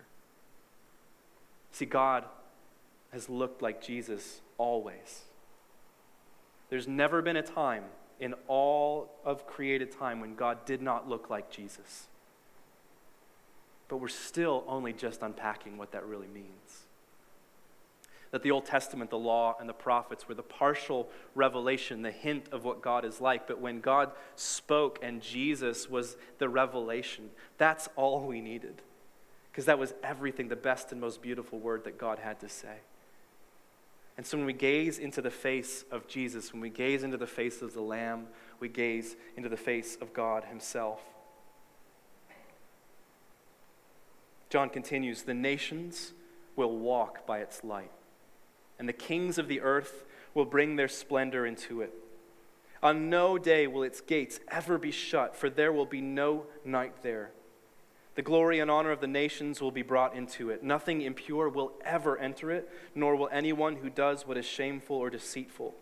See, 1.72 1.84
God 1.84 2.24
has 3.12 3.28
looked 3.28 3.62
like 3.62 3.82
Jesus 3.82 4.40
always. 4.58 5.22
There's 6.70 6.88
never 6.88 7.22
been 7.22 7.36
a 7.36 7.42
time 7.42 7.84
in 8.18 8.34
all 8.48 9.10
of 9.24 9.46
created 9.46 9.92
time 9.92 10.20
when 10.20 10.34
God 10.34 10.64
did 10.64 10.80
not 10.80 11.08
look 11.08 11.28
like 11.28 11.50
Jesus. 11.50 12.06
But 13.88 13.98
we're 13.98 14.08
still 14.08 14.64
only 14.66 14.92
just 14.92 15.22
unpacking 15.22 15.76
what 15.76 15.92
that 15.92 16.06
really 16.06 16.26
means 16.26 16.85
that 18.36 18.42
the 18.42 18.50
Old 18.50 18.66
Testament, 18.66 19.08
the 19.08 19.16
law, 19.16 19.56
and 19.58 19.66
the 19.66 19.72
prophets 19.72 20.28
were 20.28 20.34
the 20.34 20.42
partial 20.42 21.08
revelation, 21.34 22.02
the 22.02 22.10
hint 22.10 22.50
of 22.52 22.64
what 22.64 22.82
God 22.82 23.02
is 23.06 23.18
like. 23.18 23.46
But 23.46 23.62
when 23.62 23.80
God 23.80 24.10
spoke 24.34 24.98
and 25.00 25.22
Jesus 25.22 25.88
was 25.88 26.18
the 26.36 26.46
revelation, 26.46 27.30
that's 27.56 27.88
all 27.96 28.26
we 28.26 28.42
needed. 28.42 28.82
Because 29.50 29.64
that 29.64 29.78
was 29.78 29.94
everything, 30.02 30.48
the 30.48 30.54
best 30.54 30.92
and 30.92 31.00
most 31.00 31.22
beautiful 31.22 31.58
word 31.58 31.84
that 31.84 31.96
God 31.96 32.18
had 32.18 32.38
to 32.40 32.48
say. 32.50 32.76
And 34.18 34.26
so 34.26 34.36
when 34.36 34.44
we 34.44 34.52
gaze 34.52 34.98
into 34.98 35.22
the 35.22 35.30
face 35.30 35.86
of 35.90 36.06
Jesus, 36.06 36.52
when 36.52 36.60
we 36.60 36.68
gaze 36.68 37.04
into 37.04 37.16
the 37.16 37.26
face 37.26 37.62
of 37.62 37.72
the 37.72 37.80
Lamb, 37.80 38.26
we 38.60 38.68
gaze 38.68 39.16
into 39.38 39.48
the 39.48 39.56
face 39.56 39.96
of 39.98 40.12
God 40.12 40.44
Himself. 40.44 41.00
John 44.50 44.68
continues 44.68 45.22
The 45.22 45.32
nations 45.32 46.12
will 46.54 46.76
walk 46.76 47.26
by 47.26 47.38
its 47.38 47.64
light 47.64 47.92
and 48.78 48.88
the 48.88 48.92
kings 48.92 49.38
of 49.38 49.48
the 49.48 49.60
earth 49.60 50.04
will 50.34 50.44
bring 50.44 50.76
their 50.76 50.88
splendor 50.88 51.46
into 51.46 51.80
it. 51.80 51.92
On 52.82 53.08
no 53.08 53.38
day 53.38 53.66
will 53.66 53.82
its 53.82 54.00
gates 54.00 54.38
ever 54.48 54.78
be 54.78 54.90
shut, 54.90 55.34
for 55.34 55.48
there 55.48 55.72
will 55.72 55.86
be 55.86 56.00
no 56.00 56.46
night 56.64 57.02
there. 57.02 57.32
The 58.16 58.22
glory 58.22 58.60
and 58.60 58.70
honor 58.70 58.92
of 58.92 59.00
the 59.00 59.06
nations 59.06 59.60
will 59.60 59.70
be 59.70 59.82
brought 59.82 60.14
into 60.14 60.50
it. 60.50 60.62
Nothing 60.62 61.02
impure 61.02 61.48
will 61.48 61.72
ever 61.84 62.18
enter 62.18 62.50
it, 62.50 62.70
nor 62.94 63.14
will 63.14 63.28
anyone 63.30 63.76
who 63.76 63.90
does 63.90 64.26
what 64.26 64.38
is 64.38 64.46
shameful 64.46 64.96
or 64.96 65.10
deceitful, 65.10 65.74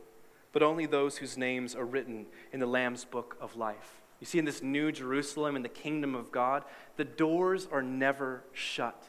but 0.53 0.63
only 0.63 0.87
those 0.87 1.19
whose 1.19 1.39
names 1.39 1.75
are 1.77 1.85
written 1.85 2.27
in 2.53 2.59
the 2.59 2.67
Lamb's 2.67 3.05
book 3.05 3.37
of 3.41 3.57
life. 3.57 4.03
You 4.19 4.27
see, 4.27 4.39
in 4.39 4.45
this 4.45 4.63
new 4.63 4.91
Jerusalem, 4.91 5.55
in 5.55 5.63
the 5.63 5.69
kingdom 5.69 6.15
of 6.15 6.33
God, 6.33 6.65
the 6.97 7.05
doors 7.05 7.69
are 7.71 7.83
never 7.83 8.43
shut. 8.53 9.05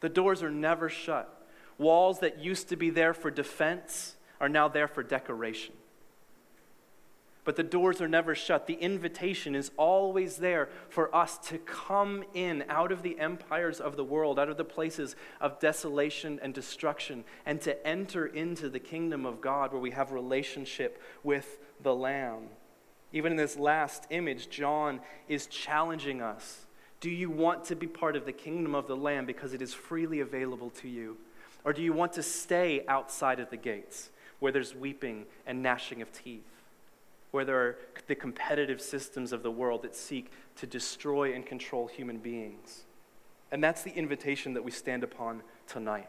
The 0.00 0.08
doors 0.08 0.42
are 0.42 0.50
never 0.50 0.88
shut. 0.88 1.41
Walls 1.78 2.20
that 2.20 2.38
used 2.38 2.68
to 2.68 2.76
be 2.76 2.90
there 2.90 3.14
for 3.14 3.30
defense 3.30 4.16
are 4.40 4.48
now 4.48 4.68
there 4.68 4.88
for 4.88 5.02
decoration. 5.02 5.74
But 7.44 7.56
the 7.56 7.64
doors 7.64 8.00
are 8.00 8.08
never 8.08 8.36
shut. 8.36 8.68
The 8.68 8.74
invitation 8.74 9.56
is 9.56 9.72
always 9.76 10.36
there 10.36 10.68
for 10.88 11.14
us 11.14 11.38
to 11.48 11.58
come 11.58 12.22
in 12.34 12.64
out 12.68 12.92
of 12.92 13.02
the 13.02 13.18
empires 13.18 13.80
of 13.80 13.96
the 13.96 14.04
world, 14.04 14.38
out 14.38 14.48
of 14.48 14.56
the 14.56 14.64
places 14.64 15.16
of 15.40 15.58
desolation 15.58 16.38
and 16.40 16.54
destruction, 16.54 17.24
and 17.44 17.60
to 17.62 17.84
enter 17.84 18.26
into 18.26 18.68
the 18.68 18.78
kingdom 18.78 19.26
of 19.26 19.40
God 19.40 19.72
where 19.72 19.80
we 19.80 19.90
have 19.90 20.12
relationship 20.12 21.02
with 21.24 21.58
the 21.82 21.94
Lamb. 21.94 22.48
Even 23.12 23.32
in 23.32 23.38
this 23.38 23.56
last 23.56 24.06
image, 24.10 24.48
John 24.48 25.00
is 25.28 25.46
challenging 25.46 26.22
us. 26.22 26.66
Do 27.00 27.10
you 27.10 27.28
want 27.28 27.64
to 27.64 27.74
be 27.74 27.88
part 27.88 28.14
of 28.14 28.24
the 28.24 28.32
kingdom 28.32 28.76
of 28.76 28.86
the 28.86 28.96
Lamb 28.96 29.26
because 29.26 29.52
it 29.52 29.60
is 29.60 29.74
freely 29.74 30.20
available 30.20 30.70
to 30.70 30.88
you? 30.88 31.16
Or 31.64 31.72
do 31.72 31.82
you 31.82 31.92
want 31.92 32.12
to 32.14 32.22
stay 32.22 32.84
outside 32.88 33.40
of 33.40 33.50
the 33.50 33.56
gates 33.56 34.10
where 34.40 34.52
there's 34.52 34.74
weeping 34.74 35.26
and 35.46 35.62
gnashing 35.62 36.02
of 36.02 36.12
teeth? 36.12 36.44
Where 37.30 37.44
there 37.44 37.58
are 37.58 37.78
the 38.08 38.14
competitive 38.14 38.80
systems 38.80 39.32
of 39.32 39.42
the 39.42 39.50
world 39.50 39.82
that 39.82 39.94
seek 39.94 40.30
to 40.56 40.66
destroy 40.66 41.32
and 41.34 41.46
control 41.46 41.86
human 41.86 42.18
beings? 42.18 42.82
And 43.50 43.62
that's 43.62 43.82
the 43.82 43.92
invitation 43.92 44.54
that 44.54 44.64
we 44.64 44.70
stand 44.70 45.04
upon 45.04 45.42
tonight. 45.66 46.08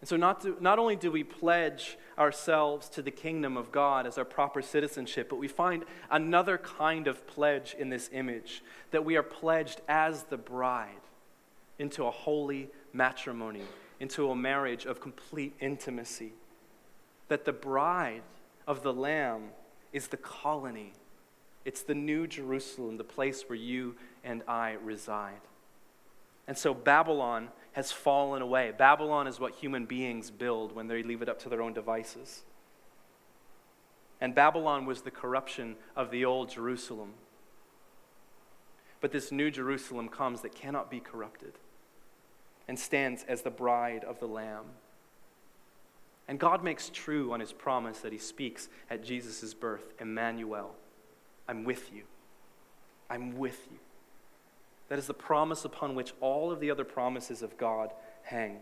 And 0.00 0.08
so, 0.08 0.16
not, 0.16 0.40
to, 0.40 0.56
not 0.60 0.80
only 0.80 0.96
do 0.96 1.12
we 1.12 1.22
pledge 1.22 1.96
ourselves 2.18 2.88
to 2.90 3.02
the 3.02 3.12
kingdom 3.12 3.56
of 3.56 3.70
God 3.70 4.04
as 4.04 4.18
our 4.18 4.24
proper 4.24 4.60
citizenship, 4.60 5.28
but 5.30 5.36
we 5.36 5.46
find 5.46 5.84
another 6.10 6.58
kind 6.58 7.06
of 7.06 7.24
pledge 7.28 7.76
in 7.78 7.88
this 7.88 8.10
image 8.12 8.64
that 8.90 9.04
we 9.04 9.16
are 9.16 9.22
pledged 9.22 9.80
as 9.86 10.24
the 10.24 10.36
bride 10.36 10.90
into 11.78 12.04
a 12.04 12.10
holy 12.10 12.68
matrimony, 12.92 13.62
into 14.00 14.30
a 14.30 14.36
marriage 14.36 14.84
of 14.84 15.00
complete 15.00 15.54
intimacy. 15.60 16.32
That 17.28 17.44
the 17.44 17.52
bride 17.52 18.22
of 18.66 18.82
the 18.82 18.92
Lamb 18.92 19.50
is 19.92 20.08
the 20.08 20.16
colony, 20.16 20.92
it's 21.64 21.82
the 21.82 21.94
new 21.94 22.26
Jerusalem, 22.26 22.96
the 22.96 23.04
place 23.04 23.44
where 23.48 23.56
you 23.56 23.94
and 24.24 24.42
I 24.48 24.72
reside. 24.82 25.40
And 26.48 26.58
so 26.58 26.74
Babylon 26.74 27.48
has 27.72 27.92
fallen 27.92 28.42
away. 28.42 28.72
Babylon 28.76 29.26
is 29.26 29.38
what 29.38 29.54
human 29.54 29.86
beings 29.86 30.30
build 30.30 30.74
when 30.74 30.88
they 30.88 31.02
leave 31.02 31.22
it 31.22 31.28
up 31.28 31.38
to 31.40 31.48
their 31.48 31.62
own 31.62 31.72
devices. 31.72 32.42
And 34.20 34.34
Babylon 34.34 34.84
was 34.84 35.02
the 35.02 35.10
corruption 35.10 35.76
of 35.96 36.10
the 36.10 36.24
old 36.24 36.50
Jerusalem. 36.50 37.14
But 39.00 39.12
this 39.12 39.32
new 39.32 39.50
Jerusalem 39.50 40.08
comes 40.08 40.42
that 40.42 40.54
cannot 40.54 40.90
be 40.90 41.00
corrupted 41.00 41.54
and 42.68 42.78
stands 42.78 43.24
as 43.28 43.42
the 43.42 43.50
bride 43.50 44.04
of 44.04 44.20
the 44.20 44.26
Lamb. 44.26 44.66
And 46.28 46.38
God 46.38 46.62
makes 46.62 46.88
true 46.88 47.32
on 47.32 47.40
his 47.40 47.52
promise 47.52 47.98
that 48.00 48.12
he 48.12 48.18
speaks 48.18 48.68
at 48.90 49.04
Jesus' 49.04 49.54
birth 49.54 49.92
Emmanuel, 50.00 50.74
I'm 51.48 51.64
with 51.64 51.92
you. 51.92 52.04
I'm 53.10 53.36
with 53.36 53.68
you. 53.70 53.78
That 54.88 54.98
is 54.98 55.06
the 55.06 55.14
promise 55.14 55.64
upon 55.64 55.94
which 55.94 56.12
all 56.20 56.50
of 56.50 56.60
the 56.60 56.70
other 56.70 56.84
promises 56.84 57.42
of 57.42 57.58
God 57.58 57.92
hang. 58.22 58.58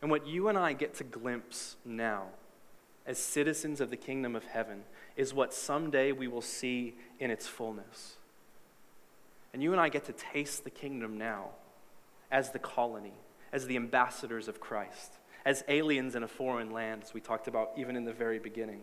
And 0.00 0.10
what 0.10 0.26
you 0.26 0.48
and 0.48 0.56
I 0.56 0.74
get 0.74 0.94
to 0.94 1.04
glimpse 1.04 1.76
now 1.84 2.26
as 3.06 3.18
citizens 3.18 3.80
of 3.80 3.90
the 3.90 3.96
kingdom 3.96 4.36
of 4.36 4.44
heaven 4.44 4.84
is 5.16 5.32
what 5.32 5.54
someday 5.54 6.12
we 6.12 6.28
will 6.28 6.42
see 6.42 6.94
in 7.18 7.30
its 7.30 7.48
fullness. 7.48 8.16
And 9.52 9.62
you 9.62 9.72
and 9.72 9.80
I 9.80 9.88
get 9.88 10.04
to 10.04 10.12
taste 10.12 10.62
the 10.62 10.70
kingdom 10.70 11.18
now 11.18 11.50
as 12.30 12.50
the 12.50 12.58
colony, 12.58 13.14
as 13.52 13.66
the 13.66 13.76
ambassadors 13.76 14.48
of 14.48 14.60
Christ, 14.60 15.12
as 15.44 15.64
aliens 15.68 16.14
in 16.14 16.22
a 16.22 16.28
foreign 16.28 16.70
land, 16.70 17.02
as 17.04 17.14
we 17.14 17.20
talked 17.20 17.48
about 17.48 17.70
even 17.76 17.96
in 17.96 18.04
the 18.04 18.12
very 18.12 18.38
beginning. 18.38 18.82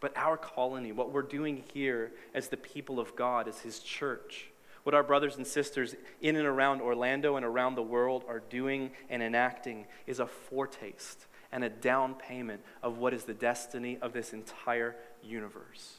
But 0.00 0.16
our 0.16 0.36
colony, 0.36 0.92
what 0.92 1.12
we're 1.12 1.22
doing 1.22 1.62
here 1.72 2.12
as 2.34 2.48
the 2.48 2.56
people 2.56 2.98
of 2.98 3.14
God, 3.14 3.46
as 3.46 3.60
His 3.60 3.80
church, 3.80 4.50
what 4.82 4.94
our 4.94 5.02
brothers 5.02 5.36
and 5.36 5.46
sisters 5.46 5.94
in 6.22 6.36
and 6.36 6.46
around 6.46 6.80
Orlando 6.80 7.36
and 7.36 7.44
around 7.44 7.74
the 7.74 7.82
world 7.82 8.24
are 8.26 8.40
doing 8.40 8.90
and 9.10 9.22
enacting 9.22 9.86
is 10.06 10.20
a 10.20 10.26
foretaste 10.26 11.26
and 11.52 11.62
a 11.64 11.68
down 11.68 12.14
payment 12.14 12.62
of 12.82 12.98
what 12.98 13.12
is 13.12 13.24
the 13.24 13.34
destiny 13.34 13.98
of 14.00 14.12
this 14.12 14.32
entire 14.32 14.96
universe. 15.22 15.96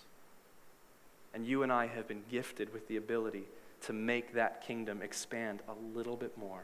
And 1.34 1.46
you 1.46 1.64
and 1.64 1.72
I 1.72 1.88
have 1.88 2.08
been 2.08 2.24
gifted 2.30 2.74
with 2.74 2.88
the 2.88 2.98
ability 2.98 3.44
to 3.82 3.94
make 3.94 4.34
that 4.34 4.62
kingdom 4.62 5.02
expand 5.02 5.62
a 5.68 5.98
little 5.98 6.16
bit 6.16 6.38
more, 6.38 6.64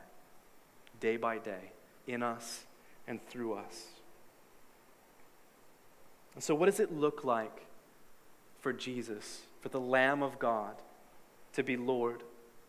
day 0.99 1.17
by 1.17 1.37
day, 1.37 1.71
in 2.05 2.23
us 2.23 2.65
and 3.07 3.25
through 3.27 3.53
us. 3.53 3.85
And 6.35 6.43
so, 6.43 6.53
what 6.53 6.67
does 6.67 6.79
it 6.79 6.93
look 6.93 7.23
like 7.23 7.65
for 8.59 8.71
Jesus, 8.71 9.41
for 9.61 9.69
the 9.69 9.79
Lamb 9.79 10.21
of 10.21 10.37
God, 10.37 10.75
to 11.53 11.63
be 11.63 11.77
Lord 11.77 12.23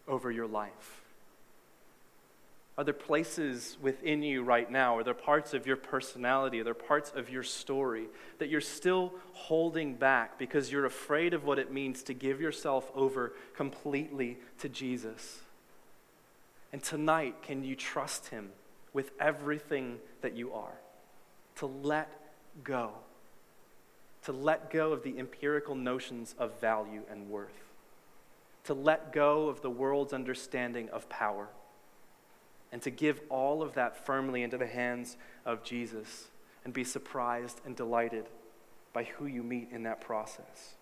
over 0.06 0.30
your 0.30 0.46
life? 0.46 1.02
Are 2.78 2.84
there 2.84 2.94
places 2.94 3.76
within 3.82 4.22
you 4.22 4.44
right 4.44 4.70
now? 4.70 4.96
Are 4.96 5.02
there 5.02 5.12
parts 5.12 5.52
of 5.52 5.66
your 5.66 5.76
personality? 5.76 6.60
Are 6.60 6.64
there 6.64 6.74
parts 6.74 7.10
of 7.12 7.28
your 7.28 7.42
story 7.42 8.06
that 8.38 8.48
you're 8.48 8.60
still 8.60 9.12
holding 9.32 9.96
back 9.96 10.38
because 10.38 10.70
you're 10.70 10.84
afraid 10.84 11.34
of 11.34 11.44
what 11.44 11.58
it 11.58 11.72
means 11.72 12.04
to 12.04 12.14
give 12.14 12.40
yourself 12.40 12.88
over 12.94 13.32
completely 13.56 14.38
to 14.60 14.68
Jesus? 14.68 15.40
And 16.72 16.80
tonight, 16.80 17.42
can 17.42 17.64
you 17.64 17.74
trust 17.74 18.28
Him 18.28 18.50
with 18.92 19.10
everything 19.18 19.98
that 20.20 20.36
you 20.36 20.52
are? 20.52 20.78
To 21.56 21.66
let 21.66 22.08
go. 22.62 22.92
To 24.22 24.32
let 24.32 24.70
go 24.70 24.92
of 24.92 25.02
the 25.02 25.18
empirical 25.18 25.74
notions 25.74 26.36
of 26.38 26.60
value 26.60 27.02
and 27.10 27.28
worth. 27.28 27.72
To 28.64 28.74
let 28.74 29.12
go 29.12 29.48
of 29.48 29.62
the 29.62 29.70
world's 29.70 30.12
understanding 30.12 30.88
of 30.90 31.08
power 31.08 31.48
and 32.72 32.82
to 32.82 32.90
give 32.90 33.20
all 33.28 33.62
of 33.62 33.74
that 33.74 34.04
firmly 34.04 34.42
into 34.42 34.58
the 34.58 34.66
hands 34.66 35.16
of 35.44 35.62
Jesus 35.64 36.28
and 36.64 36.74
be 36.74 36.84
surprised 36.84 37.60
and 37.64 37.74
delighted 37.74 38.26
by 38.92 39.04
who 39.04 39.26
you 39.26 39.42
meet 39.42 39.68
in 39.70 39.84
that 39.84 40.00
process. 40.00 40.74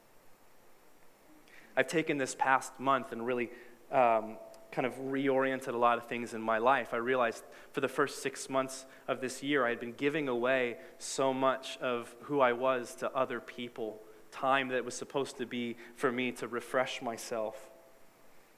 I've 1.76 1.88
taken 1.88 2.18
this 2.18 2.34
past 2.34 2.78
month 2.80 3.12
and 3.12 3.26
really 3.26 3.50
um, 3.92 4.38
kind 4.72 4.86
of 4.86 4.94
reoriented 4.94 5.74
a 5.74 5.76
lot 5.76 5.98
of 5.98 6.06
things 6.06 6.34
in 6.34 6.40
my 6.40 6.58
life. 6.58 6.92
I 6.92 6.96
realized 6.96 7.44
for 7.72 7.80
the 7.80 7.88
first 7.88 8.22
six 8.22 8.48
months 8.48 8.86
of 9.06 9.20
this 9.20 9.42
year, 9.42 9.64
I 9.66 9.70
had 9.70 9.80
been 9.80 9.92
giving 9.92 10.28
away 10.28 10.78
so 10.98 11.32
much 11.32 11.78
of 11.78 12.14
who 12.22 12.40
I 12.40 12.52
was 12.52 12.94
to 12.96 13.10
other 13.12 13.40
people, 13.40 14.00
time 14.30 14.68
that 14.68 14.84
was 14.84 14.94
supposed 14.94 15.36
to 15.38 15.46
be 15.46 15.76
for 15.94 16.10
me 16.10 16.32
to 16.32 16.48
refresh 16.48 17.00
myself. 17.00 17.70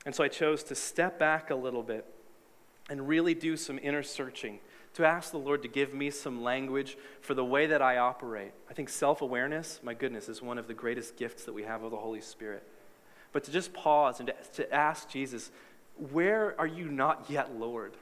And 0.06 0.14
so 0.14 0.24
I 0.24 0.28
chose 0.28 0.62
to 0.64 0.74
step 0.74 1.18
back 1.18 1.50
a 1.50 1.54
little 1.54 1.82
bit 1.82 2.06
and 2.88 3.08
really 3.08 3.34
do 3.34 3.56
some 3.56 3.78
inner 3.82 4.02
searching 4.02 4.60
to 4.94 5.06
ask 5.06 5.30
the 5.30 5.38
Lord 5.38 5.62
to 5.62 5.68
give 5.68 5.94
me 5.94 6.10
some 6.10 6.42
language 6.42 6.96
for 7.20 7.34
the 7.34 7.44
way 7.44 7.66
that 7.66 7.82
I 7.82 7.98
operate. 7.98 8.52
I 8.68 8.74
think 8.74 8.88
self 8.88 9.22
awareness, 9.22 9.80
my 9.82 9.94
goodness, 9.94 10.28
is 10.28 10.42
one 10.42 10.58
of 10.58 10.66
the 10.66 10.74
greatest 10.74 11.16
gifts 11.16 11.44
that 11.44 11.52
we 11.52 11.62
have 11.62 11.82
of 11.82 11.90
the 11.90 11.96
Holy 11.96 12.20
Spirit. 12.20 12.64
But 13.32 13.44
to 13.44 13.52
just 13.52 13.72
pause 13.72 14.20
and 14.20 14.28
to, 14.28 14.34
to 14.62 14.74
ask 14.74 15.08
Jesus, 15.08 15.50
where 16.10 16.58
are 16.58 16.66
you 16.66 16.88
not 16.88 17.26
yet 17.28 17.54
Lord? 17.56 17.92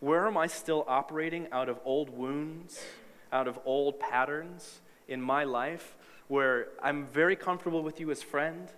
Where 0.00 0.26
am 0.26 0.36
I 0.36 0.46
still 0.46 0.84
operating 0.88 1.48
out 1.52 1.68
of 1.68 1.78
old 1.84 2.10
wounds, 2.10 2.80
out 3.32 3.48
of 3.48 3.58
old 3.64 4.00
patterns 4.00 4.80
in 5.06 5.20
my 5.20 5.44
life 5.44 5.96
where 6.28 6.68
I'm 6.82 7.06
very 7.06 7.36
comfortable 7.36 7.82
with 7.82 8.00
you 8.00 8.10
as 8.10 8.22
friend? 8.22 8.68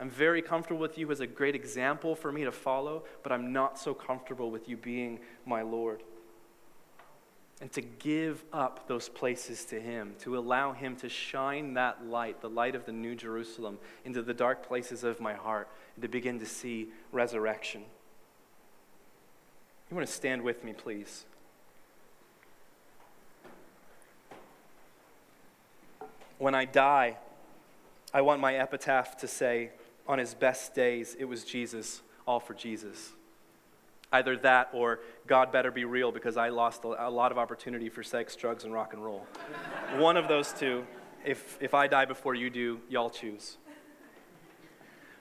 I'm 0.00 0.10
very 0.10 0.42
comfortable 0.42 0.80
with 0.80 0.96
you 0.96 1.10
as 1.10 1.20
a 1.20 1.26
great 1.26 1.56
example 1.56 2.14
for 2.14 2.30
me 2.30 2.44
to 2.44 2.52
follow, 2.52 3.04
but 3.22 3.32
I'm 3.32 3.52
not 3.52 3.78
so 3.78 3.94
comfortable 3.94 4.50
with 4.50 4.68
you 4.68 4.76
being 4.76 5.18
my 5.44 5.62
Lord. 5.62 6.02
And 7.60 7.72
to 7.72 7.80
give 7.80 8.44
up 8.52 8.86
those 8.86 9.08
places 9.08 9.64
to 9.66 9.80
Him, 9.80 10.14
to 10.20 10.38
allow 10.38 10.72
Him 10.72 10.94
to 10.96 11.08
shine 11.08 11.74
that 11.74 12.06
light, 12.06 12.40
the 12.40 12.48
light 12.48 12.76
of 12.76 12.84
the 12.86 12.92
New 12.92 13.16
Jerusalem, 13.16 13.78
into 14.04 14.22
the 14.22 14.34
dark 14.34 14.64
places 14.66 15.02
of 15.02 15.18
my 15.18 15.34
heart, 15.34 15.68
and 15.96 16.02
to 16.02 16.08
begin 16.08 16.38
to 16.38 16.46
see 16.46 16.90
resurrection. 17.10 17.82
You 19.90 19.96
want 19.96 20.06
to 20.06 20.14
stand 20.14 20.42
with 20.42 20.62
me, 20.62 20.72
please? 20.74 21.24
When 26.38 26.54
I 26.54 26.66
die, 26.66 27.16
I 28.14 28.20
want 28.20 28.40
my 28.40 28.54
epitaph 28.54 29.16
to 29.16 29.26
say, 29.26 29.70
on 30.08 30.18
his 30.18 30.34
best 30.34 30.74
days, 30.74 31.14
it 31.18 31.26
was 31.26 31.44
Jesus, 31.44 32.02
all 32.26 32.40
for 32.40 32.54
Jesus. 32.54 33.12
Either 34.10 34.36
that 34.38 34.70
or 34.72 35.00
God 35.26 35.52
better 35.52 35.70
be 35.70 35.84
real 35.84 36.10
because 36.10 36.38
I 36.38 36.48
lost 36.48 36.84
a 36.84 37.10
lot 37.10 37.30
of 37.30 37.36
opportunity 37.36 37.90
for 37.90 38.02
sex, 38.02 38.34
drugs, 38.34 38.64
and 38.64 38.72
rock 38.72 38.94
and 38.94 39.04
roll. 39.04 39.26
One 39.98 40.16
of 40.16 40.28
those 40.28 40.52
two. 40.52 40.86
If, 41.26 41.58
if 41.60 41.74
I 41.74 41.88
die 41.88 42.06
before 42.06 42.34
you 42.34 42.48
do, 42.48 42.80
y'all 42.88 43.10
choose. 43.10 43.58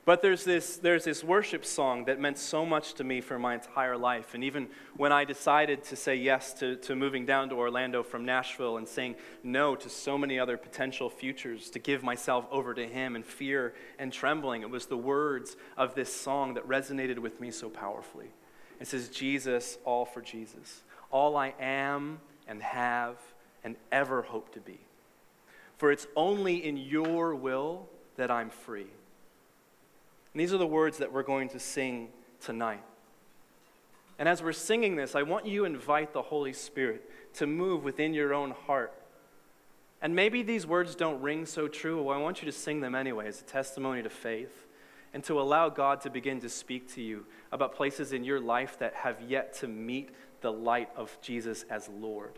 But 0.08 0.22
there's 0.22 0.46
this, 0.46 0.78
there's 0.78 1.04
this 1.04 1.22
worship 1.22 1.66
song 1.66 2.06
that 2.06 2.18
meant 2.18 2.38
so 2.38 2.66
much 2.66 2.94
to 2.94 3.04
me 3.04 3.20
for 3.20 3.38
my 3.38 3.56
entire 3.56 3.98
life. 3.98 4.36
And 4.36 4.42
even 4.42 4.70
when 4.96 5.12
I 5.12 5.26
decided 5.26 5.84
to 5.84 5.98
say 5.98 6.16
yes 6.16 6.54
to, 6.54 6.78
to 6.78 6.96
moving 6.96 7.26
down 7.26 7.50
to 7.50 7.56
Orlando 7.56 8.04
from 8.04 8.24
Nashville 8.24 8.78
and 8.78 8.88
saying 8.88 9.16
no 9.44 9.76
to 9.76 9.90
so 9.90 10.18
many 10.18 10.40
other 10.40 10.56
potential 10.56 11.10
futures, 11.10 11.70
to 11.72 11.80
give 11.80 12.04
myself 12.04 12.48
over 12.52 12.74
to 12.74 12.88
Him 12.88 13.18
in 13.18 13.24
fear 13.24 13.74
and 14.00 14.14
trembling, 14.14 14.62
it 14.62 14.70
was 14.70 14.86
the 14.86 14.96
words 14.96 15.58
of 15.76 15.94
this 15.94 16.16
song 16.16 16.54
that 16.54 16.66
resonated 16.66 17.20
with 17.20 17.42
me 17.42 17.52
so 17.52 17.70
powerfully. 17.70 18.32
It 18.80 18.88
says, 18.88 19.10
Jesus, 19.10 19.78
all 19.84 20.06
for 20.06 20.22
Jesus. 20.22 20.84
All 21.12 21.36
I 21.36 21.54
am 21.60 22.22
and 22.48 22.64
have 22.64 23.18
and 23.62 23.76
ever 23.92 24.22
hope 24.22 24.54
to 24.54 24.62
be. 24.62 24.80
For 25.76 25.92
it's 25.92 26.08
only 26.16 26.66
in 26.66 26.78
your 26.78 27.36
will 27.36 27.90
that 28.16 28.32
I'm 28.32 28.50
free. 28.50 28.88
And 30.38 30.44
these 30.44 30.54
are 30.54 30.60
the 30.60 30.68
words 30.68 31.00
that 31.00 31.12
we're 31.12 31.24
going 31.24 31.50
to 31.50 31.60
sing 31.60 32.10
tonight. 32.40 32.84
And 34.20 34.30
as 34.30 34.44
we're 34.44 34.54
singing 34.54 34.96
this, 34.96 35.16
I 35.16 35.24
want 35.24 35.48
you 35.48 35.62
to 35.62 35.66
invite 35.66 36.14
the 36.14 36.22
Holy 36.22 36.54
Spirit 36.54 37.10
to 37.38 37.48
move 37.48 37.84
within 37.84 38.14
your 38.14 38.36
own 38.36 38.52
heart. 38.52 38.94
And 40.00 40.16
maybe 40.16 40.44
these 40.44 40.68
words 40.68 40.94
don't 40.94 41.20
ring 41.24 41.48
so 41.48 41.68
true, 41.68 42.04
but 42.04 42.12
I 42.12 42.18
want 42.20 42.44
you 42.44 42.46
to 42.46 42.52
sing 42.52 42.82
them 42.82 42.94
anyway 42.94 43.28
as 43.28 43.42
a 43.42 43.46
testimony 43.46 44.04
to 44.04 44.12
faith 44.12 44.68
and 45.12 45.24
to 45.24 45.42
allow 45.42 45.70
God 45.70 46.02
to 46.02 46.12
begin 46.12 46.40
to 46.42 46.50
speak 46.50 46.94
to 46.94 47.02
you 47.02 47.26
about 47.52 47.74
places 47.74 48.14
in 48.14 48.24
your 48.24 48.40
life 48.40 48.78
that 48.78 48.94
have 48.94 49.20
yet 49.28 49.54
to 49.62 49.68
meet 49.68 50.12
the 50.42 50.52
light 50.52 50.92
of 50.96 51.18
Jesus 51.20 51.66
as 51.68 51.90
Lord. 51.90 52.38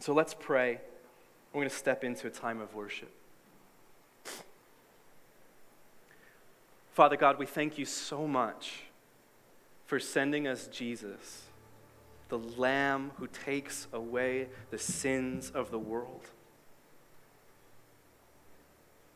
So 0.00 0.12
let's 0.12 0.34
pray. 0.38 0.82
We're 1.54 1.60
going 1.60 1.70
to 1.70 1.74
step 1.74 2.04
into 2.04 2.26
a 2.26 2.30
time 2.30 2.60
of 2.60 2.74
worship. 2.74 3.10
Father 7.00 7.16
God, 7.16 7.38
we 7.38 7.46
thank 7.46 7.78
you 7.78 7.86
so 7.86 8.26
much 8.26 8.82
for 9.86 9.98
sending 9.98 10.46
us 10.46 10.66
Jesus, 10.66 11.44
the 12.28 12.38
Lamb 12.38 13.12
who 13.16 13.26
takes 13.26 13.88
away 13.90 14.50
the 14.68 14.76
sins 14.76 15.50
of 15.54 15.70
the 15.70 15.78
world. 15.78 16.26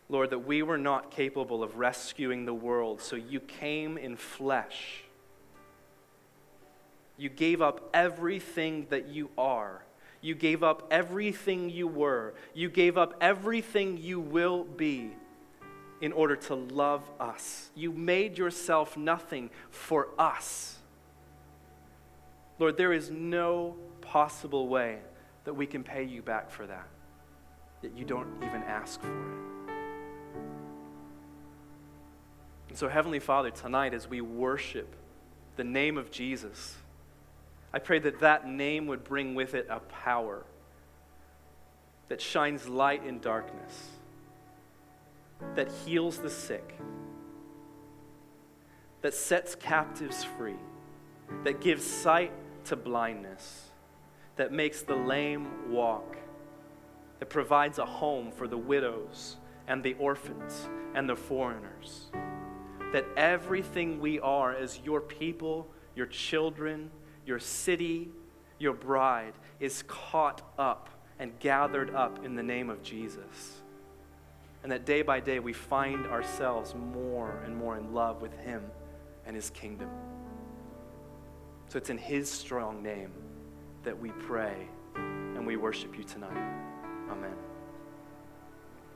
Lord, 0.09 0.31
that 0.31 0.47
we 0.47 0.63
were 0.63 0.79
not 0.79 1.11
capable 1.11 1.63
of 1.63 1.77
rescuing 1.77 2.47
the 2.47 2.55
world, 2.55 3.03
so 3.03 3.17
you 3.17 3.39
came 3.39 3.99
in 3.99 4.17
flesh. 4.17 5.03
You 7.19 7.29
gave 7.29 7.61
up 7.61 7.91
everything 7.93 8.87
that 8.89 9.09
you 9.09 9.29
are. 9.37 9.85
You 10.23 10.35
gave 10.35 10.63
up 10.63 10.89
everything 10.91 11.69
you 11.69 11.87
were. 11.87 12.33
You 12.55 12.71
gave 12.71 12.97
up 12.97 13.13
everything 13.21 13.99
you 13.99 14.21
will 14.21 14.65
be 14.65 15.11
in 16.01 16.13
order 16.13 16.37
to 16.37 16.55
love 16.55 17.03
us. 17.19 17.71
You 17.75 17.93
made 17.93 18.39
yourself 18.39 18.97
nothing 18.97 19.51
for 19.71 20.09
us. 20.19 20.79
Lord, 22.59 22.77
there 22.77 22.93
is 22.93 23.11
no 23.11 23.77
possible 24.01 24.69
way 24.69 24.99
that 25.45 25.55
we 25.55 25.67
can 25.67 25.83
pay 25.83 26.05
you 26.05 26.23
back 26.23 26.51
for 26.51 26.67
that, 26.67 26.89
that 27.83 27.97
you 27.97 28.05
don't 28.05 28.29
even 28.43 28.63
ask 28.63 29.01
for 29.01 29.09
it. 29.09 29.45
And 32.69 32.79
so, 32.79 32.89
Heavenly 32.89 33.21
Father, 33.21 33.51
tonight 33.51 33.95
as 33.95 34.09
we 34.09 34.21
worship 34.21 34.97
the 35.57 35.65
name 35.65 35.97
of 35.97 36.11
Jesus, 36.11 36.75
I 37.73 37.79
pray 37.79 37.99
that 38.01 38.21
that 38.21 38.49
name 38.49 38.87
would 38.87 39.05
bring 39.05 39.35
with 39.35 39.55
it 39.55 39.67
a 39.71 39.81
power 39.81 40.45
that 42.09 42.21
shines 42.21 42.69
light 42.69 43.05
in 43.05 43.19
darkness, 43.21 43.91
that 45.55 45.71
heals 45.85 46.19
the 46.19 46.31
sick, 46.31 46.79
that 49.03 49.15
sets 49.15 49.55
captives 49.55 50.25
free, 50.25 50.57
that 51.45 51.61
gives 51.61 51.85
sight 51.85 52.33
to 52.65 52.77
blindness, 52.77 53.71
that 54.37 54.53
makes 54.53 54.83
the 54.83 54.97
lame 54.97 55.71
walk, 55.71 56.17
that 57.19 57.31
provides 57.31 57.79
a 57.79 57.87
home 57.87 58.31
for 58.33 58.49
the 58.49 58.59
widows 58.59 59.37
and 59.69 59.83
the 59.83 59.95
orphans 59.95 60.69
and 60.95 61.09
the 61.09 61.17
foreigners. 61.17 62.07
That 62.93 63.07
everything 63.17 64.01
we 64.01 64.21
are 64.21 64.55
as 64.55 64.81
your 64.85 65.01
people, 65.01 65.69
your 65.95 66.07
children, 66.07 66.91
your 67.27 67.39
city, 67.39 68.11
your 68.59 68.73
bride 68.73 69.35
is 69.61 69.83
caught 69.87 70.43
up 70.59 70.89
and 71.19 71.39
gathered 71.39 71.95
up 71.95 72.25
in 72.25 72.35
the 72.35 72.43
name 72.43 72.71
of 72.71 72.83
Jesus. 72.83 73.63
And 74.65 74.73
that 74.73 74.87
day 74.87 75.03
by 75.03 75.21
day 75.21 75.41
we 75.41 75.53
find 75.53 76.07
ourselves 76.07 76.75
more 76.75 77.43
and 77.45 77.55
more 77.55 77.77
in 77.77 77.93
love 77.93 78.23
with 78.23 78.33
Him 78.39 78.65
and 79.27 79.37
His 79.37 79.51
kingdom. 79.51 79.91
So 81.69 81.77
it's 81.77 81.91
in 81.91 81.99
His 81.99 82.31
strong 82.31 82.83
name 82.83 83.13
that 83.83 83.97
we 83.97 84.09
pray 84.09 84.67
and 84.97 85.47
we 85.47 85.57
worship 85.57 85.99
you 85.99 86.03
tonight. 86.03 86.33
Amen. 87.11 87.44